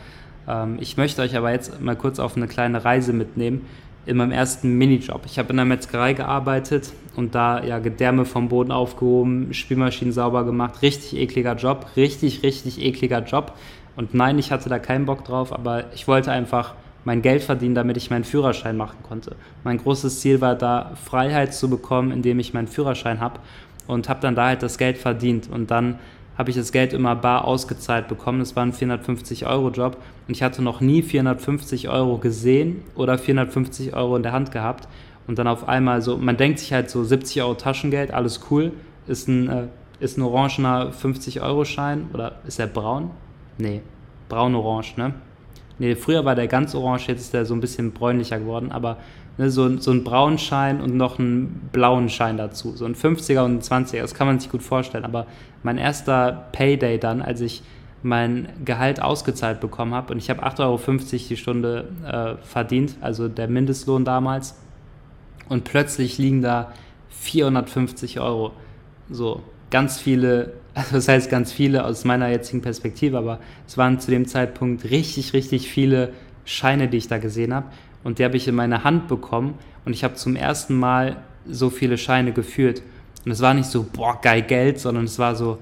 Ähm, 0.47 0.77
ich 0.81 0.99
möchte 0.99 1.23
euch 1.23 1.35
aber 1.35 1.51
jetzt 1.51 1.81
mal 1.81 1.97
kurz 1.97 2.19
auf 2.19 2.37
eine 2.37 2.47
kleine 2.47 2.85
Reise 2.85 3.15
mitnehmen, 3.15 3.65
in 4.07 4.17
meinem 4.17 4.33
ersten 4.33 4.77
Minijob. 4.77 5.23
Ich 5.27 5.39
habe 5.39 5.51
in 5.51 5.57
der 5.57 5.65
Metzgerei 5.65 6.15
gearbeitet 6.15 6.93
und 7.17 7.35
da 7.35 7.63
ja 7.63 7.79
Gedärme 7.79 8.25
vom 8.25 8.49
Boden 8.49 8.73
aufgehoben, 8.73 9.53
Spielmaschinen 9.53 10.13
sauber 10.13 10.45
gemacht. 10.45 10.83
Richtig 10.83 11.19
ekliger 11.19 11.55
Job, 11.55 11.87
richtig, 11.97 12.43
richtig 12.43 12.83
ekliger 12.83 13.23
Job. 13.23 13.57
Und 13.97 14.15
nein, 14.15 14.39
ich 14.39 14.53
hatte 14.53 14.69
da 14.69 14.79
keinen 14.79 15.07
Bock 15.07 15.25
drauf, 15.25 15.53
aber 15.53 15.93
ich 15.95 16.09
wollte 16.09 16.33
einfach 16.33 16.75
mein 17.05 17.23
Geld 17.23 17.43
verdienen, 17.43 17.75
damit 17.75 17.97
ich 17.97 18.11
meinen 18.11 18.25
Führerschein 18.25 18.77
machen 18.77 18.99
konnte. 19.03 19.37
Mein 19.65 19.79
großes 19.79 20.21
Ziel 20.21 20.41
war 20.41 20.55
da, 20.55 20.93
Freiheit 21.03 21.55
zu 21.55 21.69
bekommen, 21.69 22.13
indem 22.13 22.39
ich 22.39 22.53
meinen 22.55 22.69
Führerschein 22.69 23.21
habe 23.21 23.41
und 23.87 24.09
habe 24.09 24.21
dann 24.21 24.35
da 24.35 24.47
halt 24.47 24.63
das 24.63 24.79
Geld 24.79 24.99
verdient. 24.99 25.49
Und 25.51 25.71
dann 25.71 25.99
habe 26.41 26.49
ich 26.49 26.57
das 26.57 26.73
Geld 26.73 26.95
immer 26.95 27.15
bar 27.15 27.45
ausgezahlt 27.45 28.09
bekommen. 28.09 28.39
Das 28.39 28.57
war 28.57 28.63
ein 28.63 28.73
450-Euro-Job 28.73 29.99
und 30.27 30.35
ich 30.35 30.43
hatte 30.43 30.63
noch 30.63 30.81
nie 30.81 31.03
450 31.03 31.91
Euro 31.91 32.17
gesehen 32.17 32.83
oder 32.95 33.19
450 33.19 33.95
Euro 33.95 34.17
in 34.17 34.23
der 34.23 34.33
Hand 34.33 34.51
gehabt. 34.51 34.89
Und 35.27 35.39
dann 35.39 35.47
auf 35.47 35.69
einmal 35.69 36.01
so, 36.01 36.17
man 36.17 36.39
denkt 36.39 36.59
sich 36.59 36.73
halt 36.73 36.89
so 36.89 37.05
70 37.05 37.43
Euro 37.43 37.55
Taschengeld, 37.55 38.11
alles 38.15 38.41
cool, 38.51 38.73
ist 39.07 39.29
ein, 39.29 39.51
äh, 39.51 39.67
ist 40.01 40.17
ein 40.17 40.23
orangener 40.23 40.93
50-Euro-Schein 40.93 42.09
oder 42.15 42.41
ist 42.47 42.59
der 42.59 42.69
braun? 42.69 43.11
Nee, 43.59 43.83
braun-orange, 44.31 44.97
ne? 44.97 45.13
Nee, 45.79 45.95
früher 45.95 46.25
war 46.25 46.35
der 46.37 46.47
ganz 46.47 46.75
orange, 46.75 47.09
jetzt 47.09 47.21
ist 47.21 47.35
der 47.35 47.45
so 47.45 47.53
ein 47.53 47.61
bisschen 47.61 47.93
bräunlicher 47.93 48.39
geworden, 48.39 48.73
aber 48.73 48.97
so, 49.39 49.79
so 49.79 49.91
ein 49.91 50.05
braunen 50.05 50.39
Schein 50.39 50.81
und 50.81 50.97
noch 50.97 51.19
einen 51.19 51.69
blauen 51.73 52.09
Schein 52.09 52.37
dazu. 52.37 52.77
So 52.77 52.85
ein 52.85 52.95
50er 52.95 53.45
und 53.45 53.59
ein 53.71 53.85
20er, 53.85 54.03
das 54.03 54.15
kann 54.15 54.27
man 54.27 54.39
sich 54.39 54.51
gut 54.51 54.63
vorstellen. 54.63 55.05
Aber 55.05 55.27
mein 55.63 55.79
erster 55.79 56.49
Payday 56.53 56.99
dann, 56.99 57.23
als 57.23 57.41
ich 57.41 57.63
mein 58.03 58.49
Gehalt 58.65 59.03
ausgezahlt 59.03 59.61
bekommen 59.61 59.95
habe 59.95 60.13
und 60.13 60.19
ich 60.19 60.31
habe 60.31 60.45
8,50 60.45 60.61
Euro 60.63 60.81
die 61.29 61.37
Stunde 61.37 61.89
äh, 62.07 62.47
verdient, 62.47 62.97
also 63.01 63.29
der 63.29 63.49
Mindestlohn 63.49 64.05
damals. 64.05 64.57
Und 65.49 65.65
plötzlich 65.65 66.17
liegen 66.17 66.43
da 66.43 66.73
450 67.11 68.21
Euro. 68.21 68.53
So, 69.11 69.43
ganz 69.71 70.01
viele, 70.01 70.55
also 70.75 70.97
das 70.97 71.09
heißt 71.09 71.31
ganz 71.31 71.53
viele 71.53 71.85
aus 71.85 72.05
meiner 72.05 72.29
jetzigen 72.29 72.63
Perspektive, 72.63 73.19
aber 73.19 73.39
es 73.67 73.77
waren 73.77 74.01
zu 74.01 74.11
dem 74.11 74.27
Zeitpunkt 74.27 74.85
richtig, 74.85 75.33
richtig 75.33 75.69
viele 75.69 76.13
Scheine, 76.45 76.89
die 76.89 76.97
ich 76.97 77.09
da 77.09 77.19
gesehen 77.19 77.55
habe 77.55 77.67
und 78.05 78.19
die 78.19 78.25
habe 78.25 78.37
ich 78.37 78.49
in 78.49 78.55
meine 78.55 78.85
Hand 78.85 79.09
bekommen 79.09 79.55
und 79.85 79.93
ich 79.93 80.05
habe 80.05 80.15
zum 80.15 80.37
ersten 80.37 80.75
Mal 80.75 81.17
so 81.47 81.71
viele 81.71 81.99
Scheine 81.99 82.33
geführt. 82.33 82.83
Und 83.25 83.33
es 83.33 83.41
war 83.41 83.55
nicht 83.55 83.67
so, 83.67 83.85
boah, 83.85 84.19
geil 84.21 84.43
Geld, 84.43 84.79
sondern 84.79 85.05
es 85.05 85.19
war 85.19 85.35
so, 85.35 85.59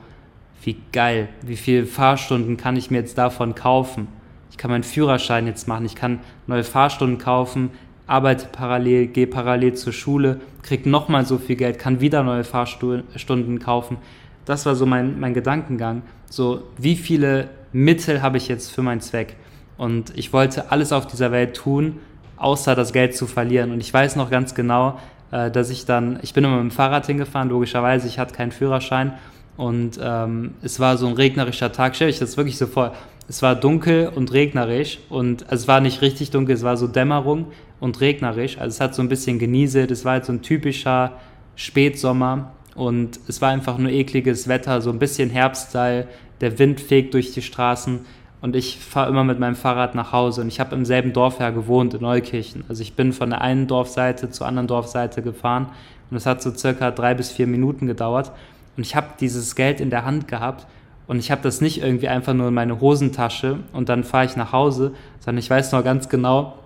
wie 0.62 0.76
geil, 0.92 1.28
wie 1.42 1.56
viele 1.56 1.86
Fahrstunden 1.86 2.56
kann 2.56 2.76
ich 2.76 2.90
mir 2.90 2.98
jetzt 2.98 3.18
davon 3.18 3.54
kaufen? 3.54 4.08
Ich 4.50 4.58
kann 4.58 4.70
meinen 4.70 4.82
Führerschein 4.82 5.46
jetzt 5.46 5.68
machen, 5.68 5.86
ich 5.86 5.94
kann 5.94 6.20
neue 6.46 6.64
Fahrstunden 6.64 7.18
kaufen, 7.18 7.70
arbeite 8.06 8.46
parallel, 8.50 9.06
gehe 9.08 9.26
parallel 9.26 9.74
zur 9.74 9.92
Schule, 9.92 10.40
kriege 10.62 10.88
nochmal 10.88 11.26
so 11.26 11.38
viel 11.38 11.56
Geld, 11.56 11.78
kann 11.78 12.00
wieder 12.00 12.22
neue 12.22 12.44
Fahrstunden 12.44 13.58
kaufen. 13.60 13.98
Das 14.44 14.66
war 14.66 14.74
so 14.74 14.86
mein, 14.86 15.20
mein 15.20 15.34
Gedankengang. 15.34 16.02
So, 16.30 16.62
wie 16.78 16.96
viele 16.96 17.50
Mittel 17.72 18.22
habe 18.22 18.38
ich 18.38 18.48
jetzt 18.48 18.70
für 18.72 18.82
meinen 18.82 19.00
Zweck? 19.00 19.36
Und 19.76 20.16
ich 20.16 20.32
wollte 20.32 20.72
alles 20.72 20.92
auf 20.92 21.06
dieser 21.06 21.30
Welt 21.30 21.54
tun, 21.54 22.00
außer 22.38 22.74
das 22.74 22.92
Geld 22.92 23.16
zu 23.16 23.26
verlieren. 23.26 23.72
Und 23.72 23.80
ich 23.80 23.92
weiß 23.92 24.16
noch 24.16 24.30
ganz 24.30 24.54
genau, 24.54 24.98
äh, 25.30 25.50
dass 25.50 25.70
ich 25.70 25.84
dann, 25.84 26.18
ich 26.22 26.34
bin 26.34 26.44
immer 26.44 26.56
mit 26.62 26.72
dem 26.72 26.74
Fahrrad 26.74 27.06
hingefahren, 27.06 27.48
logischerweise, 27.48 28.06
ich 28.06 28.18
hatte 28.18 28.34
keinen 28.34 28.52
Führerschein. 28.52 29.14
Und 29.56 29.98
ähm, 30.00 30.54
es 30.62 30.78
war 30.78 30.96
so 30.96 31.08
ein 31.08 31.14
regnerischer 31.14 31.72
Tag, 31.72 31.96
stell 31.96 32.08
ich 32.08 32.18
das 32.18 32.36
wirklich 32.36 32.56
so 32.56 32.66
vor. 32.66 32.94
Es 33.28 33.42
war 33.42 33.56
dunkel 33.56 34.10
und 34.14 34.32
regnerisch 34.32 35.00
und 35.10 35.42
also 35.50 35.62
es 35.62 35.68
war 35.68 35.80
nicht 35.80 36.00
richtig 36.00 36.30
dunkel, 36.30 36.54
es 36.54 36.62
war 36.62 36.78
so 36.78 36.86
Dämmerung 36.86 37.48
und 37.78 38.00
regnerisch. 38.00 38.56
Also 38.56 38.76
es 38.76 38.80
hat 38.80 38.94
so 38.94 39.02
ein 39.02 39.08
bisschen 39.08 39.38
genieselt, 39.38 39.90
es 39.90 40.04
war 40.04 40.12
halt 40.12 40.24
so 40.24 40.32
ein 40.32 40.42
typischer 40.42 41.12
Spätsommer 41.56 42.52
und 42.74 43.18
es 43.26 43.42
war 43.42 43.50
einfach 43.50 43.76
nur 43.76 43.90
ekliges 43.90 44.48
Wetter, 44.48 44.80
so 44.80 44.90
ein 44.90 45.00
bisschen 45.00 45.28
Herbststyle, 45.28 46.06
der 46.40 46.58
Wind 46.58 46.80
fegt 46.80 47.12
durch 47.14 47.32
die 47.32 47.42
Straßen 47.42 48.00
und 48.40 48.54
ich 48.54 48.78
fahre 48.78 49.10
immer 49.10 49.24
mit 49.24 49.38
meinem 49.38 49.56
Fahrrad 49.56 49.94
nach 49.94 50.12
Hause 50.12 50.42
und 50.42 50.48
ich 50.48 50.60
habe 50.60 50.74
im 50.74 50.84
selben 50.84 51.12
Dorf 51.12 51.40
ja 51.40 51.50
gewohnt, 51.50 51.94
in 51.94 52.02
Neukirchen. 52.02 52.64
Also 52.68 52.82
ich 52.82 52.94
bin 52.94 53.12
von 53.12 53.30
der 53.30 53.40
einen 53.40 53.66
Dorfseite 53.66 54.30
zur 54.30 54.46
anderen 54.46 54.68
Dorfseite 54.68 55.22
gefahren 55.22 55.68
und 56.10 56.16
es 56.16 56.26
hat 56.26 56.42
so 56.42 56.54
circa 56.54 56.90
drei 56.90 57.14
bis 57.14 57.30
vier 57.30 57.46
Minuten 57.46 57.86
gedauert 57.86 58.30
und 58.76 58.86
ich 58.86 58.94
habe 58.94 59.08
dieses 59.20 59.56
Geld 59.56 59.80
in 59.80 59.90
der 59.90 60.04
Hand 60.04 60.28
gehabt 60.28 60.66
und 61.08 61.18
ich 61.18 61.30
habe 61.30 61.42
das 61.42 61.60
nicht 61.60 61.82
irgendwie 61.82 62.08
einfach 62.08 62.34
nur 62.34 62.48
in 62.48 62.54
meine 62.54 62.80
Hosentasche 62.80 63.58
und 63.72 63.88
dann 63.88 64.04
fahre 64.04 64.26
ich 64.26 64.36
nach 64.36 64.52
Hause, 64.52 64.92
sondern 65.20 65.38
ich 65.38 65.50
weiß 65.50 65.72
noch 65.72 65.82
ganz 65.82 66.08
genau, 66.08 66.58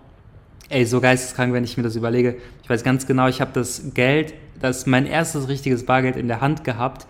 ey, 0.69 0.85
so 0.85 1.01
geisteskrank, 1.01 1.53
wenn 1.53 1.65
ich 1.65 1.77
mir 1.77 1.83
das 1.85 1.97
überlege, 1.97 2.37
ich 2.63 2.69
weiß 2.69 2.85
ganz 2.85 3.07
genau, 3.07 3.29
ich 3.29 3.41
habe 3.41 3.53
das 3.55 3.95
Geld, 3.95 4.35
das 4.61 4.87
mein 4.87 5.07
erstes 5.07 5.49
richtiges 5.49 5.87
Bargeld 5.87 6.17
in 6.17 6.29
der 6.29 6.41
Hand 6.41 6.65
gehabt, 6.65 7.07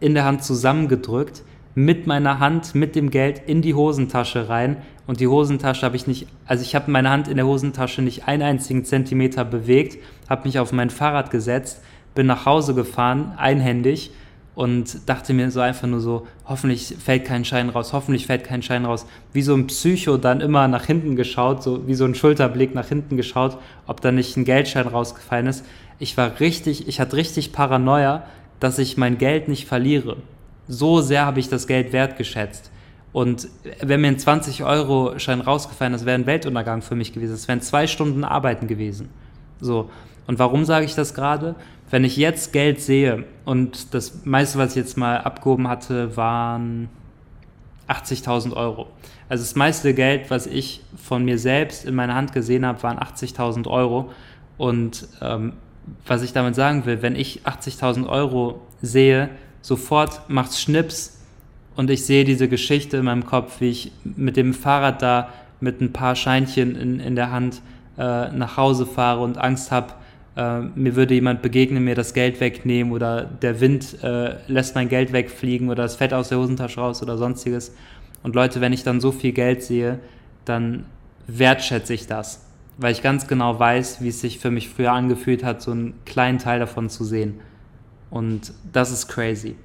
in 0.00 0.14
der 0.14 0.24
Hand 0.24 0.42
zusammengedrückt 0.42 1.42
mit 1.74 2.06
meiner 2.06 2.40
Hand, 2.40 2.74
mit 2.74 2.96
dem 2.96 3.10
Geld 3.10 3.42
in 3.46 3.62
die 3.62 3.74
Hosentasche 3.74 4.48
rein. 4.48 4.78
Und 5.06 5.20
die 5.20 5.28
Hosentasche 5.28 5.84
habe 5.86 5.96
ich 5.96 6.06
nicht, 6.06 6.26
also 6.46 6.62
ich 6.62 6.74
habe 6.74 6.90
meine 6.90 7.10
Hand 7.10 7.28
in 7.28 7.36
der 7.36 7.46
Hosentasche 7.46 8.02
nicht 8.02 8.28
einen 8.28 8.42
einzigen 8.42 8.84
Zentimeter 8.84 9.44
bewegt, 9.44 9.98
habe 10.28 10.44
mich 10.44 10.58
auf 10.58 10.72
mein 10.72 10.90
Fahrrad 10.90 11.30
gesetzt, 11.30 11.82
bin 12.14 12.26
nach 12.26 12.46
Hause 12.46 12.74
gefahren, 12.74 13.32
einhändig 13.36 14.10
und 14.54 15.08
dachte 15.08 15.32
mir 15.32 15.50
so 15.50 15.60
einfach 15.60 15.88
nur 15.88 16.00
so, 16.00 16.26
hoffentlich 16.44 16.94
fällt 17.02 17.24
kein 17.24 17.44
Schein 17.44 17.70
raus, 17.70 17.92
hoffentlich 17.92 18.26
fällt 18.26 18.44
kein 18.44 18.62
Schein 18.62 18.84
raus. 18.84 19.06
Wie 19.32 19.42
so 19.42 19.54
ein 19.54 19.66
Psycho 19.68 20.16
dann 20.16 20.40
immer 20.40 20.68
nach 20.68 20.84
hinten 20.84 21.16
geschaut, 21.16 21.62
so 21.62 21.86
wie 21.86 21.94
so 21.94 22.04
ein 22.04 22.14
Schulterblick 22.14 22.74
nach 22.74 22.88
hinten 22.88 23.16
geschaut, 23.16 23.58
ob 23.86 24.00
da 24.00 24.12
nicht 24.12 24.36
ein 24.36 24.44
Geldschein 24.44 24.86
rausgefallen 24.86 25.46
ist. 25.46 25.64
Ich 25.98 26.16
war 26.16 26.40
richtig, 26.40 26.88
ich 26.88 27.00
hatte 27.00 27.16
richtig 27.16 27.52
Paranoia, 27.52 28.24
dass 28.58 28.78
ich 28.78 28.96
mein 28.96 29.18
Geld 29.18 29.48
nicht 29.48 29.66
verliere 29.66 30.16
so 30.70 31.00
sehr 31.00 31.26
habe 31.26 31.40
ich 31.40 31.48
das 31.48 31.66
Geld 31.66 31.92
wertgeschätzt. 31.92 32.70
Und 33.12 33.48
wenn 33.80 34.00
mir 34.00 34.06
ein 34.08 34.18
20-Euro-Schein 34.18 35.40
rausgefallen 35.40 35.94
ist, 35.94 36.06
wäre 36.06 36.14
ein 36.14 36.26
Weltuntergang 36.26 36.80
für 36.80 36.94
mich 36.94 37.12
gewesen. 37.12 37.34
Es 37.34 37.48
wären 37.48 37.60
zwei 37.60 37.88
Stunden 37.88 38.22
Arbeiten 38.22 38.68
gewesen. 38.68 39.08
So. 39.60 39.90
Und 40.28 40.38
warum 40.38 40.64
sage 40.64 40.86
ich 40.86 40.94
das 40.94 41.12
gerade? 41.12 41.56
Wenn 41.90 42.04
ich 42.04 42.16
jetzt 42.16 42.52
Geld 42.52 42.80
sehe 42.80 43.24
und 43.44 43.94
das 43.94 44.24
meiste, 44.24 44.58
was 44.58 44.70
ich 44.70 44.76
jetzt 44.76 44.96
mal 44.96 45.18
abgehoben 45.18 45.66
hatte, 45.66 46.16
waren 46.16 46.88
80.000 47.88 48.54
Euro. 48.54 48.86
Also 49.28 49.42
das 49.42 49.56
meiste 49.56 49.92
Geld, 49.92 50.30
was 50.30 50.46
ich 50.46 50.82
von 50.96 51.24
mir 51.24 51.38
selbst 51.38 51.84
in 51.84 51.96
meiner 51.96 52.14
Hand 52.14 52.32
gesehen 52.32 52.64
habe, 52.64 52.80
waren 52.84 52.98
80.000 52.98 53.66
Euro. 53.66 54.12
Und 54.56 55.08
ähm, 55.20 55.54
was 56.06 56.22
ich 56.22 56.32
damit 56.32 56.54
sagen 56.54 56.86
will, 56.86 57.02
wenn 57.02 57.16
ich 57.16 57.40
80.000 57.42 58.08
Euro 58.08 58.60
sehe, 58.82 59.30
sofort 59.60 60.28
macht's 60.28 60.60
Schnips 60.60 61.18
und 61.76 61.90
ich 61.90 62.04
sehe 62.04 62.24
diese 62.24 62.48
Geschichte 62.48 62.98
in 62.98 63.04
meinem 63.04 63.26
Kopf, 63.26 63.60
wie 63.60 63.70
ich 63.70 63.92
mit 64.04 64.36
dem 64.36 64.54
Fahrrad 64.54 65.02
da 65.02 65.28
mit 65.60 65.80
ein 65.80 65.92
paar 65.92 66.16
Scheinchen 66.16 66.74
in, 66.74 67.00
in 67.00 67.14
der 67.16 67.30
Hand 67.30 67.62
äh, 67.98 68.30
nach 68.30 68.56
Hause 68.56 68.86
fahre 68.86 69.22
und 69.22 69.38
Angst 69.38 69.70
habe, 69.70 69.94
äh, 70.36 70.60
mir 70.60 70.96
würde 70.96 71.14
jemand 71.14 71.42
begegnen, 71.42 71.84
mir 71.84 71.94
das 71.94 72.14
Geld 72.14 72.40
wegnehmen 72.40 72.92
oder 72.92 73.24
der 73.24 73.60
Wind 73.60 74.02
äh, 74.02 74.36
lässt 74.46 74.74
mein 74.74 74.88
Geld 74.88 75.12
wegfliegen 75.12 75.68
oder 75.70 75.84
es 75.84 75.96
fällt 75.96 76.14
aus 76.14 76.28
der 76.28 76.38
Hosentasche 76.38 76.80
raus 76.80 77.02
oder 77.02 77.18
sonstiges. 77.18 77.74
Und 78.22 78.34
Leute, 78.34 78.60
wenn 78.60 78.72
ich 78.72 78.82
dann 78.82 79.00
so 79.00 79.12
viel 79.12 79.32
Geld 79.32 79.62
sehe, 79.62 79.98
dann 80.44 80.84
wertschätze 81.26 81.94
ich 81.94 82.06
das, 82.06 82.44
weil 82.76 82.92
ich 82.92 83.02
ganz 83.02 83.26
genau 83.26 83.58
weiß, 83.58 84.02
wie 84.02 84.08
es 84.08 84.20
sich 84.20 84.38
für 84.38 84.50
mich 84.50 84.68
früher 84.68 84.92
angefühlt 84.92 85.44
hat, 85.44 85.62
so 85.62 85.70
einen 85.70 85.94
kleinen 86.04 86.38
Teil 86.38 86.58
davon 86.58 86.88
zu 86.88 87.04
sehen. 87.04 87.40
Und 88.10 88.52
das 88.72 88.90
ist 88.90 89.08
crazy. 89.08 89.56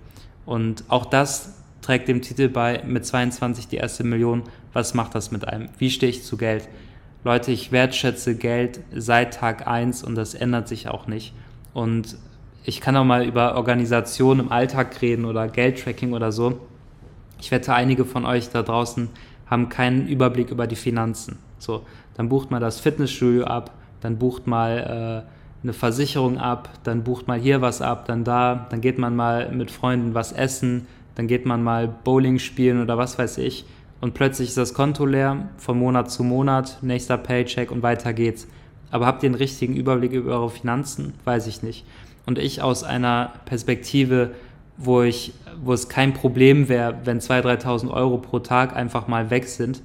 Und 0.45 0.83
auch 0.87 1.05
das 1.05 1.55
trägt 1.81 2.07
dem 2.07 2.21
Titel 2.21 2.49
bei, 2.49 2.83
mit 2.85 3.05
22 3.05 3.67
die 3.67 3.77
erste 3.77 4.03
Million. 4.03 4.43
Was 4.73 4.93
macht 4.93 5.15
das 5.15 5.31
mit 5.31 5.47
einem? 5.47 5.69
Wie 5.77 5.89
stehe 5.89 6.09
ich 6.09 6.23
zu 6.23 6.37
Geld? 6.37 6.67
Leute, 7.23 7.51
ich 7.51 7.71
wertschätze 7.71 8.35
Geld 8.35 8.81
seit 8.95 9.33
Tag 9.33 9.67
1 9.67 10.03
und 10.03 10.15
das 10.15 10.35
ändert 10.35 10.67
sich 10.67 10.87
auch 10.87 11.07
nicht. 11.07 11.33
Und 11.73 12.17
ich 12.63 12.81
kann 12.81 12.95
auch 12.97 13.03
mal 13.03 13.25
über 13.25 13.55
Organisation 13.55 14.39
im 14.39 14.51
Alltag 14.51 15.01
reden 15.01 15.25
oder 15.25 15.47
Geldtracking 15.47 16.13
oder 16.13 16.31
so. 16.31 16.59
Ich 17.39 17.51
wette, 17.51 17.73
einige 17.73 18.05
von 18.05 18.25
euch 18.25 18.49
da 18.49 18.63
draußen 18.63 19.09
haben 19.47 19.69
keinen 19.69 20.07
Überblick 20.07 20.49
über 20.51 20.67
die 20.67 20.75
Finanzen. 20.75 21.37
So, 21.59 21.85
dann 22.15 22.29
bucht 22.29 22.51
mal 22.51 22.59
das 22.59 22.79
Fitnessstudio 22.79 23.45
ab, 23.45 23.71
dann 24.01 24.17
bucht 24.17 24.47
mal 24.47 25.25
äh, 25.27 25.34
eine 25.66 25.74
Versicherung 25.74 26.38
ab, 26.38 26.70
dann 26.84 27.03
bucht 27.03 27.28
mal 27.28 27.39
hier 27.39 27.59
was 27.59 27.82
ab, 27.82 28.05
dann 28.05 28.24
da, 28.24 28.68
dann 28.70 28.82
geht 28.82 28.99
man 28.99 29.16
mal 29.16 29.51
mit 29.51 29.72
Freunden 29.72 30.13
was 30.13 30.32
essen, 30.32 30.86
dann 31.16 31.28
geht 31.28 31.45
man 31.45 31.63
mal 31.63 31.88
Bowling 31.88 32.38
spielen 32.38 32.82
oder 32.82 32.97
was 32.97 33.18
weiß 33.18 33.39
ich. 33.39 33.66
Und 33.99 34.13
plötzlich 34.13 34.49
ist 34.49 34.57
das 34.57 34.76
Konto 34.76 35.05
leer, 35.05 35.49
von 35.57 35.80
Monat 35.80 36.11
zu 36.11 36.24
Monat, 36.24 36.78
nächster 36.84 37.18
Paycheck 37.18 37.72
und 37.72 37.82
weiter 37.82 38.13
geht's. 38.13 38.47
Aber 38.91 39.07
habt 39.07 39.24
ihr 39.24 39.30
einen 39.30 39.36
richtigen 39.36 39.76
Überblick 39.76 40.11
über 40.11 40.34
eure 40.34 40.51
Finanzen? 40.51 41.13
Weiß 41.24 41.47
ich 41.47 41.63
nicht. 41.63 41.84
Und 42.28 42.38
ich 42.38 42.61
aus 42.61 42.84
einer 42.84 43.34
Perspektive, 43.45 44.32
wo, 44.78 45.01
ich, 45.01 45.34
wo 45.63 45.74
es 45.74 45.89
kein 45.89 46.13
Problem 46.13 46.70
wäre, 46.70 46.95
wenn 47.05 47.20
2.000, 47.20 47.63
3.000 47.63 47.91
Euro 47.91 48.20
pro 48.20 48.39
Tag 48.39 48.76
einfach 48.76 49.07
mal 49.07 49.32
weg 49.32 49.47
sind. 49.47 49.82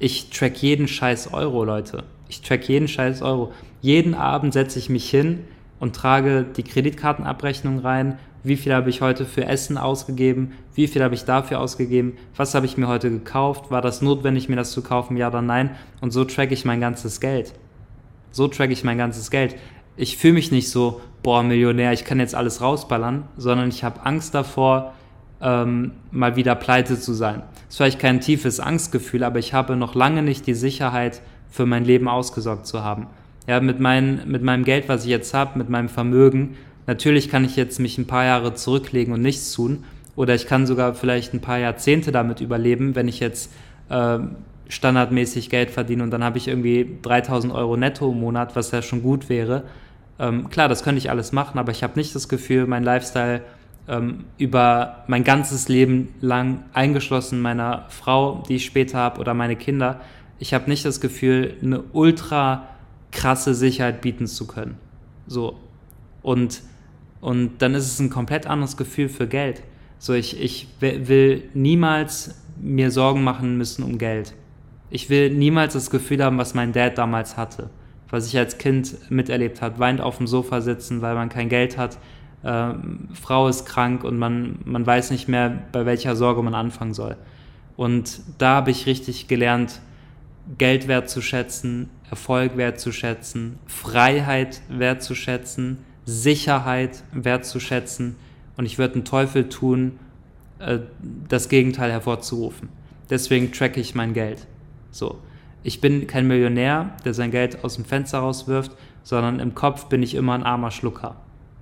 Ich 0.00 0.30
track 0.30 0.56
jeden 0.60 0.88
scheiß 0.88 1.32
Euro, 1.32 1.62
Leute. 1.62 2.02
Ich 2.28 2.42
track 2.42 2.68
jeden 2.68 2.88
scheiß 2.88 3.22
Euro. 3.22 3.52
Jeden 3.80 4.14
Abend 4.14 4.52
setze 4.52 4.78
ich 4.78 4.88
mich 4.88 5.08
hin 5.08 5.44
und 5.78 5.94
trage 5.94 6.44
die 6.44 6.64
Kreditkartenabrechnung 6.64 7.78
rein. 7.78 8.18
Wie 8.42 8.56
viel 8.56 8.74
habe 8.74 8.90
ich 8.90 9.00
heute 9.00 9.24
für 9.24 9.44
Essen 9.44 9.78
ausgegeben? 9.78 10.52
Wie 10.74 10.88
viel 10.88 11.02
habe 11.02 11.14
ich 11.14 11.24
dafür 11.24 11.60
ausgegeben? 11.60 12.16
Was 12.36 12.54
habe 12.54 12.66
ich 12.66 12.76
mir 12.76 12.88
heute 12.88 13.10
gekauft? 13.10 13.70
War 13.70 13.82
das 13.82 14.02
notwendig, 14.02 14.48
mir 14.48 14.56
das 14.56 14.72
zu 14.72 14.82
kaufen? 14.82 15.16
Ja 15.16 15.28
oder 15.28 15.42
nein? 15.42 15.70
Und 16.00 16.12
so 16.12 16.24
track 16.24 16.50
ich 16.50 16.64
mein 16.64 16.80
ganzes 16.80 17.20
Geld. 17.20 17.52
So 18.30 18.48
track 18.48 18.70
ich 18.70 18.84
mein 18.84 18.98
ganzes 18.98 19.30
Geld. 19.30 19.56
Ich 19.96 20.16
fühle 20.16 20.34
mich 20.34 20.52
nicht 20.52 20.70
so, 20.70 21.00
boah, 21.22 21.42
Millionär, 21.42 21.92
ich 21.92 22.04
kann 22.04 22.20
jetzt 22.20 22.34
alles 22.34 22.60
rausballern, 22.60 23.24
sondern 23.36 23.68
ich 23.68 23.82
habe 23.82 24.04
Angst 24.04 24.34
davor, 24.34 24.94
ähm, 25.40 25.92
mal 26.10 26.36
wieder 26.36 26.54
pleite 26.54 26.98
zu 26.98 27.12
sein. 27.12 27.42
Das 27.54 27.70
ist 27.70 27.76
vielleicht 27.76 27.98
kein 27.98 28.20
tiefes 28.20 28.60
Angstgefühl, 28.60 29.24
aber 29.24 29.38
ich 29.38 29.54
habe 29.54 29.76
noch 29.76 29.94
lange 29.94 30.22
nicht 30.22 30.46
die 30.46 30.54
Sicherheit, 30.54 31.20
für 31.50 31.66
mein 31.66 31.84
Leben 31.84 32.08
ausgesorgt 32.08 32.66
zu 32.66 32.84
haben. 32.84 33.06
Ja, 33.48 33.60
mit, 33.60 33.80
mein, 33.80 34.20
mit 34.26 34.42
meinem 34.42 34.62
Geld, 34.62 34.90
was 34.90 35.04
ich 35.04 35.10
jetzt 35.10 35.32
habe, 35.32 35.56
mit 35.58 35.70
meinem 35.70 35.88
Vermögen, 35.88 36.58
natürlich 36.86 37.30
kann 37.30 37.46
ich 37.46 37.56
jetzt 37.56 37.80
mich 37.80 37.96
ein 37.96 38.06
paar 38.06 38.26
Jahre 38.26 38.52
zurücklegen 38.52 39.14
und 39.14 39.22
nichts 39.22 39.52
tun. 39.52 39.84
Oder 40.16 40.34
ich 40.34 40.46
kann 40.46 40.66
sogar 40.66 40.94
vielleicht 40.94 41.32
ein 41.32 41.40
paar 41.40 41.58
Jahrzehnte 41.58 42.12
damit 42.12 42.42
überleben, 42.42 42.94
wenn 42.94 43.08
ich 43.08 43.20
jetzt 43.20 43.50
äh, 43.88 44.18
standardmäßig 44.68 45.48
Geld 45.48 45.70
verdiene 45.70 46.02
und 46.02 46.10
dann 46.10 46.22
habe 46.22 46.36
ich 46.36 46.46
irgendwie 46.46 46.98
3000 47.00 47.54
Euro 47.54 47.78
netto 47.78 48.12
im 48.12 48.20
Monat, 48.20 48.54
was 48.54 48.70
ja 48.70 48.82
schon 48.82 49.02
gut 49.02 49.30
wäre. 49.30 49.62
Ähm, 50.18 50.50
klar, 50.50 50.68
das 50.68 50.82
könnte 50.82 50.98
ich 50.98 51.08
alles 51.08 51.32
machen, 51.32 51.58
aber 51.58 51.72
ich 51.72 51.82
habe 51.82 51.98
nicht 51.98 52.14
das 52.14 52.28
Gefühl, 52.28 52.66
mein 52.66 52.84
Lifestyle 52.84 53.40
ähm, 53.88 54.24
über 54.36 55.04
mein 55.06 55.24
ganzes 55.24 55.70
Leben 55.70 56.12
lang, 56.20 56.64
eingeschlossen 56.74 57.40
meiner 57.40 57.86
Frau, 57.88 58.42
die 58.46 58.56
ich 58.56 58.66
später 58.66 58.98
habe, 58.98 59.20
oder 59.20 59.32
meine 59.32 59.56
Kinder, 59.56 60.02
ich 60.38 60.52
habe 60.52 60.68
nicht 60.68 60.84
das 60.84 61.00
Gefühl, 61.00 61.54
eine 61.62 61.82
ultra 61.92 62.64
krasse 63.12 63.54
Sicherheit 63.54 64.00
bieten 64.00 64.26
zu 64.26 64.46
können. 64.46 64.76
So. 65.26 65.58
Und, 66.22 66.62
und 67.20 67.58
dann 67.58 67.74
ist 67.74 67.86
es 67.86 68.00
ein 68.00 68.10
komplett 68.10 68.46
anderes 68.46 68.76
Gefühl 68.76 69.08
für 69.08 69.26
Geld. 69.26 69.62
So, 69.98 70.14
ich, 70.14 70.40
ich 70.40 70.68
will 70.80 71.44
niemals 71.54 72.40
mir 72.60 72.90
Sorgen 72.90 73.24
machen 73.24 73.56
müssen 73.56 73.82
um 73.82 73.98
Geld. 73.98 74.34
Ich 74.90 75.10
will 75.10 75.30
niemals 75.30 75.74
das 75.74 75.90
Gefühl 75.90 76.22
haben, 76.22 76.38
was 76.38 76.54
mein 76.54 76.72
Dad 76.72 76.96
damals 76.96 77.36
hatte, 77.36 77.70
was 78.08 78.26
ich 78.26 78.38
als 78.38 78.58
Kind 78.58 79.10
miterlebt 79.10 79.60
habe, 79.60 79.78
weint 79.78 80.00
auf 80.00 80.16
dem 80.16 80.26
Sofa 80.26 80.60
sitzen, 80.60 81.02
weil 81.02 81.14
man 81.14 81.28
kein 81.28 81.48
Geld 81.48 81.76
hat, 81.76 81.98
äh, 82.42 82.72
Frau 83.12 83.48
ist 83.48 83.66
krank 83.66 84.04
und 84.04 84.18
man, 84.18 84.60
man 84.64 84.86
weiß 84.86 85.10
nicht 85.10 85.28
mehr, 85.28 85.58
bei 85.72 85.84
welcher 85.84 86.16
Sorge 86.16 86.42
man 86.42 86.54
anfangen 86.54 86.94
soll. 86.94 87.16
Und 87.76 88.20
da 88.38 88.56
habe 88.56 88.70
ich 88.70 88.86
richtig 88.86 89.28
gelernt, 89.28 89.80
Geld 90.56 90.88
wertzuschätzen, 90.88 91.90
Erfolg 92.10 92.56
wertzuschätzen, 92.56 93.58
Freiheit 93.66 94.62
wertzuschätzen, 94.68 95.78
Sicherheit 96.06 97.02
wertzuschätzen 97.12 98.16
und 98.56 98.64
ich 98.64 98.78
würde 98.78 98.94
einen 98.94 99.04
Teufel 99.04 99.48
tun, 99.48 99.98
äh, 100.58 100.78
das 101.28 101.48
Gegenteil 101.48 101.90
hervorzurufen. 101.90 102.70
Deswegen 103.10 103.52
tracke 103.52 103.80
ich 103.80 103.94
mein 103.94 104.14
Geld. 104.14 104.46
So. 104.90 105.18
Ich 105.62 105.80
bin 105.80 106.06
kein 106.06 106.26
Millionär, 106.26 106.96
der 107.04 107.14
sein 107.14 107.30
Geld 107.30 107.64
aus 107.64 107.74
dem 107.74 107.84
Fenster 107.84 108.18
rauswirft, 108.18 108.72
sondern 109.02 109.40
im 109.40 109.54
Kopf 109.54 109.86
bin 109.86 110.02
ich 110.02 110.14
immer 110.14 110.34
ein 110.34 110.44
armer 110.44 110.70
Schlucker. 110.70 111.16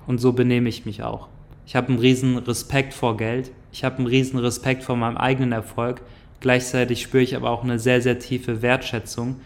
Und 0.07 0.18
so 0.18 0.32
benehme 0.32 0.68
ich 0.68 0.87
mich 0.87 1.03
auch. 1.03 1.28
Ich 1.66 1.74
habe 1.74 1.89
einen 1.89 1.99
riesen 1.99 2.39
Respekt 2.39 2.95
vor 2.95 3.16
Geld. 3.16 3.51
Ich 3.72 3.84
habe 3.84 3.99
einen 3.99 4.07
riesen 4.07 4.39
Respekt 4.39 4.84
vor 4.84 4.97
meinem 4.97 5.16
eigenen 5.16 5.53
Erfolg. 5.53 6.03
Gleichzeitig 6.41 7.03
spüre 7.03 7.22
ich 7.22 7.37
aber 7.37 7.51
auch 7.51 7.64
eine 7.64 7.78
sehr, 7.78 8.03
sehr 8.03 8.18
tiefe 8.18 8.62
Wertschätzung 8.62 9.37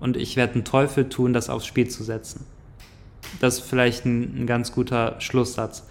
und 0.00 0.16
ich 0.16 0.36
werde 0.36 0.54
einen 0.54 0.64
Teufel 0.64 1.08
tun, 1.08 1.32
das 1.32 1.50
aufs 1.50 1.66
Spiel 1.66 1.88
zu 1.88 2.02
setzen. 2.02 2.46
Das 3.40 3.58
ist 3.58 3.68
vielleicht 3.68 4.04
ein, 4.04 4.42
ein 4.42 4.46
ganz 4.46 4.72
guter 4.72 5.16
Schlusssatz. 5.20 5.86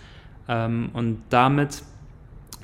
Ähm, 0.47 0.89
und 0.93 1.21
damit 1.29 1.83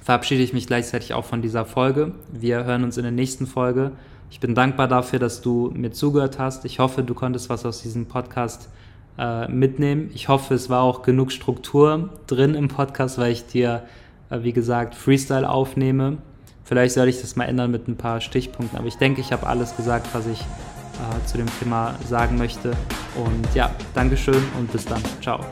verabschiede 0.01 0.43
ich 0.43 0.53
mich 0.53 0.67
gleichzeitig 0.67 1.13
auch 1.13 1.25
von 1.25 1.41
dieser 1.41 1.65
Folge. 1.65 2.13
Wir 2.31 2.65
hören 2.65 2.83
uns 2.83 2.97
in 2.97 3.03
der 3.03 3.11
nächsten 3.11 3.47
Folge. 3.47 3.91
Ich 4.29 4.39
bin 4.39 4.53
dankbar 4.53 4.87
dafür, 4.87 5.19
dass 5.19 5.41
du 5.41 5.71
mir 5.73 5.91
zugehört 5.91 6.39
hast. 6.39 6.65
Ich 6.65 6.79
hoffe, 6.79 7.03
du 7.03 7.13
konntest 7.13 7.49
was 7.49 7.65
aus 7.65 7.81
diesem 7.81 8.07
Podcast 8.07 8.69
äh, 9.17 9.47
mitnehmen. 9.47 10.09
Ich 10.13 10.27
hoffe, 10.27 10.55
es 10.55 10.69
war 10.69 10.81
auch 10.81 11.03
genug 11.03 11.31
Struktur 11.31 12.09
drin 12.27 12.53
im 12.55 12.67
Podcast, 12.67 13.17
weil 13.17 13.31
ich 13.31 13.45
dir, 13.45 13.83
äh, 14.29 14.43
wie 14.43 14.53
gesagt, 14.53 14.95
Freestyle 14.95 15.49
aufnehme. 15.49 16.17
Vielleicht 16.65 16.95
soll 16.95 17.07
ich 17.07 17.21
das 17.21 17.35
mal 17.35 17.45
ändern 17.45 17.71
mit 17.71 17.87
ein 17.87 17.95
paar 17.95 18.19
Stichpunkten, 18.19 18.77
aber 18.77 18.87
ich 18.87 18.97
denke, 18.97 19.21
ich 19.21 19.31
habe 19.31 19.45
alles 19.45 19.75
gesagt, 19.77 20.07
was 20.13 20.25
ich 20.25 20.41
äh, 20.41 21.25
zu 21.27 21.37
dem 21.37 21.47
Thema 21.59 21.95
sagen 22.07 22.37
möchte. 22.37 22.71
Und 23.15 23.53
ja, 23.53 23.71
Dankeschön 23.93 24.43
und 24.57 24.71
bis 24.71 24.83
dann. 24.85 25.01
Ciao. 25.21 25.45